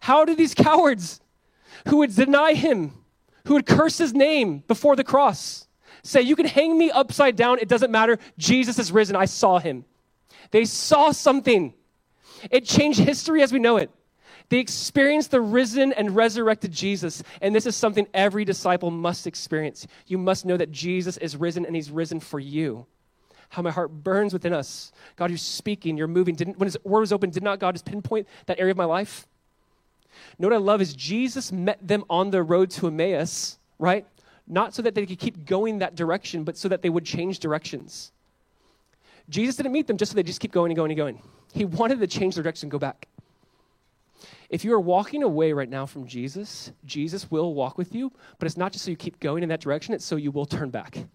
How 0.00 0.24
did 0.24 0.38
these 0.38 0.54
cowards 0.54 1.20
who 1.88 1.98
would 1.98 2.14
deny 2.14 2.54
him, 2.54 2.92
who 3.46 3.54
would 3.54 3.66
curse 3.66 3.98
his 3.98 4.14
name 4.14 4.62
before 4.68 4.96
the 4.96 5.04
cross, 5.04 5.66
say, 6.02 6.22
You 6.22 6.36
can 6.36 6.46
hang 6.46 6.76
me 6.76 6.90
upside 6.90 7.36
down, 7.36 7.58
it 7.58 7.68
doesn't 7.68 7.90
matter. 7.90 8.18
Jesus 8.38 8.78
is 8.78 8.92
risen. 8.92 9.16
I 9.16 9.24
saw 9.24 9.58
him. 9.58 9.84
They 10.50 10.64
saw 10.64 11.12
something. 11.12 11.74
It 12.50 12.64
changed 12.64 13.00
history 13.00 13.42
as 13.42 13.52
we 13.52 13.58
know 13.58 13.76
it. 13.76 13.90
They 14.48 14.58
experienced 14.58 15.30
the 15.30 15.40
risen 15.40 15.92
and 15.92 16.16
resurrected 16.16 16.72
Jesus. 16.72 17.22
And 17.40 17.54
this 17.54 17.66
is 17.66 17.76
something 17.76 18.08
every 18.12 18.44
disciple 18.44 18.90
must 18.90 19.26
experience. 19.26 19.86
You 20.06 20.18
must 20.18 20.44
know 20.44 20.56
that 20.56 20.72
Jesus 20.72 21.16
is 21.18 21.36
risen 21.36 21.64
and 21.64 21.76
he's 21.76 21.90
risen 21.90 22.18
for 22.18 22.40
you. 22.40 22.86
How 23.50 23.62
my 23.62 23.70
heart 23.70 23.92
burns 23.92 24.32
within 24.32 24.52
us. 24.52 24.92
God, 25.16 25.30
you're 25.30 25.38
speaking, 25.38 25.96
you're 25.96 26.08
moving. 26.08 26.34
Didn't, 26.34 26.58
when 26.58 26.66
his 26.66 26.76
word 26.82 27.00
was 27.00 27.12
open, 27.12 27.30
did 27.30 27.44
not 27.44 27.60
God 27.60 27.74
just 27.74 27.84
pinpoint 27.84 28.26
that 28.46 28.58
area 28.58 28.72
of 28.72 28.76
my 28.76 28.84
life? 28.84 29.26
know 30.38 30.48
what 30.48 30.54
I 30.54 30.58
love 30.58 30.80
is 30.80 30.94
Jesus 30.94 31.52
met 31.52 31.86
them 31.86 32.04
on 32.08 32.30
the 32.30 32.42
road 32.42 32.70
to 32.72 32.86
Emmaus, 32.88 33.58
right? 33.78 34.06
Not 34.50 34.74
so 34.74 34.82
that 34.82 34.94
they 34.94 35.06
could 35.06 35.18
keep 35.18 35.46
going 35.46 35.78
that 35.78 35.94
direction, 35.94 36.44
but 36.44 36.56
so 36.56 36.68
that 36.68 36.82
they 36.82 36.90
would 36.90 37.04
change 37.04 37.38
directions. 37.38 38.12
Jesus 39.28 39.56
didn't 39.56 39.72
meet 39.72 39.86
them 39.86 39.96
just 39.96 40.12
so 40.12 40.16
they 40.16 40.22
just 40.22 40.40
keep 40.40 40.52
going 40.52 40.70
and 40.70 40.76
going 40.76 40.90
and 40.90 40.98
going. 40.98 41.22
He 41.52 41.64
wanted 41.64 42.00
to 42.00 42.06
change 42.06 42.34
their 42.34 42.42
direction 42.42 42.66
and 42.66 42.72
go 42.72 42.78
back. 42.78 43.06
If 44.48 44.64
you 44.64 44.74
are 44.74 44.80
walking 44.80 45.22
away 45.22 45.52
right 45.52 45.68
now 45.68 45.86
from 45.86 46.06
Jesus, 46.06 46.72
Jesus 46.84 47.30
will 47.30 47.54
walk 47.54 47.78
with 47.78 47.94
you, 47.94 48.12
but 48.38 48.46
it's 48.46 48.56
not 48.56 48.72
just 48.72 48.84
so 48.84 48.90
you 48.90 48.96
keep 48.96 49.20
going 49.20 49.44
in 49.44 49.48
that 49.50 49.60
direction, 49.60 49.94
it's 49.94 50.04
so 50.04 50.16
you 50.16 50.32
will 50.32 50.46
turn 50.46 50.70
back. 50.70 50.96
And 50.96 51.08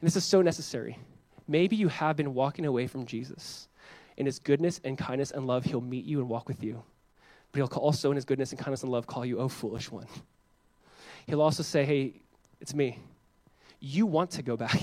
this 0.00 0.16
is 0.16 0.24
so 0.24 0.40
necessary. 0.40 0.98
Maybe 1.46 1.76
you 1.76 1.88
have 1.88 2.16
been 2.16 2.34
walking 2.34 2.64
away 2.64 2.86
from 2.86 3.04
Jesus. 3.04 3.68
In 4.16 4.26
his 4.26 4.38
goodness 4.38 4.80
and 4.84 4.96
kindness 4.96 5.30
and 5.30 5.46
love, 5.46 5.64
he'll 5.64 5.80
meet 5.80 6.04
you 6.04 6.20
and 6.20 6.28
walk 6.28 6.48
with 6.48 6.62
you. 6.64 6.82
But 7.52 7.58
he'll 7.58 7.78
also, 7.78 8.10
in 8.10 8.16
his 8.16 8.24
goodness 8.24 8.52
and 8.52 8.58
kindness 8.58 8.82
and 8.82 8.90
love, 8.90 9.06
call 9.06 9.24
you, 9.24 9.38
oh, 9.38 9.48
foolish 9.48 9.90
one. 9.90 10.06
He'll 11.26 11.42
also 11.42 11.62
say, 11.62 11.84
hey, 11.84 12.22
it's 12.60 12.74
me. 12.74 12.98
You 13.80 14.06
want 14.06 14.32
to 14.32 14.42
go 14.42 14.56
back. 14.56 14.78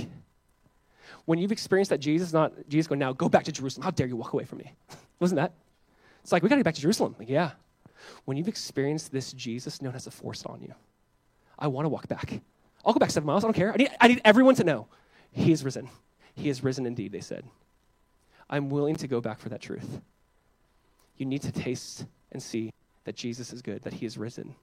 When 1.25 1.39
you've 1.39 1.51
experienced 1.51 1.89
that 1.89 1.99
Jesus, 1.99 2.33
not 2.33 2.53
Jesus 2.69 2.87
going, 2.87 2.99
now 2.99 3.13
go 3.13 3.29
back 3.29 3.43
to 3.45 3.51
Jerusalem. 3.51 3.83
How 3.83 3.91
dare 3.91 4.07
you 4.07 4.15
walk 4.15 4.33
away 4.33 4.45
from 4.45 4.59
me? 4.59 4.73
Wasn't 5.19 5.37
that? 5.37 5.53
It's 6.23 6.31
like, 6.31 6.43
we 6.43 6.49
got 6.49 6.55
to 6.55 6.59
get 6.59 6.65
back 6.65 6.75
to 6.75 6.81
Jerusalem. 6.81 7.15
Like, 7.19 7.29
yeah. 7.29 7.51
When 8.25 8.37
you've 8.37 8.47
experienced 8.47 9.11
this 9.11 9.33
Jesus, 9.33 9.81
no 9.81 9.89
one 9.89 9.93
has 9.93 10.07
force 10.07 10.45
on 10.45 10.61
you. 10.61 10.73
I 11.57 11.67
want 11.67 11.85
to 11.85 11.89
walk 11.89 12.07
back. 12.07 12.41
I'll 12.85 12.93
go 12.93 12.99
back 12.99 13.11
seven 13.11 13.27
miles. 13.27 13.43
I 13.43 13.47
don't 13.47 13.53
care. 13.53 13.73
I 13.73 13.77
need, 13.77 13.89
I 13.99 14.07
need 14.07 14.21
everyone 14.25 14.55
to 14.55 14.63
know 14.63 14.87
he 15.31 15.51
is 15.51 15.63
risen. 15.63 15.89
He 16.35 16.49
is 16.49 16.63
risen 16.63 16.85
indeed, 16.85 17.11
they 17.11 17.21
said. 17.21 17.45
I'm 18.49 18.69
willing 18.69 18.95
to 18.97 19.07
go 19.07 19.21
back 19.21 19.39
for 19.39 19.49
that 19.49 19.61
truth. 19.61 20.01
You 21.17 21.25
need 21.25 21.41
to 21.43 21.51
taste 21.51 22.05
and 22.31 22.41
see 22.41 22.71
that 23.05 23.15
Jesus 23.15 23.53
is 23.53 23.61
good, 23.61 23.81
that 23.83 23.93
he 23.93 24.05
is 24.05 24.17
risen. 24.17 24.55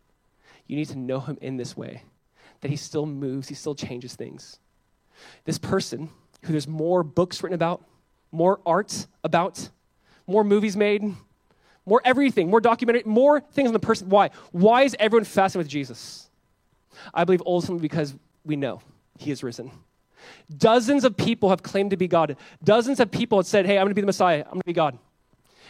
You 0.67 0.77
need 0.77 0.89
to 0.89 0.99
know 0.99 1.21
him 1.21 1.39
in 1.41 1.57
this 1.57 1.77
way, 1.77 2.03
that 2.63 2.71
he 2.71 2.77
still 2.77 3.07
moves, 3.07 3.49
he 3.49 3.55
still 3.55 3.75
changes 3.75 4.15
things. 4.15 4.59
This 5.45 5.59
person 5.59 6.09
who 6.45 6.53
there's 6.53 6.67
more 6.67 7.03
books 7.03 7.43
written 7.43 7.55
about, 7.55 7.85
more 8.33 8.61
art 8.65 9.07
about, 9.23 9.69
more 10.27 10.43
movies 10.43 10.77
made, 10.77 11.15
more 11.85 12.01
everything, 12.05 12.49
more 12.49 12.61
documentary, 12.61 13.03
more 13.05 13.41
things 13.41 13.69
on 13.69 13.73
the 13.73 13.81
person. 13.81 14.09
Why? 14.09 14.31
Why 14.53 14.83
is 14.83 14.97
everyone 14.99 15.25
fasting 15.25 15.59
with 15.59 15.69
Jesus? 15.69 16.31
I 17.13 17.25
believe 17.25 17.43
ultimately 17.45 17.83
because 17.83 18.15
we 18.45 18.57
know 18.57 18.81
he 19.19 19.31
is 19.31 19.43
risen. 19.43 19.71
Dozens 20.57 21.05
of 21.05 21.17
people 21.17 21.51
have 21.51 21.63
claimed 21.63 21.91
to 21.91 21.97
be 21.97 22.07
God. 22.07 22.37
Dozens 22.63 23.01
of 23.01 23.11
people 23.11 23.39
have 23.39 23.47
said, 23.47 23.67
hey, 23.67 23.77
I'm 23.77 23.85
going 23.85 23.91
to 23.91 23.95
be 23.95 24.01
the 24.01 24.07
Messiah. 24.07 24.43
I'm 24.45 24.53
going 24.53 24.61
to 24.61 24.67
be 24.67 24.73
God. 24.73 24.99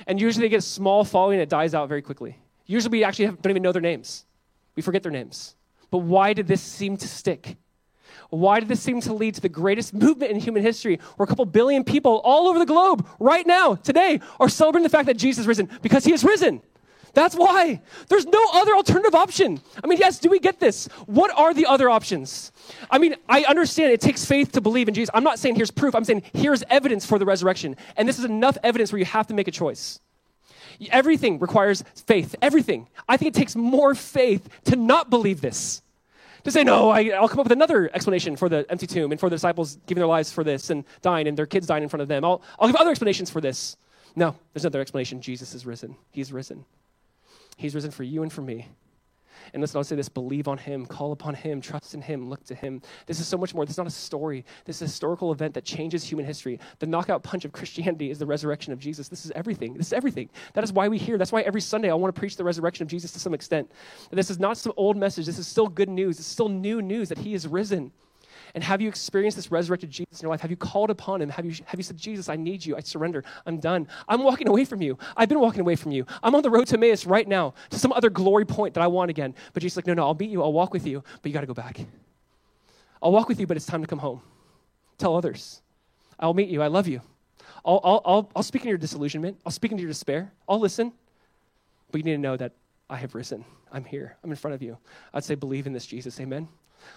And 0.06 0.20
usually 0.20 0.44
they 0.44 0.50
get 0.50 0.58
a 0.58 0.62
small 0.62 1.04
following 1.04 1.36
and 1.36 1.42
it 1.42 1.48
dies 1.48 1.74
out 1.74 1.88
very 1.88 2.02
quickly. 2.02 2.36
Usually 2.66 2.90
we 2.90 3.04
actually 3.04 3.26
have, 3.26 3.40
don't 3.40 3.50
even 3.50 3.62
know 3.62 3.72
their 3.72 3.82
names. 3.82 4.24
We 4.76 4.82
forget 4.82 5.02
their 5.02 5.12
names. 5.12 5.54
But 5.92 5.98
why 5.98 6.32
did 6.32 6.48
this 6.48 6.62
seem 6.62 6.96
to 6.96 7.06
stick? 7.06 7.58
Why 8.30 8.60
did 8.60 8.68
this 8.70 8.80
seem 8.80 9.02
to 9.02 9.12
lead 9.12 9.34
to 9.34 9.42
the 9.42 9.50
greatest 9.50 9.92
movement 10.04 10.32
in 10.32 10.40
human 10.40 10.62
history 10.62 10.98
where 11.16 11.24
a 11.24 11.26
couple 11.28 11.44
billion 11.44 11.84
people 11.84 12.20
all 12.24 12.48
over 12.48 12.58
the 12.58 12.66
globe 12.66 13.06
right 13.20 13.46
now, 13.46 13.74
today, 13.76 14.20
are 14.40 14.48
celebrating 14.48 14.84
the 14.84 14.88
fact 14.88 15.06
that 15.06 15.18
Jesus 15.18 15.42
is 15.42 15.46
risen? 15.46 15.68
Because 15.82 16.04
he 16.04 16.12
is 16.12 16.24
risen. 16.24 16.62
That's 17.12 17.34
why. 17.34 17.82
There's 18.08 18.24
no 18.24 18.42
other 18.54 18.74
alternative 18.74 19.14
option. 19.14 19.60
I 19.84 19.86
mean, 19.86 19.98
yes, 19.98 20.18
do 20.18 20.30
we 20.30 20.38
get 20.38 20.58
this? 20.58 20.86
What 21.04 21.30
are 21.38 21.52
the 21.52 21.66
other 21.66 21.90
options? 21.90 22.52
I 22.90 22.96
mean, 22.96 23.14
I 23.28 23.44
understand 23.44 23.92
it 23.92 24.00
takes 24.00 24.24
faith 24.24 24.52
to 24.52 24.62
believe 24.62 24.88
in 24.88 24.94
Jesus. 24.94 25.10
I'm 25.12 25.24
not 25.24 25.38
saying 25.38 25.56
here's 25.56 25.70
proof, 25.70 25.94
I'm 25.94 26.04
saying 26.04 26.22
here's 26.32 26.62
evidence 26.70 27.04
for 27.04 27.18
the 27.18 27.26
resurrection. 27.26 27.76
And 27.98 28.08
this 28.08 28.18
is 28.18 28.24
enough 28.24 28.56
evidence 28.62 28.92
where 28.92 28.98
you 28.98 29.04
have 29.04 29.26
to 29.26 29.34
make 29.34 29.46
a 29.46 29.52
choice. 29.52 30.00
Everything 30.90 31.38
requires 31.38 31.84
faith. 32.06 32.34
Everything. 32.42 32.88
I 33.08 33.16
think 33.16 33.34
it 33.34 33.38
takes 33.38 33.56
more 33.56 33.94
faith 33.94 34.48
to 34.64 34.76
not 34.76 35.10
believe 35.10 35.40
this. 35.40 35.82
To 36.44 36.50
say, 36.50 36.64
no, 36.64 36.90
I, 36.90 37.02
will 37.20 37.28
come 37.28 37.38
up 37.38 37.46
with 37.46 37.52
another 37.52 37.88
explanation 37.94 38.34
for 38.36 38.48
the 38.48 38.66
empty 38.68 38.86
tomb 38.86 39.12
and 39.12 39.20
for 39.20 39.30
the 39.30 39.36
disciples 39.36 39.78
giving 39.86 40.00
their 40.00 40.08
lives 40.08 40.32
for 40.32 40.42
this 40.42 40.70
and 40.70 40.84
dying 41.00 41.28
and 41.28 41.36
their 41.36 41.46
kids 41.46 41.66
dying 41.66 41.84
in 41.84 41.88
front 41.88 42.02
of 42.02 42.08
them. 42.08 42.24
I'll, 42.24 42.42
I'll 42.58 42.68
give 42.68 42.76
other 42.76 42.90
explanations 42.90 43.30
for 43.30 43.40
this. 43.40 43.76
No, 44.16 44.34
there's 44.52 44.64
another 44.64 44.80
explanation. 44.80 45.20
Jesus 45.20 45.54
is 45.54 45.64
risen. 45.64 45.96
He's 46.10 46.32
risen. 46.32 46.64
He's 47.56 47.74
risen 47.74 47.92
for 47.92 48.02
you 48.02 48.22
and 48.22 48.32
for 48.32 48.42
me. 48.42 48.66
And 49.52 49.60
listen, 49.60 49.78
I'll 49.78 49.84
say 49.84 49.96
this 49.96 50.08
believe 50.08 50.48
on 50.48 50.58
him, 50.58 50.86
call 50.86 51.12
upon 51.12 51.34
him, 51.34 51.60
trust 51.60 51.94
in 51.94 52.02
him, 52.02 52.28
look 52.28 52.44
to 52.44 52.54
him. 52.54 52.82
This 53.06 53.20
is 53.20 53.26
so 53.26 53.36
much 53.36 53.54
more. 53.54 53.64
This 53.64 53.74
is 53.74 53.78
not 53.78 53.86
a 53.86 53.90
story. 53.90 54.44
This 54.64 54.76
is 54.76 54.82
a 54.82 54.84
historical 54.86 55.32
event 55.32 55.54
that 55.54 55.64
changes 55.64 56.04
human 56.04 56.24
history. 56.24 56.58
The 56.78 56.86
knockout 56.86 57.22
punch 57.22 57.44
of 57.44 57.52
Christianity 57.52 58.10
is 58.10 58.18
the 58.18 58.26
resurrection 58.26 58.72
of 58.72 58.78
Jesus. 58.78 59.08
This 59.08 59.24
is 59.24 59.32
everything. 59.32 59.74
This 59.74 59.88
is 59.88 59.92
everything. 59.92 60.28
That 60.54 60.64
is 60.64 60.72
why 60.72 60.88
we 60.88 60.98
hear. 60.98 61.18
That's 61.18 61.32
why 61.32 61.42
every 61.42 61.60
Sunday 61.60 61.90
I 61.90 61.94
want 61.94 62.14
to 62.14 62.18
preach 62.18 62.36
the 62.36 62.44
resurrection 62.44 62.82
of 62.84 62.88
Jesus 62.88 63.12
to 63.12 63.18
some 63.18 63.34
extent. 63.34 63.70
And 64.10 64.18
this 64.18 64.30
is 64.30 64.38
not 64.38 64.56
some 64.56 64.72
old 64.76 64.96
message. 64.96 65.26
This 65.26 65.38
is 65.38 65.46
still 65.46 65.68
good 65.68 65.88
news. 65.88 66.18
It's 66.18 66.28
still 66.28 66.48
new 66.48 66.82
news 66.82 67.08
that 67.08 67.18
he 67.18 67.34
is 67.34 67.46
risen. 67.46 67.92
And 68.54 68.62
have 68.62 68.80
you 68.80 68.88
experienced 68.88 69.36
this 69.36 69.50
resurrected 69.50 69.90
Jesus 69.90 70.20
in 70.20 70.24
your 70.24 70.30
life? 70.30 70.40
Have 70.42 70.50
you 70.50 70.56
called 70.56 70.90
upon 70.90 71.22
him? 71.22 71.30
Have 71.30 71.46
you, 71.46 71.54
have 71.64 71.78
you 71.78 71.84
said, 71.84 71.96
Jesus, 71.96 72.28
I 72.28 72.36
need 72.36 72.64
you. 72.64 72.76
I 72.76 72.80
surrender. 72.80 73.24
I'm 73.46 73.58
done. 73.58 73.88
I'm 74.08 74.22
walking 74.22 74.48
away 74.48 74.64
from 74.64 74.82
you. 74.82 74.98
I've 75.16 75.28
been 75.28 75.40
walking 75.40 75.60
away 75.60 75.76
from 75.76 75.92
you. 75.92 76.04
I'm 76.22 76.34
on 76.34 76.42
the 76.42 76.50
road 76.50 76.66
to 76.68 76.76
Emmaus 76.76 77.06
right 77.06 77.26
now 77.26 77.54
to 77.70 77.78
some 77.78 77.92
other 77.92 78.10
glory 78.10 78.44
point 78.44 78.74
that 78.74 78.82
I 78.82 78.88
want 78.88 79.10
again. 79.10 79.34
But 79.54 79.62
Jesus 79.62 79.76
like, 79.76 79.86
no, 79.86 79.94
no, 79.94 80.04
I'll 80.04 80.14
meet 80.14 80.30
you. 80.30 80.42
I'll 80.42 80.52
walk 80.52 80.74
with 80.74 80.86
you, 80.86 81.02
but 81.22 81.28
you 81.30 81.32
got 81.32 81.40
to 81.40 81.46
go 81.46 81.54
back. 81.54 81.80
I'll 83.02 83.12
walk 83.12 83.28
with 83.28 83.40
you, 83.40 83.46
but 83.46 83.56
it's 83.56 83.66
time 83.66 83.80
to 83.80 83.86
come 83.86 83.98
home. 83.98 84.20
Tell 84.98 85.16
others. 85.16 85.62
I'll 86.20 86.34
meet 86.34 86.50
you. 86.50 86.62
I 86.62 86.68
love 86.68 86.86
you. 86.86 87.00
I'll, 87.64 87.80
I'll, 87.82 88.02
I'll, 88.04 88.30
I'll 88.36 88.42
speak 88.42 88.62
into 88.62 88.70
your 88.70 88.78
disillusionment. 88.78 89.38
I'll 89.46 89.52
speak 89.52 89.72
into 89.72 89.82
your 89.82 89.90
despair. 89.90 90.32
I'll 90.48 90.60
listen. 90.60 90.92
But 91.90 91.98
you 91.98 92.04
need 92.04 92.12
to 92.12 92.18
know 92.18 92.36
that 92.36 92.52
I 92.90 92.96
have 92.96 93.14
risen. 93.14 93.44
I'm 93.72 93.84
here. 93.84 94.16
I'm 94.22 94.30
in 94.30 94.36
front 94.36 94.54
of 94.54 94.62
you. 94.62 94.76
I'd 95.14 95.24
say, 95.24 95.34
believe 95.34 95.66
in 95.66 95.72
this 95.72 95.86
Jesus. 95.86 96.20
Amen. 96.20 96.48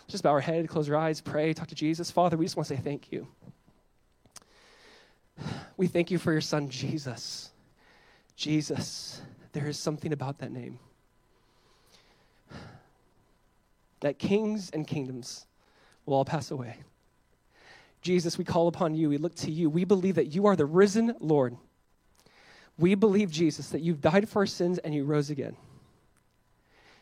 Let's 0.01 0.11
just 0.11 0.23
bow 0.23 0.31
our 0.31 0.39
head, 0.39 0.67
close 0.67 0.89
our 0.89 0.95
eyes, 0.95 1.21
pray, 1.21 1.53
talk 1.53 1.67
to 1.67 1.75
Jesus. 1.75 2.11
Father, 2.11 2.38
we 2.38 2.45
just 2.45 2.57
want 2.57 2.67
to 2.67 2.75
say 2.75 2.81
thank 2.81 3.11
you. 3.11 3.27
We 5.77 5.88
thank 5.88 6.11
you 6.11 6.17
for 6.17 6.31
your 6.31 6.41
son, 6.41 6.69
Jesus. 6.69 7.51
Jesus. 8.36 9.21
There 9.53 9.67
is 9.67 9.77
something 9.77 10.13
about 10.13 10.39
that 10.39 10.51
name. 10.51 10.79
That 14.01 14.19
kings 14.19 14.69
and 14.71 14.88
kingdoms 14.88 15.45
will 16.05 16.15
all 16.15 16.25
pass 16.25 16.51
away. 16.51 16.77
Jesus, 18.01 18.38
we 18.38 18.43
call 18.43 18.67
upon 18.67 18.93
you. 18.93 19.09
We 19.09 19.17
look 19.17 19.36
to 19.36 19.51
you. 19.51 19.69
We 19.69 19.83
believe 19.83 20.15
that 20.15 20.27
you 20.27 20.45
are 20.45 20.55
the 20.55 20.65
risen 20.65 21.15
Lord. 21.19 21.57
We 22.77 22.93
believe, 22.93 23.31
Jesus, 23.31 23.69
that 23.69 23.81
you've 23.81 24.01
died 24.01 24.29
for 24.29 24.39
our 24.39 24.45
sins 24.45 24.77
and 24.79 24.93
you 24.93 25.05
rose 25.05 25.29
again. 25.29 25.55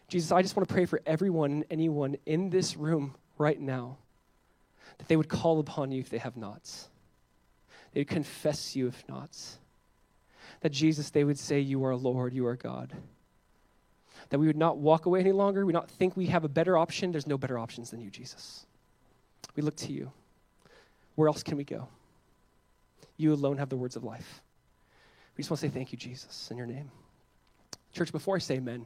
Jesus, 0.07 0.31
I 0.31 0.41
just 0.41 0.55
want 0.55 0.67
to 0.67 0.73
pray 0.73 0.85
for 0.85 1.01
everyone 1.05 1.51
and 1.51 1.65
anyone 1.69 2.17
in 2.25 2.49
this 2.49 2.77
room 2.77 3.15
right 3.37 3.59
now 3.59 3.97
that 4.97 5.07
they 5.07 5.15
would 5.15 5.29
call 5.29 5.59
upon 5.59 5.91
you 5.91 5.99
if 5.99 6.09
they 6.09 6.17
have 6.17 6.37
not. 6.37 6.61
They 7.93 8.01
would 8.01 8.07
confess 8.07 8.75
you 8.75 8.87
if 8.87 9.03
not. 9.07 9.37
That 10.61 10.71
Jesus, 10.71 11.09
they 11.09 11.23
would 11.23 11.39
say, 11.39 11.59
You 11.59 11.83
are 11.85 11.95
Lord, 11.95 12.33
you 12.33 12.45
are 12.47 12.55
God. 12.55 12.93
That 14.29 14.39
we 14.39 14.47
would 14.47 14.57
not 14.57 14.77
walk 14.77 15.05
away 15.05 15.19
any 15.19 15.31
longer. 15.31 15.65
We 15.65 15.73
not 15.73 15.89
think 15.89 16.15
we 16.15 16.27
have 16.27 16.43
a 16.43 16.49
better 16.49 16.77
option. 16.77 17.11
There's 17.11 17.27
no 17.27 17.37
better 17.37 17.59
options 17.59 17.91
than 17.91 18.01
you, 18.01 18.09
Jesus. 18.09 18.65
We 19.55 19.63
look 19.63 19.75
to 19.77 19.91
you. 19.91 20.11
Where 21.15 21.27
else 21.27 21.43
can 21.43 21.57
we 21.57 21.63
go? 21.63 21.87
You 23.17 23.33
alone 23.33 23.57
have 23.57 23.69
the 23.69 23.77
words 23.77 23.95
of 23.95 24.03
life. 24.03 24.41
We 25.37 25.41
just 25.41 25.51
want 25.51 25.61
to 25.61 25.67
say 25.67 25.73
thank 25.73 25.91
you, 25.91 25.97
Jesus, 25.97 26.49
in 26.49 26.57
your 26.57 26.65
name. 26.65 26.91
Church, 27.93 28.11
before 28.11 28.35
I 28.35 28.39
say 28.39 28.55
amen, 28.55 28.85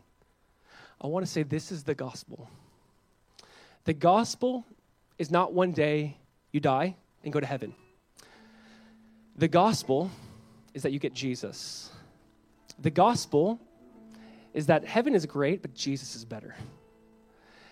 I 0.99 1.07
want 1.07 1.25
to 1.25 1.31
say 1.31 1.43
this 1.43 1.71
is 1.71 1.83
the 1.83 1.95
gospel. 1.95 2.49
The 3.85 3.93
gospel 3.93 4.65
is 5.17 5.31
not 5.31 5.53
one 5.53 5.71
day 5.71 6.17
you 6.51 6.59
die 6.59 6.95
and 7.23 7.31
go 7.31 7.39
to 7.39 7.45
heaven. 7.45 7.73
The 9.37 9.47
gospel 9.47 10.09
is 10.73 10.83
that 10.83 10.91
you 10.91 10.99
get 10.99 11.13
Jesus. 11.13 11.91
The 12.79 12.89
gospel 12.89 13.59
is 14.53 14.65
that 14.67 14.85
heaven 14.85 15.13
is 15.13 15.25
great, 15.25 15.61
but 15.61 15.73
Jesus 15.73 16.15
is 16.15 16.25
better. 16.25 16.55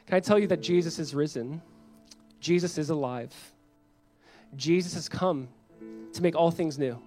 Can 0.05 0.15
I 0.15 0.19
tell 0.19 0.37
you 0.37 0.47
that 0.47 0.61
Jesus 0.61 0.99
is 0.99 1.15
risen? 1.15 1.61
Jesus 2.39 2.77
is 2.77 2.91
alive. 2.91 3.33
Jesus 4.55 4.93
has 4.93 5.09
come 5.09 5.47
to 6.13 6.21
make 6.21 6.35
all 6.35 6.51
things 6.51 6.77
new. 6.77 6.99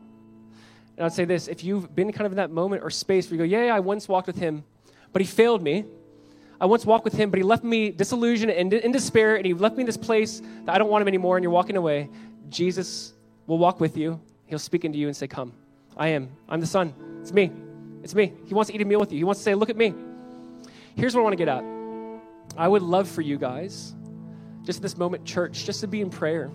And 0.96 1.06
I'd 1.06 1.12
say 1.12 1.24
this 1.24 1.46
if 1.46 1.62
you've 1.62 1.94
been 1.94 2.12
kind 2.12 2.26
of 2.26 2.32
in 2.32 2.36
that 2.36 2.50
moment 2.50 2.82
or 2.82 2.90
space 2.90 3.30
where 3.30 3.40
you 3.40 3.46
go, 3.46 3.56
Yeah, 3.56 3.72
I 3.72 3.80
once 3.80 4.08
walked 4.08 4.26
with 4.26 4.36
him, 4.36 4.64
but 5.12 5.22
he 5.22 5.26
failed 5.26 5.62
me. 5.62 5.84
I 6.60 6.66
once 6.66 6.84
walked 6.84 7.04
with 7.04 7.14
him, 7.14 7.30
but 7.30 7.38
he 7.38 7.44
left 7.44 7.62
me 7.62 7.90
disillusioned 7.90 8.50
and 8.50 8.72
in 8.72 8.92
despair, 8.92 9.36
and 9.36 9.46
he 9.46 9.54
left 9.54 9.76
me 9.76 9.82
in 9.82 9.86
this 9.86 9.96
place 9.96 10.42
that 10.64 10.74
I 10.74 10.78
don't 10.78 10.90
want 10.90 11.02
him 11.02 11.08
anymore, 11.08 11.36
and 11.36 11.42
you're 11.44 11.52
walking 11.52 11.76
away. 11.76 12.08
Jesus 12.48 13.14
will 13.46 13.58
walk 13.58 13.80
with 13.80 13.96
you. 13.96 14.20
He'll 14.46 14.58
speak 14.58 14.84
into 14.84 14.98
you 14.98 15.06
and 15.06 15.16
say, 15.16 15.28
Come. 15.28 15.52
I 15.96 16.08
am. 16.08 16.30
I'm 16.48 16.60
the 16.60 16.66
Son. 16.66 16.94
It's 17.20 17.32
me. 17.32 17.52
It's 18.02 18.14
me. 18.14 18.32
He 18.46 18.54
wants 18.54 18.70
to 18.70 18.74
eat 18.74 18.80
a 18.80 18.84
meal 18.84 19.00
with 19.00 19.12
you. 19.12 19.18
He 19.18 19.24
wants 19.24 19.40
to 19.40 19.44
say, 19.44 19.54
Look 19.54 19.70
at 19.70 19.76
me. 19.76 19.94
Here's 20.96 21.14
what 21.14 21.20
I 21.20 21.24
want 21.24 21.32
to 21.34 21.36
get 21.36 21.48
at. 21.48 21.64
I 22.56 22.66
would 22.66 22.82
love 22.82 23.08
for 23.08 23.20
you 23.20 23.38
guys, 23.38 23.94
just 24.64 24.82
this 24.82 24.96
moment, 24.96 25.24
church, 25.24 25.64
just 25.64 25.80
to 25.80 25.86
be 25.86 26.00
in 26.00 26.10
prayer. 26.10 26.50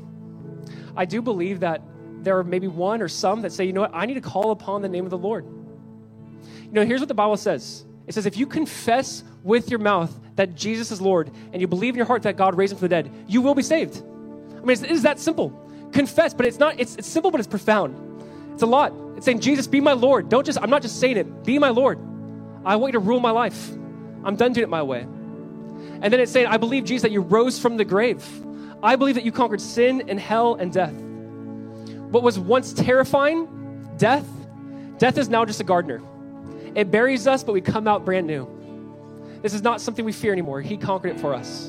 I 0.97 1.05
do 1.05 1.21
believe 1.21 1.61
that 1.61 1.81
there 2.23 2.37
are 2.37 2.43
maybe 2.43 2.67
one 2.67 3.01
or 3.01 3.07
some 3.07 3.41
that 3.41 3.51
say, 3.51 3.65
you 3.65 3.73
know 3.73 3.81
what, 3.81 3.91
I 3.93 4.05
need 4.05 4.15
to 4.15 4.21
call 4.21 4.51
upon 4.51 4.81
the 4.81 4.89
name 4.89 5.05
of 5.05 5.11
the 5.11 5.17
Lord. 5.17 5.45
You 5.45 6.71
know, 6.71 6.85
here's 6.85 6.99
what 6.99 7.07
the 7.07 7.13
Bible 7.13 7.37
says 7.37 7.85
it 8.07 8.13
says, 8.13 8.25
if 8.25 8.37
you 8.37 8.45
confess 8.45 9.23
with 9.43 9.69
your 9.69 9.79
mouth 9.79 10.13
that 10.35 10.55
Jesus 10.55 10.91
is 10.91 10.99
Lord 10.99 11.31
and 11.51 11.61
you 11.61 11.67
believe 11.67 11.93
in 11.93 11.97
your 11.97 12.05
heart 12.05 12.23
that 12.23 12.35
God 12.35 12.55
raised 12.55 12.73
him 12.73 12.79
from 12.79 12.85
the 12.85 12.89
dead, 12.89 13.11
you 13.27 13.41
will 13.41 13.55
be 13.55 13.63
saved. 13.63 13.97
I 13.97 14.65
mean, 14.65 14.71
it 14.83 14.91
is 14.91 15.03
that 15.03 15.19
simple. 15.19 15.59
Confess, 15.91 16.33
but 16.33 16.45
it's 16.45 16.59
not, 16.59 16.79
it's, 16.79 16.95
it's 16.95 17.07
simple, 17.07 17.31
but 17.31 17.39
it's 17.39 17.47
profound. 17.47 17.95
It's 18.53 18.63
a 18.63 18.67
lot. 18.67 18.93
It's 19.15 19.25
saying, 19.25 19.39
Jesus, 19.39 19.67
be 19.67 19.79
my 19.79 19.93
Lord. 19.93 20.29
Don't 20.29 20.45
just, 20.45 20.59
I'm 20.61 20.69
not 20.69 20.81
just 20.81 20.99
saying 20.99 21.17
it, 21.17 21.43
be 21.43 21.59
my 21.59 21.69
Lord. 21.69 21.99
I 22.65 22.75
want 22.75 22.93
you 22.93 22.99
to 22.99 23.05
rule 23.05 23.19
my 23.19 23.31
life. 23.31 23.71
I'm 24.23 24.35
done 24.35 24.53
doing 24.53 24.63
it 24.63 24.69
my 24.69 24.83
way. 24.83 25.01
And 25.01 26.11
then 26.11 26.19
it's 26.19 26.31
saying, 26.31 26.47
I 26.47 26.57
believe, 26.57 26.85
Jesus, 26.85 27.03
that 27.03 27.11
you 27.11 27.21
rose 27.21 27.59
from 27.59 27.77
the 27.77 27.85
grave. 27.85 28.25
I 28.81 28.95
believe 28.95 29.15
that 29.15 29.23
you 29.23 29.31
conquered 29.31 29.61
sin 29.61 30.09
and 30.09 30.19
hell 30.19 30.55
and 30.55 30.71
death. 30.71 30.93
What 30.93 32.23
was 32.23 32.37
once 32.37 32.73
terrifying, 32.73 33.95
death, 33.97 34.27
death 34.97 35.17
is 35.17 35.29
now 35.29 35.45
just 35.45 35.59
a 35.61 35.63
gardener. 35.63 36.01
It 36.75 36.91
buries 36.91 37.27
us, 37.27 37.43
but 37.43 37.53
we 37.53 37.61
come 37.61 37.87
out 37.87 38.05
brand 38.05 38.27
new. 38.27 38.47
This 39.41 39.53
is 39.53 39.61
not 39.61 39.81
something 39.81 40.05
we 40.05 40.11
fear 40.11 40.31
anymore. 40.31 40.61
He 40.61 40.77
conquered 40.77 41.09
it 41.09 41.19
for 41.19 41.33
us. 41.33 41.67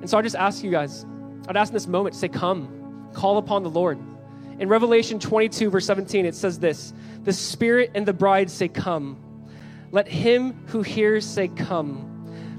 And 0.00 0.08
so 0.08 0.18
I 0.18 0.22
just 0.22 0.36
ask 0.36 0.62
you 0.62 0.70
guys, 0.70 1.04
I'd 1.48 1.56
ask 1.56 1.70
in 1.70 1.74
this 1.74 1.86
moment 1.86 2.14
say, 2.14 2.28
Come. 2.28 2.76
Call 3.12 3.38
upon 3.38 3.62
the 3.64 3.70
Lord. 3.70 3.98
In 4.60 4.68
Revelation 4.68 5.18
22, 5.18 5.70
verse 5.70 5.86
17, 5.86 6.26
it 6.26 6.34
says 6.34 6.58
this 6.58 6.92
The 7.24 7.32
Spirit 7.32 7.90
and 7.94 8.06
the 8.06 8.12
bride 8.12 8.50
say, 8.50 8.68
Come. 8.68 9.18
Let 9.90 10.06
him 10.06 10.52
who 10.66 10.82
hears 10.82 11.26
say, 11.26 11.48
Come. 11.48 12.06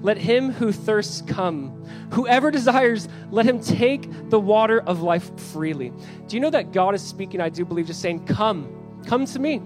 Let 0.02 0.18
him 0.18 0.52
who 0.52 0.72
thirsts 0.72 1.22
come. 1.22 1.86
Whoever 2.12 2.50
desires, 2.50 3.08
let 3.30 3.46
him 3.46 3.62
take 3.62 4.10
the 4.32 4.40
water 4.40 4.82
of 4.82 5.04
life 5.04 5.40
freely. 5.40 5.94
Do 6.28 6.36
you 6.36 6.40
know 6.40 6.50
that 6.50 6.72
God 6.72 6.96
is 6.96 7.04
speaking, 7.04 7.40
I 7.40 7.50
do 7.50 7.64
believe, 7.64 7.86
just 7.86 8.02
saying, 8.02 8.26
Come, 8.26 9.02
come 9.06 9.26
to 9.28 9.40
me. 9.40 9.62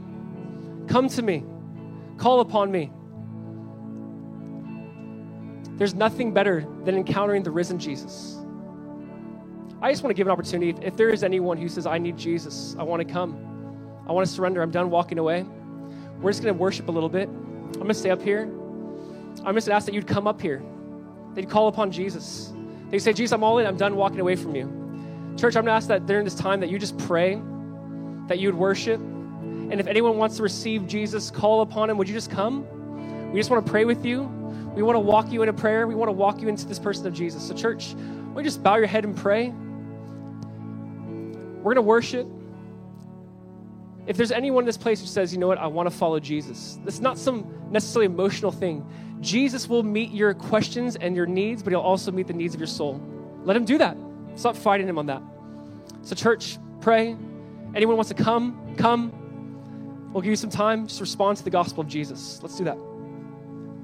Come 0.88 1.07
to 1.09 1.22
me. 1.22 1.45
Call 2.18 2.39
upon 2.39 2.72
me. 2.72 2.91
There's 5.78 5.93
nothing 5.93 6.34
better 6.34 6.66
than 6.84 6.95
encountering 6.95 7.43
the 7.43 7.51
risen 7.51 7.80
Jesus. 7.80 8.38
I 9.82 9.91
just 9.91 10.03
want 10.03 10.11
to 10.11 10.13
give 10.16 10.28
an 10.28 10.32
opportunity. 10.32 10.74
If, 10.82 10.95
there 10.95 11.09
is 11.09 11.24
anyone 11.24 11.57
who 11.57 11.68
says, 11.68 11.86
I 11.86 11.97
need 11.97 12.18
Jesus, 12.18 12.76
I 12.80 12.84
want 12.84 13.05
to 13.05 13.13
come, 13.13 13.38
I 14.07 14.13
want 14.13 14.26
to 14.26 14.34
surrender, 14.34 14.61
I'm 14.61 14.72
done 14.72 14.89
walking 14.89 15.20
away, 15.20 15.45
we're 16.22 16.32
just 16.32 16.41
going 16.41 16.53
to 16.53 16.59
worship 16.59 16.88
a 16.88 16.91
little 16.91 17.09
bit. 17.09 17.28
I'm 17.28 17.74
going 17.74 17.89
to 17.89 17.93
stay 17.93 18.09
up 18.09 18.22
here. 18.22 18.43
I'm 19.43 19.53
just 19.53 19.68
going 19.68 19.74
to 19.74 19.74
ask 19.74 19.86
that 19.86 19.93
you'd 19.93 20.07
come 20.07 20.28
up 20.28 20.41
here, 20.41 20.63
that 21.34 21.41
you'd 21.41 21.49
call 21.49 21.68
upon 21.68 21.91
Jesus. 21.91 22.53
They 22.89 22.99
say, 22.99 23.11
Jesus, 23.11 23.34
I'm 23.34 23.43
all 23.43 23.57
in, 23.57 23.68
I'm 23.68 23.76
done 23.76 23.95
walking 23.95 24.22
away 24.22 24.38
from 24.38 24.55
you. 24.55 24.66
Church, 25.38 25.57
I'm 25.57 25.66
going 25.66 25.74
to 25.74 25.78
ask 25.78 25.89
that 25.89 26.05
during 26.05 26.24
this 26.24 26.36
time 26.36 26.61
that 26.61 26.70
you 26.70 26.80
just 26.80 26.97
pray, 26.97 27.41
that 28.28 28.39
you 28.39 28.47
would 28.47 28.57
worship. 28.57 29.01
And 29.72 29.80
if 29.80 29.88
anyone 29.88 30.18
wants 30.18 30.38
to 30.38 30.43
receive 30.43 30.88
Jesus, 30.88 31.32
call 31.32 31.61
upon 31.61 31.89
him. 31.89 31.97
Would 31.97 32.07
you 32.07 32.13
just 32.13 32.30
come? 32.30 32.66
We 33.32 33.39
just 33.39 33.49
want 33.49 33.66
to 33.66 33.72
pray 33.72 33.86
with 33.86 34.05
you. 34.05 34.24
We 34.76 34.84
want 34.84 34.95
to 34.95 34.99
walk 34.99 35.32
you 35.32 35.41
into 35.41 35.53
prayer. 35.53 35.88
We 35.88 35.95
want 35.95 36.09
to 36.09 36.13
walk 36.13 36.41
you 36.41 36.47
into 36.47 36.66
this 36.66 36.80
person 36.80 37.07
of 37.07 37.13
Jesus. 37.13 37.47
So, 37.47 37.53
church, 37.55 37.93
will 38.34 38.41
you 38.41 38.43
just 38.43 38.61
bow 38.61 38.76
your 38.76 38.88
head 38.88 39.05
and 39.05 39.16
pray? 39.16 39.53
We're 41.57 41.74
going 41.74 41.76
to 41.76 41.82
worship. 41.82 42.28
If 44.05 44.18
there's 44.18 44.32
anyone 44.32 44.63
in 44.63 44.66
this 44.68 44.78
place 44.78 45.01
who 45.01 45.07
says, 45.07 45.34
you 45.34 45.39
know 45.39 45.47
what, 45.47 45.57
I 45.57 45.68
want 45.68 45.89
to 45.89 45.95
follow 45.95 46.20
Jesus, 46.20 46.78
it's 46.86 46.99
not 46.99 47.18
some 47.18 47.47
necessarily 47.72 48.05
emotional 48.05 48.51
thing. 48.51 48.86
Jesus 49.20 49.68
will 49.68 49.82
meet 49.82 50.11
your 50.11 50.34
questions 50.36 50.95
and 50.95 51.16
your 51.16 51.26
needs, 51.26 51.63
but 51.63 51.72
he'll 51.72 51.80
also 51.80 52.11
meet 52.11 52.28
the 52.28 52.34
needs 52.34 52.53
of 52.53 52.59
your 52.59 52.68
soul. 52.68 53.01
Let 53.43 53.57
him 53.57 53.66
do 53.66 53.80
that. 53.80 53.97
Stop 54.36 54.55
fighting 54.55 54.88
him 54.88 54.99
on 54.99 55.07
that. 55.07 55.24
So, 56.03 56.13
church, 56.13 56.59
pray. 56.82 57.16
Anyone 57.74 57.95
wants 57.95 58.09
to 58.09 58.16
come, 58.16 58.76
come. 58.78 59.24
We'll 60.16 60.22
give 60.22 60.30
you 60.30 60.38
some 60.38 60.49
time. 60.49 60.88
Just 60.88 61.01
respond 61.01 61.36
to 61.39 61.43
the 61.43 61.49
gospel 61.49 61.82
of 61.82 61.89
Jesus. 61.89 62.39
Let's 62.41 62.57
do 62.57 62.63
that. 62.63 62.95